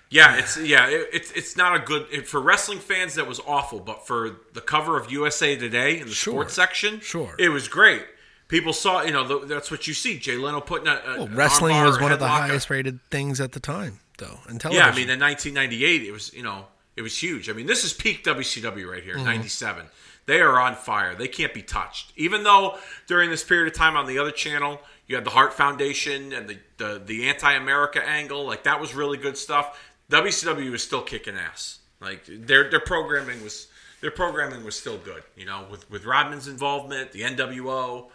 Yeah, 0.09 0.37
it's 0.37 0.57
yeah, 0.57 0.87
it, 0.87 1.09
it's 1.11 1.31
it's 1.31 1.57
not 1.57 1.75
a 1.75 1.79
good 1.79 2.05
it, 2.11 2.27
for 2.27 2.39
wrestling 2.39 2.79
fans. 2.79 3.15
That 3.15 3.25
was 3.27 3.39
awful, 3.47 3.79
but 3.79 4.05
for 4.05 4.37
the 4.53 4.61
cover 4.61 4.97
of 4.99 5.11
USA 5.11 5.55
Today 5.55 5.99
in 5.99 6.07
the 6.07 6.13
Sure. 6.13 6.33
sports 6.33 6.53
section, 6.53 6.99
Sure. 6.99 7.35
it 7.39 7.49
was 7.49 7.67
great. 7.67 8.03
People 8.47 8.73
saw, 8.73 9.01
you 9.01 9.11
know, 9.11 9.45
that's 9.45 9.71
what 9.71 9.87
you 9.87 9.93
see. 9.93 10.19
Jay 10.19 10.35
Leno 10.37 10.61
putting 10.61 10.87
a, 10.87 10.91
a 11.05 11.17
Well, 11.17 11.27
wrestling 11.29 11.81
was 11.83 11.99
one 11.99 12.11
of 12.11 12.19
the 12.19 12.27
highest 12.27 12.69
rated 12.69 13.01
things 13.09 13.41
at 13.41 13.53
the 13.53 13.59
time, 13.59 13.99
though, 14.19 14.39
in 14.49 14.59
Yeah. 14.71 14.85
I 14.87 14.95
mean, 14.95 15.09
in 15.09 15.19
1998, 15.19 16.03
it 16.03 16.11
was 16.11 16.33
you 16.33 16.43
know 16.43 16.67
it 16.95 17.01
was 17.01 17.17
huge. 17.21 17.49
I 17.49 17.53
mean, 17.53 17.65
this 17.65 17.83
is 17.83 17.91
peak 17.93 18.23
WCW 18.23 18.87
right 18.89 19.01
Mm-hmm. 19.03 19.05
here, 19.05 19.17
'97. 19.17 19.87
They 20.27 20.41
are 20.41 20.59
on 20.59 20.75
fire. 20.75 21.13
They 21.15 21.27
can't 21.27 21.53
be 21.53 21.61
touched. 21.61 22.11
Even 22.15 22.43
though 22.43 22.77
during 23.07 23.29
this 23.29 23.43
period 23.43 23.67
of 23.67 23.73
time 23.77 23.95
on 23.95 24.05
the 24.07 24.17
other 24.17 24.31
channel, 24.31 24.79
you 25.07 25.15
had 25.15 25.23
the 25.23 25.29
Hart 25.31 25.53
Foundation 25.53 26.31
and 26.33 26.47
the 26.47 26.57
the, 26.77 27.01
the 27.03 27.27
anti-America 27.29 28.03
angle, 28.07 28.45
like 28.45 28.63
that 28.63 28.79
was 28.79 28.93
really 28.95 29.17
good 29.17 29.37
stuff. 29.37 29.79
WCW 30.11 30.71
was 30.71 30.83
still 30.83 31.01
kicking 31.01 31.35
ass. 31.35 31.79
Like 31.99 32.23
their 32.27 32.69
their 32.69 32.79
programming 32.79 33.43
was 33.43 33.67
their 34.01 34.11
programming 34.11 34.63
was 34.63 34.75
still 34.75 34.97
good. 34.97 35.23
You 35.35 35.45
know, 35.45 35.65
with 35.71 35.89
with 35.89 36.05
Rodman's 36.05 36.47
involvement, 36.47 37.11
the 37.11 37.21
NWO. 37.21 38.09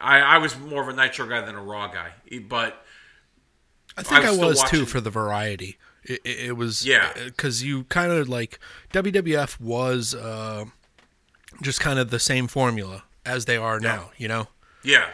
I, 0.00 0.20
I 0.20 0.38
was 0.38 0.58
more 0.58 0.82
of 0.82 0.88
a 0.88 0.92
Nitro 0.92 1.26
guy 1.28 1.40
than 1.40 1.54
a 1.54 1.62
Raw 1.62 1.88
guy, 1.88 2.12
but 2.48 2.84
I 3.96 4.02
think 4.02 4.24
I 4.24 4.28
I 4.28 4.30
was 4.30 4.60
was, 4.60 4.70
too 4.70 4.86
for 4.86 5.00
the 5.00 5.10
variety. 5.10 5.78
It, 6.04 6.20
it, 6.24 6.38
it 6.46 6.52
was 6.56 6.84
Yeah. 6.84 7.12
because 7.14 7.62
you 7.62 7.84
kind 7.84 8.10
of 8.10 8.28
like 8.28 8.58
WWF 8.92 9.60
was 9.60 10.14
uh, 10.14 10.64
just 11.62 11.80
kind 11.80 11.98
of 11.98 12.10
the 12.10 12.18
same 12.18 12.48
formula 12.48 13.04
as 13.24 13.44
they 13.44 13.56
are 13.56 13.78
now. 13.78 14.10
You 14.16 14.28
know, 14.28 14.48
Yeah, 14.82 15.08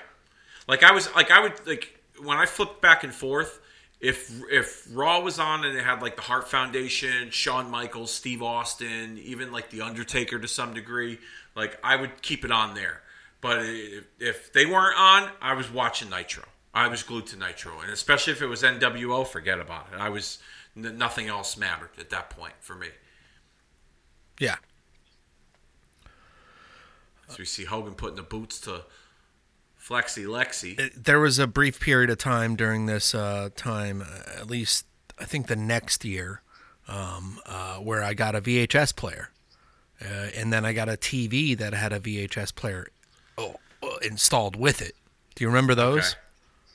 like 0.66 0.82
I 0.82 0.92
was 0.92 1.12
like 1.14 1.30
I 1.30 1.40
would 1.40 1.66
like 1.66 2.00
when 2.22 2.38
I 2.38 2.46
flipped 2.46 2.80
back 2.80 3.04
and 3.04 3.14
forth. 3.14 3.60
If 4.00 4.30
if 4.48 4.86
Raw 4.92 5.20
was 5.20 5.40
on 5.40 5.64
and 5.64 5.76
it 5.76 5.84
had 5.84 6.00
like 6.00 6.14
the 6.14 6.22
Hart 6.22 6.48
Foundation, 6.48 7.30
Shawn 7.30 7.68
Michaels, 7.68 8.12
Steve 8.14 8.42
Austin, 8.42 9.18
even 9.18 9.50
like 9.50 9.70
the 9.70 9.80
Undertaker 9.82 10.38
to 10.38 10.46
some 10.46 10.72
degree, 10.72 11.18
like 11.56 11.78
I 11.82 11.96
would 11.96 12.22
keep 12.22 12.44
it 12.44 12.52
on 12.52 12.74
there. 12.74 13.02
But 13.40 13.60
if, 13.64 14.04
if 14.18 14.52
they 14.52 14.66
weren't 14.66 14.98
on, 14.98 15.30
I 15.40 15.54
was 15.54 15.70
watching 15.70 16.10
Nitro. 16.10 16.44
I 16.74 16.88
was 16.88 17.02
glued 17.02 17.26
to 17.28 17.36
Nitro, 17.38 17.80
and 17.80 17.90
especially 17.90 18.32
if 18.32 18.42
it 18.42 18.46
was 18.46 18.62
NWO, 18.62 19.26
forget 19.26 19.58
about 19.60 19.88
it. 19.92 19.98
I 20.00 20.08
was 20.08 20.38
n- 20.76 20.98
nothing 20.98 21.28
else 21.28 21.56
mattered 21.56 21.90
at 21.98 22.10
that 22.10 22.30
point 22.30 22.54
for 22.60 22.74
me. 22.74 22.88
yeah. 24.40 24.56
So 27.28 27.36
we 27.40 27.44
see 27.44 27.64
Hogan 27.64 27.94
putting 27.94 28.16
the 28.16 28.22
boots 28.22 28.58
to 28.62 28.84
Flexi 29.80 30.24
Lexi. 30.26 30.78
It- 30.80 31.04
there 31.04 31.20
was 31.20 31.38
a 31.38 31.46
brief 31.46 31.78
period 31.78 32.08
of 32.10 32.18
time 32.18 32.56
during 32.56 32.86
this 32.86 33.14
uh, 33.14 33.50
time, 33.54 34.00
uh, 34.02 34.38
at 34.40 34.46
least 34.48 34.86
I 35.18 35.24
think 35.26 35.46
the 35.46 35.56
next 35.56 36.04
year, 36.04 36.42
um, 36.86 37.38
uh, 37.44 37.76
where 37.76 38.02
I 38.02 38.14
got 38.14 38.34
a 38.34 38.40
VHS 38.40 38.96
player, 38.96 39.30
uh, 40.00 40.06
and 40.36 40.50
then 40.52 40.64
I 40.64 40.72
got 40.72 40.88
a 40.88 40.92
TV 40.96 41.56
that 41.58 41.74
had 41.74 41.92
a 41.92 42.00
VHS 42.00 42.54
player 42.54 42.88
installed 44.02 44.56
with 44.56 44.80
it. 44.82 44.94
Do 45.34 45.44
you 45.44 45.48
remember 45.48 45.74
those? 45.74 46.10
Okay. 46.10 46.18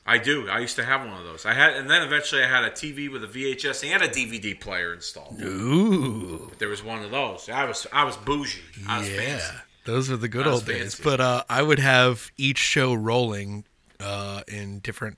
I 0.05 0.17
do. 0.17 0.49
I 0.49 0.59
used 0.59 0.75
to 0.75 0.83
have 0.83 1.01
one 1.07 1.17
of 1.17 1.23
those. 1.23 1.45
I 1.45 1.53
had, 1.53 1.75
and 1.75 1.89
then 1.89 2.01
eventually 2.01 2.43
I 2.43 2.47
had 2.47 2.65
a 2.65 2.71
TV 2.71 3.09
with 3.09 3.23
a 3.23 3.27
VHS 3.27 3.89
and 3.89 4.03
a 4.03 4.09
DVD 4.09 4.59
player 4.59 4.93
installed. 4.93 5.41
Ooh, 5.41 6.51
There 6.59 6.67
was 6.67 6.83
one 6.83 7.03
of 7.03 7.11
those. 7.11 7.47
I 7.49 7.63
was, 7.65 7.87
I 7.93 8.03
was 8.03 8.17
bougie. 8.17 8.59
I 8.87 8.99
was 8.99 9.09
yeah, 9.09 9.17
fancy. 9.17 9.53
those 9.85 10.09
were 10.09 10.17
the 10.17 10.27
good 10.27 10.45
old 10.45 10.65
days. 10.65 10.99
But 11.01 11.21
uh, 11.21 11.43
I 11.49 11.61
would 11.61 11.79
have 11.79 12.31
each 12.37 12.57
show 12.57 12.93
rolling 12.93 13.63
uh, 14.01 14.41
in 14.47 14.79
different 14.79 15.17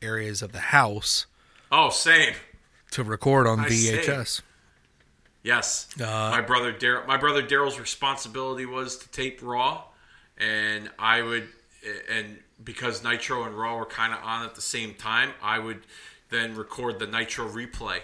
areas 0.00 0.42
of 0.42 0.52
the 0.52 0.60
house 0.60 1.26
Oh, 1.72 1.90
same. 1.90 2.34
to 2.92 3.02
record 3.02 3.48
on 3.48 3.60
I. 3.60 3.66
VHS. 3.68 4.42
Yes. 5.42 5.88
Uh, 6.00 6.04
my 6.04 6.40
brother 6.40 6.72
Daryl. 6.72 7.06
My 7.06 7.16
brother 7.16 7.42
Daryl's 7.42 7.80
responsibility 7.80 8.66
was 8.66 8.96
to 8.98 9.08
tape 9.10 9.40
Raw, 9.42 9.84
and 10.40 10.90
I 10.98 11.22
would, 11.22 11.48
and 12.10 12.38
because 12.62 13.04
Nitro 13.04 13.44
and 13.44 13.56
Raw 13.56 13.76
were 13.76 13.86
kind 13.86 14.12
of 14.12 14.20
on 14.22 14.44
at 14.44 14.54
the 14.54 14.60
same 14.60 14.94
time, 14.94 15.30
I 15.42 15.58
would 15.58 15.80
then 16.30 16.54
record 16.54 16.98
the 16.98 17.06
Nitro 17.06 17.48
replay 17.48 18.00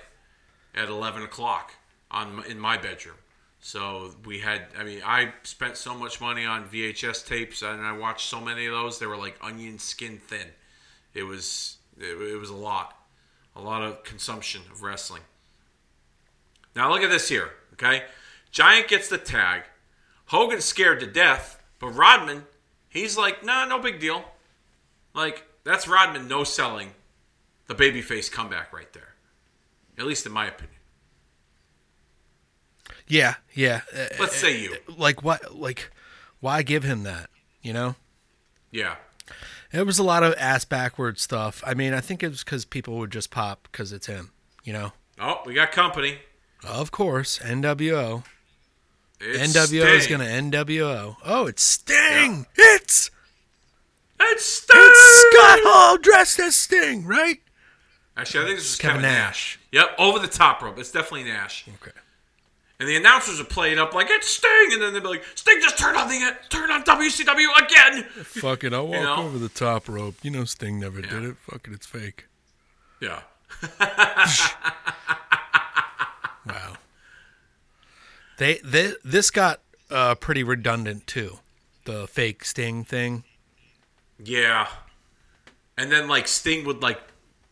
at 0.75 0.89
eleven 0.89 1.23
o'clock 1.23 1.73
on 2.11 2.45
in 2.49 2.59
my 2.61 2.77
bedroom. 2.77 3.17
So 3.61 4.15
we 4.25 4.41
had. 4.41 4.63
I 4.79 4.85
mean, 4.85 5.01
I 5.05 5.33
spent 5.43 5.77
so 5.77 5.95
much 5.95 6.21
money 6.21 6.45
on 6.45 6.69
VHS 6.69 7.27
tapes, 7.27 7.63
and 7.63 7.85
I 7.85 7.97
watched 7.97 8.29
so 8.29 8.41
many 8.41 8.67
of 8.67 8.73
those. 8.73 8.99
They 8.99 9.07
were 9.07 9.17
like 9.17 9.37
onion 9.43 9.79
skin 9.79 10.19
thin. 10.19 10.49
It 11.15 11.25
was. 11.25 11.79
It, 11.99 12.21
it 12.21 12.39
was 12.39 12.51
a 12.51 12.57
lot. 12.57 12.95
A 13.57 13.61
lot 13.61 13.83
of 13.83 14.05
consumption 14.05 14.61
of 14.71 14.83
wrestling. 14.83 15.23
Now 16.77 16.93
look 16.93 17.03
at 17.03 17.11
this 17.11 17.31
here, 17.31 17.53
okay? 17.73 18.03
Giant 18.53 18.87
gets 18.87 19.09
the 19.09 19.17
tag. 19.17 19.63
Hogan's 20.27 20.67
scared 20.67 21.01
to 21.01 21.07
death, 21.07 21.56
but 21.79 21.89
Rodman, 21.89 22.45
he's 22.89 23.17
like, 23.17 23.45
nah, 23.45 23.65
no 23.65 23.79
big 23.79 24.01
deal. 24.01 24.25
Like, 25.15 25.47
that's 25.65 25.89
Rodman 25.89 26.29
no 26.29 26.45
selling 26.45 26.93
the 27.67 27.75
babyface 27.75 28.31
comeback 28.31 28.73
right 28.73 28.93
there. 28.93 29.15
At 29.99 30.07
least 30.07 30.27
in 30.27 30.33
my 30.33 30.47
opinion. 30.47 30.77
Yeah, 33.09 33.35
yeah. 33.55 33.81
Uh, 33.95 34.07
Let's 34.19 34.37
say 34.37 34.61
you. 34.61 34.77
like 34.97 35.23
what? 35.23 35.57
Like 35.57 35.91
why 36.41 36.63
give 36.63 36.85
him 36.85 37.03
that? 37.05 37.31
You 37.63 37.73
know. 37.73 37.97
Yeah. 38.71 38.97
It 39.73 39.87
was 39.87 39.99
a 39.99 40.05
lot 40.05 40.23
of 40.23 40.35
ass 40.39 40.65
backward 40.65 41.19
stuff. 41.19 41.63
I 41.67 41.75
mean, 41.75 41.93
I 41.93 42.01
think 42.01 42.23
it 42.23 42.29
was 42.29 42.45
because 42.45 42.65
people 42.65 42.99
would 42.99 43.11
just 43.11 43.31
pop 43.31 43.69
because 43.71 43.93
it's 43.93 44.07
him. 44.07 44.33
You 44.65 44.73
know. 44.73 44.93
Oh, 45.21 45.41
we 45.47 45.55
got 45.55 45.73
company. 45.73 46.19
Of 46.65 46.91
course, 46.91 47.39
NWO. 47.39 48.25
It's 49.21 49.57
NWO 49.57 49.95
is 49.97 50.07
gonna 50.07 50.25
NWO. 50.25 51.17
Oh, 51.25 51.47
it's 51.47 51.63
Sting. 51.63 52.47
It's 52.55 53.11
It's 54.21 54.45
Sting! 54.45 54.77
it's 54.79 55.21
Scott 55.31 55.59
Hall 55.63 55.97
dressed 55.99 56.39
as 56.39 56.55
Sting, 56.57 57.07
right? 57.07 57.41
Actually, 58.17 58.45
I 58.45 58.47
think 58.49 58.59
this 58.59 58.71
is 58.73 58.77
Kevin 58.77 59.03
Kevin, 59.03 59.11
Nash. 59.11 59.59
Nash. 59.59 59.59
Yep, 59.73 59.91
over 59.99 60.19
the 60.19 60.27
top 60.29 60.63
rope. 60.63 60.79
It's 60.79 60.91
definitely 60.91 61.25
Nash. 61.25 61.67
Okay. 61.83 61.91
And 62.79 62.87
the 62.89 62.97
announcers 62.97 63.39
would 63.39 63.49
play 63.49 63.73
it 63.73 63.79
up 63.79 63.95
like 63.95 64.09
it's 64.11 64.29
Sting, 64.29 64.73
and 64.73 64.83
then 64.83 64.93
they'd 64.93 65.03
be 65.03 65.09
like, 65.09 65.25
"Sting 65.35 65.59
just 65.63 65.79
turned 65.79 65.97
on 65.97 66.09
the 66.09 66.17
uh, 66.17 66.33
turn 66.51 66.71
on 66.71 66.83
WCW 66.85 67.47
again." 67.65 68.03
Fucking, 68.25 68.75
I'll 68.75 68.87
walk 68.89 69.03
know? 69.03 69.17
over 69.17 69.39
the 69.39 69.49
top 69.49 69.89
rope. 69.89 70.17
You 70.23 70.31
know, 70.31 70.45
Sting 70.45 70.79
never 70.81 71.01
did 71.01 71.11
Yeah. 71.11 71.31
it. 71.53 71.61
It's 71.73 71.87
fake. 71.87 72.27
Yeah. 73.01 73.21
Wow. 76.47 76.76
They, 78.39 78.59
they 78.65 78.93
this 79.05 79.31
got 79.31 79.61
uh, 79.91 80.15
pretty 80.17 80.43
redundant 80.43 81.07
too. 81.07 81.39
The 81.85 82.07
fake 82.07 82.45
Sting 82.45 82.85
thing. 82.85 83.25
Yeah. 84.23 84.69
And 85.79 85.93
then 85.93 86.09
like 86.09 86.27
Sting 86.29 86.65
would 86.67 86.83
like 86.83 87.01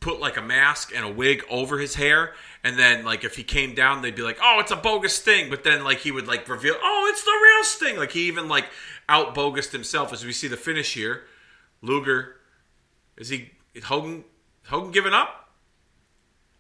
put 0.01 0.21
like 0.21 0.37
a 0.37 0.43
mask 0.43 0.93
and 0.95 1.05
a 1.05 1.09
wig 1.09 1.43
over 1.49 1.79
his 1.79 1.95
hair 1.95 2.35
and 2.65 2.79
then 2.79 3.05
like 3.05 3.25
if 3.25 3.37
he 3.37 3.45
came 3.45 3.75
down 3.75 4.03
they'd 4.03 4.17
be 4.17 4.23
like, 4.23 4.39
"Oh, 4.43 4.59
it's 4.59 4.71
a 4.71 4.77
bogus 4.77 5.15
Sting." 5.15 5.51
But 5.51 5.63
then 5.65 5.85
like 5.85 5.99
he 5.99 6.11
would 6.11 6.27
like 6.27 6.49
reveal, 6.49 6.75
"Oh, 6.83 7.07
it's 7.13 7.23
the 7.23 7.31
real 7.31 7.65
Sting." 7.65 7.97
Like 7.99 8.13
he 8.13 8.27
even 8.27 8.49
like 8.49 8.67
out 9.09 9.35
bogused 9.35 9.71
himself 9.71 10.13
as 10.13 10.25
we 10.25 10.33
see 10.33 10.49
the 10.49 10.57
finish 10.57 10.95
here. 10.95 11.25
Luger 11.83 12.37
is 13.19 13.29
he 13.29 13.51
is 13.75 13.85
Hogan 13.85 14.25
Hogan 14.65 14.91
giving 14.91 15.13
up? 15.13 15.51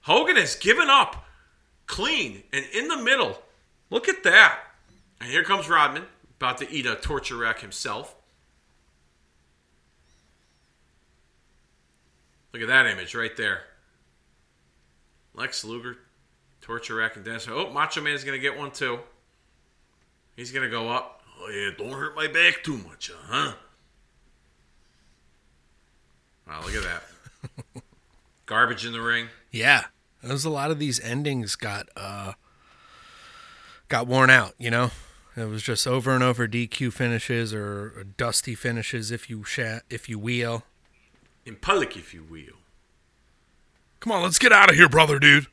Hogan 0.03 0.37
has 0.37 0.55
given 0.55 0.91
up 0.91 1.25
clean 1.87 2.43
and 2.53 2.67
in 2.73 2.89
the 2.89 2.99
middle. 2.99 3.43
Look 3.91 4.09
at 4.09 4.23
that. 4.25 4.59
And 5.21 5.31
here 5.31 5.45
comes 5.45 5.69
Rodman 5.69 6.05
about 6.39 6.59
to 6.59 6.71
eat 6.71 6.87
a 6.87 6.97
torture 6.97 7.37
rack 7.37 7.61
himself. 7.61 8.15
Look 12.53 12.63
at 12.63 12.69
that 12.69 12.87
image 12.87 13.15
right 13.15 13.37
there. 13.37 13.63
Lex 15.35 15.65
Luger, 15.65 15.99
torture 16.61 16.95
rack 16.95 17.17
and 17.17 17.25
Dennis. 17.25 17.49
Oh, 17.51 17.71
Macho 17.71 18.01
Man's 18.01 18.23
gonna 18.23 18.39
get 18.39 18.57
one 18.57 18.71
too. 18.71 19.01
He's 20.37 20.53
gonna 20.53 20.69
go 20.69 20.89
up. 20.89 21.23
Oh 21.41 21.49
yeah, 21.49 21.71
don't 21.77 21.93
hurt 21.93 22.15
my 22.15 22.29
back 22.29 22.63
too 22.63 22.79
much, 22.79 23.11
huh? 23.27 23.55
Wow, 26.47 26.61
look 26.65 26.75
at 26.75 26.83
that. 26.85 27.03
Garbage 28.47 28.87
in 28.87 28.93
the 28.93 29.01
ring. 29.01 29.29
Yeah, 29.51 29.85
there's 30.23 30.45
a 30.45 30.51
lot 30.51 30.71
of 30.71 30.79
these 30.79 31.01
endings 31.01 31.57
got 31.57 31.89
uh 31.97 32.35
got 33.95 34.09
worn 34.09 34.29
out. 34.29 34.55
You 34.59 34.71
know, 34.71 34.91
it 35.37 35.45
was 35.45 35.63
just 35.63 35.87
over 35.87 36.11
and 36.13 36.23
over 36.25 36.49
DQ 36.49 36.93
finishes 36.93 37.55
or, 37.55 37.93
or 37.97 38.05
dusty 38.17 38.57
finishes 38.57 39.13
if 39.13 39.31
you 39.31 39.45
sha- 39.45 39.81
if 39.89 40.09
you 40.09 40.19
wheel. 40.19 40.65
In 41.47 41.55
public, 41.55 41.97
if 41.97 42.13
you 42.13 42.25
will. 42.25 42.59
Come 44.01 44.11
on, 44.13 44.23
let's 44.23 44.39
get 44.39 44.51
out 44.53 44.69
of 44.69 44.75
here, 44.77 44.89
brother, 44.89 45.21
dude. 45.21 45.47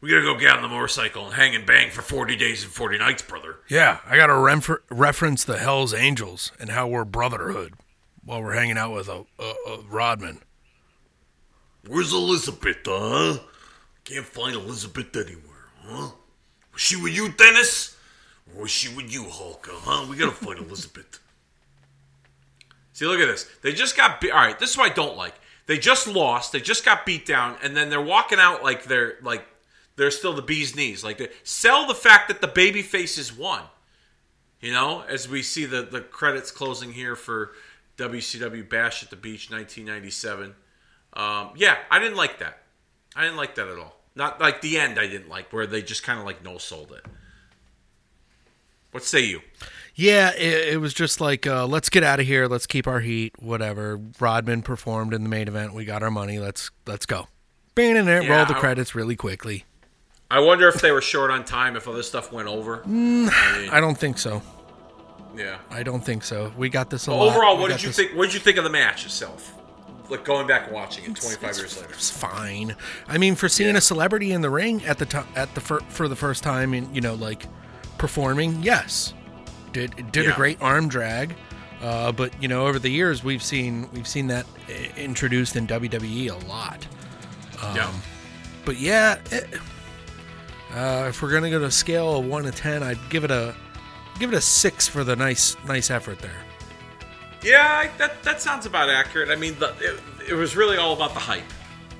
We 0.00 0.08
gotta 0.08 0.22
go 0.22 0.38
get 0.38 0.56
on 0.56 0.62
the 0.62 0.68
motorcycle 0.68 1.26
and 1.26 1.34
hang 1.34 1.54
and 1.54 1.66
bang 1.66 1.90
for 1.90 2.00
40 2.00 2.34
days 2.34 2.64
and 2.64 2.72
40 2.72 2.96
nights, 2.96 3.20
brother. 3.20 3.56
Yeah, 3.68 3.98
I 4.06 4.16
got 4.16 4.28
to 4.28 4.34
refer- 4.34 4.82
reference 4.90 5.44
the 5.44 5.58
Hell's 5.58 5.92
Angels 5.92 6.52
and 6.58 6.70
how 6.70 6.88
we're 6.88 7.04
brotherhood 7.04 7.74
while 8.24 8.42
we're 8.42 8.54
hanging 8.54 8.78
out 8.78 8.94
with 8.94 9.08
a, 9.08 9.24
a, 9.38 9.54
a 9.68 9.80
Rodman. 9.82 10.40
Where's 11.86 12.14
Elizabeth, 12.14 12.78
huh? 12.86 13.40
Can't 14.04 14.24
find 14.24 14.54
Elizabeth 14.56 15.14
anywhere, 15.14 15.49
huh? 15.82 16.10
Was 16.72 16.82
she 16.82 16.96
with 16.96 17.14
you, 17.14 17.30
Dennis? 17.30 17.96
Or 18.54 18.62
was 18.62 18.70
she 18.70 18.94
with 18.94 19.12
you, 19.12 19.24
Hulk, 19.28 19.68
huh? 19.70 20.06
We 20.08 20.16
gotta 20.16 20.32
find 20.32 20.58
Elizabeth. 20.66 21.20
See, 22.92 23.06
look 23.06 23.20
at 23.20 23.26
this. 23.26 23.48
They 23.62 23.72
just 23.72 23.96
got. 23.96 24.22
All 24.24 24.30
right, 24.30 24.58
this 24.58 24.70
is 24.70 24.76
what 24.76 24.90
I 24.90 24.94
don't 24.94 25.16
like. 25.16 25.34
They 25.66 25.78
just 25.78 26.06
lost. 26.06 26.52
They 26.52 26.60
just 26.60 26.84
got 26.84 27.06
beat 27.06 27.24
down, 27.24 27.56
and 27.62 27.76
then 27.76 27.90
they're 27.90 28.02
walking 28.02 28.38
out 28.38 28.62
like 28.62 28.84
they're 28.84 29.14
like 29.22 29.46
they're 29.96 30.10
still 30.10 30.32
the 30.32 30.42
bee's 30.42 30.74
knees. 30.74 31.04
Like 31.04 31.18
they 31.18 31.28
sell 31.42 31.86
the 31.86 31.94
fact 31.94 32.28
that 32.28 32.40
the 32.40 32.48
baby 32.48 32.82
faces 32.82 33.32
won. 33.32 33.62
You 34.60 34.72
know, 34.72 35.02
as 35.08 35.28
we 35.28 35.42
see 35.42 35.64
the 35.64 35.82
the 35.82 36.00
credits 36.00 36.50
closing 36.50 36.92
here 36.92 37.16
for 37.16 37.52
WCW 37.96 38.68
Bash 38.68 39.02
at 39.02 39.10
the 39.10 39.16
Beach 39.16 39.50
1997. 39.50 40.54
Um, 41.12 41.50
yeah, 41.56 41.76
I 41.90 41.98
didn't 41.98 42.16
like 42.16 42.38
that. 42.38 42.58
I 43.14 43.24
didn't 43.24 43.36
like 43.36 43.54
that 43.56 43.68
at 43.68 43.78
all. 43.78 43.99
Not 44.14 44.40
like 44.40 44.60
the 44.60 44.78
end. 44.78 44.98
I 44.98 45.06
didn't 45.06 45.28
like 45.28 45.52
where 45.52 45.66
they 45.66 45.82
just 45.82 46.02
kind 46.02 46.18
of 46.18 46.24
like 46.26 46.44
no 46.44 46.58
sold 46.58 46.92
it. 46.92 47.04
What 48.90 49.04
say 49.04 49.20
you? 49.20 49.40
Yeah, 49.94 50.32
it, 50.34 50.74
it 50.74 50.80
was 50.80 50.92
just 50.94 51.20
like, 51.20 51.46
uh, 51.46 51.66
let's 51.66 51.88
get 51.88 52.02
out 52.02 52.18
of 52.20 52.26
here. 52.26 52.46
Let's 52.48 52.66
keep 52.66 52.86
our 52.88 53.00
heat. 53.00 53.34
Whatever. 53.38 54.00
Rodman 54.18 54.62
performed 54.62 55.14
in 55.14 55.22
the 55.22 55.28
main 55.28 55.46
event. 55.46 55.74
We 55.74 55.84
got 55.84 56.02
our 56.02 56.10
money. 56.10 56.38
Let's 56.38 56.70
let's 56.86 57.06
go. 57.06 57.28
Bang 57.74 57.96
in 57.96 58.04
there. 58.06 58.22
Yeah, 58.22 58.36
roll 58.36 58.46
the 58.46 58.56
I- 58.56 58.60
credits 58.60 58.94
really 58.94 59.16
quickly. 59.16 59.64
I 60.32 60.38
wonder 60.38 60.68
if 60.68 60.80
they 60.80 60.92
were 60.92 61.00
short 61.02 61.32
on 61.32 61.44
time. 61.44 61.74
If 61.76 61.88
other 61.88 62.04
stuff 62.04 62.32
went 62.32 62.46
over. 62.48 62.82
I 62.84 62.88
mean, 62.88 63.28
I 63.70 63.80
don't 63.80 63.96
think 63.98 64.16
so. 64.16 64.42
yeah. 65.36 65.58
I 65.70 65.82
don't 65.82 66.04
think 66.04 66.22
so. 66.22 66.52
We 66.56 66.68
got 66.68 66.88
this 66.88 67.08
lot. 67.08 67.28
overall, 67.34 67.58
what 67.58 67.70
did 67.70 67.82
you 67.82 67.88
this- 67.88 67.96
think? 67.96 68.12
What 68.16 68.26
did 68.26 68.34
you 68.34 68.40
think 68.40 68.56
of 68.56 68.64
the 68.64 68.70
match 68.70 69.04
itself? 69.04 69.54
Like 70.10 70.24
going 70.24 70.46
back 70.46 70.64
and 70.64 70.72
watching 70.74 71.04
it 71.04 71.14
25 71.16 71.56
years 71.56 71.76
later. 71.80 71.92
It's 71.94 72.10
fine. 72.10 72.74
I 73.08 73.16
mean, 73.18 73.34
for 73.36 73.48
seeing 73.48 73.70
Yeah. 73.70 73.78
a 73.78 73.80
celebrity 73.80 74.32
in 74.32 74.40
the 74.40 74.50
ring 74.50 74.84
at 74.84 74.98
the 74.98 75.06
time, 75.06 75.26
at 75.36 75.54
the 75.54 75.60
fir- 75.60 75.80
for 75.88 76.08
the 76.08 76.16
first 76.16 76.42
time, 76.42 76.74
and 76.74 76.92
you 76.94 77.00
know, 77.00 77.14
like 77.14 77.44
performing, 77.98 78.62
yes, 78.62 79.14
did 79.72 79.94
did 80.12 80.24
Yeah. 80.24 80.32
a 80.32 80.34
great 80.36 80.58
arm 80.60 80.88
drag. 80.88 81.34
Uh, 81.80 82.12
but 82.12 82.30
you 82.42 82.48
know, 82.48 82.66
over 82.66 82.78
the 82.78 82.90
years, 82.90 83.22
we've 83.24 83.42
seen 83.42 83.88
we've 83.92 84.08
seen 84.08 84.26
that 84.26 84.44
introduced 84.96 85.54
in 85.56 85.66
WWE 85.66 86.28
a 86.28 86.36
lot. 86.48 86.86
yeah. 87.74 87.90
But 88.64 88.78
yeah, 88.78 89.16
it, 89.30 89.46
uh, 90.74 91.06
if 91.08 91.22
we're 91.22 91.30
gonna 91.32 91.50
go 91.50 91.58
to 91.58 91.64
a 91.66 91.70
scale 91.70 92.16
of 92.18 92.24
one 92.26 92.44
to 92.44 92.50
ten, 92.50 92.82
I'd 92.82 92.98
give 93.10 93.24
it 93.24 93.30
a 93.30 93.54
give 94.18 94.32
it 94.32 94.36
a 94.36 94.40
six 94.40 94.86
for 94.88 95.04
the 95.04 95.16
nice 95.16 95.56
nice 95.66 95.90
effort 95.90 96.18
there. 96.18 96.42
Yeah, 97.42 97.90
that 97.98 98.22
that 98.22 98.40
sounds 98.40 98.66
about 98.66 98.90
accurate. 98.90 99.30
I 99.30 99.36
mean, 99.36 99.58
the, 99.58 99.74
it, 99.80 100.00
it 100.30 100.34
was 100.34 100.56
really 100.56 100.76
all 100.76 100.92
about 100.92 101.14
the 101.14 101.20
hype, 101.20 101.42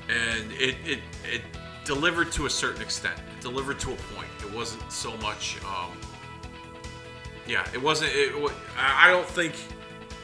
and 0.09 0.53
it, 0.53 0.77
it 0.85 0.99
it 1.25 1.43
delivered 1.85 2.31
to 2.33 2.47
a 2.47 2.51
certain 2.51 2.83
extent. 2.83 3.19
It 3.19 3.41
delivered 3.41 3.79
to 3.81 3.93
a 3.93 3.97
point. 4.15 4.29
It 4.41 4.55
wasn't 4.55 4.91
so 4.93 5.17
much. 5.19 5.57
Um, 5.65 5.97
yeah, 7.47 7.67
it 7.73 7.81
wasn't. 7.81 8.11
It, 8.15 8.53
I 8.79 9.11
don't 9.11 9.27
think 9.27 9.55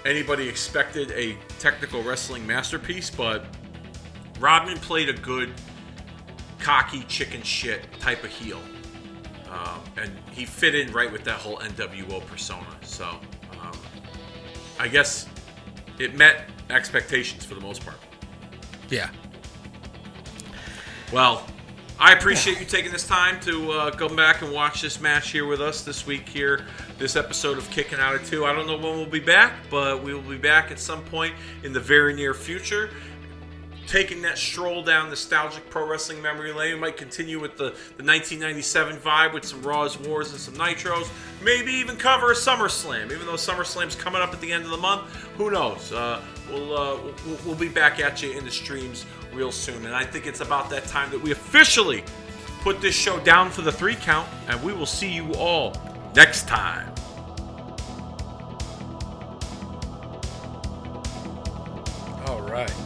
anybody 0.05 0.49
expected 0.49 1.11
a 1.13 1.37
technical 1.59 2.03
wrestling 2.03 2.47
masterpiece, 2.47 3.11
but 3.11 3.47
Rodman 4.39 4.79
played 4.79 5.09
a 5.09 5.15
good, 5.15 5.53
cocky 6.59 7.03
chicken 7.05 7.43
shit 7.43 7.87
type 8.01 8.23
of 8.23 8.31
heel. 8.31 8.61
Um, 9.51 9.81
and 9.97 10.13
he 10.33 10.45
fit 10.45 10.75
in 10.75 10.93
right 10.93 11.11
with 11.11 11.25
that 11.25 11.39
whole 11.39 11.59
NWO 11.59 12.25
persona. 12.27 12.67
So, 12.83 13.19
I 14.79 14.89
guess 14.89 15.27
it 15.99 16.15
met 16.15 16.45
expectations 16.71 17.45
for 17.45 17.55
the 17.55 17.61
most 17.61 17.85
part. 17.85 17.99
Yeah. 18.91 19.11
Well, 21.13 21.47
I 21.99 22.13
appreciate 22.13 22.61
you 22.61 22.67
taking 22.67 22.93
this 22.93 23.07
time 23.07 23.41
to 23.41 23.73
uh, 23.73 23.91
come 23.91 24.15
back 24.17 24.43
and 24.43 24.53
watch 24.53 24.83
this 24.83 25.01
match 25.01 25.31
here 25.31 25.47
with 25.47 25.63
us 25.63 25.83
this 25.83 26.07
week 26.07 26.29
here, 26.29 26.67
this 26.99 27.17
episode 27.17 27.57
of 27.57 27.71
Kicking 27.71 27.99
Out 27.99 28.15
at 28.15 28.25
Two. 28.27 28.45
I 28.45 28.53
don't 28.53 28.67
know 28.67 28.75
when 28.75 28.97
we'll 28.97 29.07
be 29.07 29.19
back, 29.19 29.55
but 29.71 30.03
we 30.03 30.13
will 30.13 30.21
be 30.21 30.37
back 30.37 30.71
at 30.71 30.79
some 30.79 31.03
point 31.05 31.35
in 31.63 31.73
the 31.73 31.81
very 31.81 32.13
near 32.13 32.35
future. 32.35 32.91
Taking 33.87 34.23
that 34.23 34.37
stroll 34.37 34.83
down 34.83 35.11
nostalgic 35.11 35.71
pro 35.71 35.87
wrestling 35.87 36.21
memory 36.21 36.53
lane, 36.53 36.75
we 36.75 36.81
might 36.81 36.97
continue 36.97 37.39
with 37.39 37.57
the, 37.57 37.71
the 37.97 38.03
1997 38.03 38.97
vibe 38.97 39.33
with 39.33 39.45
some 39.45 39.63
Raws, 39.63 39.97
Wars, 40.01 40.33
and 40.33 40.41
some 40.41 40.55
Nitros. 40.55 41.09
Maybe 41.41 41.73
even 41.73 41.97
cover 41.97 42.33
a 42.33 42.35
SummerSlam, 42.35 43.13
even 43.13 43.27
though 43.27 43.35
SummerSlam's 43.35 43.95
coming 43.95 44.21
up 44.21 44.33
at 44.33 44.41
the 44.41 44.51
end 44.51 44.65
of 44.65 44.71
the 44.71 44.77
month. 44.77 45.15
Who 45.37 45.53
knows? 45.53 45.93
Uh, 45.93 46.21
we'll, 46.51 46.77
uh, 46.77 46.99
we'll 47.25 47.39
we'll 47.47 47.55
be 47.55 47.69
back 47.69 48.01
at 48.01 48.23
you 48.23 48.33
in 48.33 48.45
the 48.45 48.51
streams 48.51 49.07
real 49.33 49.53
soon, 49.53 49.87
and 49.87 49.95
I 49.95 50.05
think 50.05 50.27
it's 50.27 50.41
about 50.41 50.69
that 50.71 50.87
time 50.87 51.11
that 51.11 51.23
we 51.23 51.31
officially 51.31 52.03
put 52.63 52.81
this 52.81 52.95
show 52.97 53.21
down 53.21 53.51
for 53.51 53.63
the 53.63 53.71
three 53.71 53.95
count, 53.95 54.29
and 54.49 54.61
we 54.65 54.73
will 54.73 54.87
see 54.87 55.13
you 55.13 55.33
all 55.35 55.81
next 56.17 56.49
time. 56.49 56.93
All 62.27 62.43
right. 62.43 62.86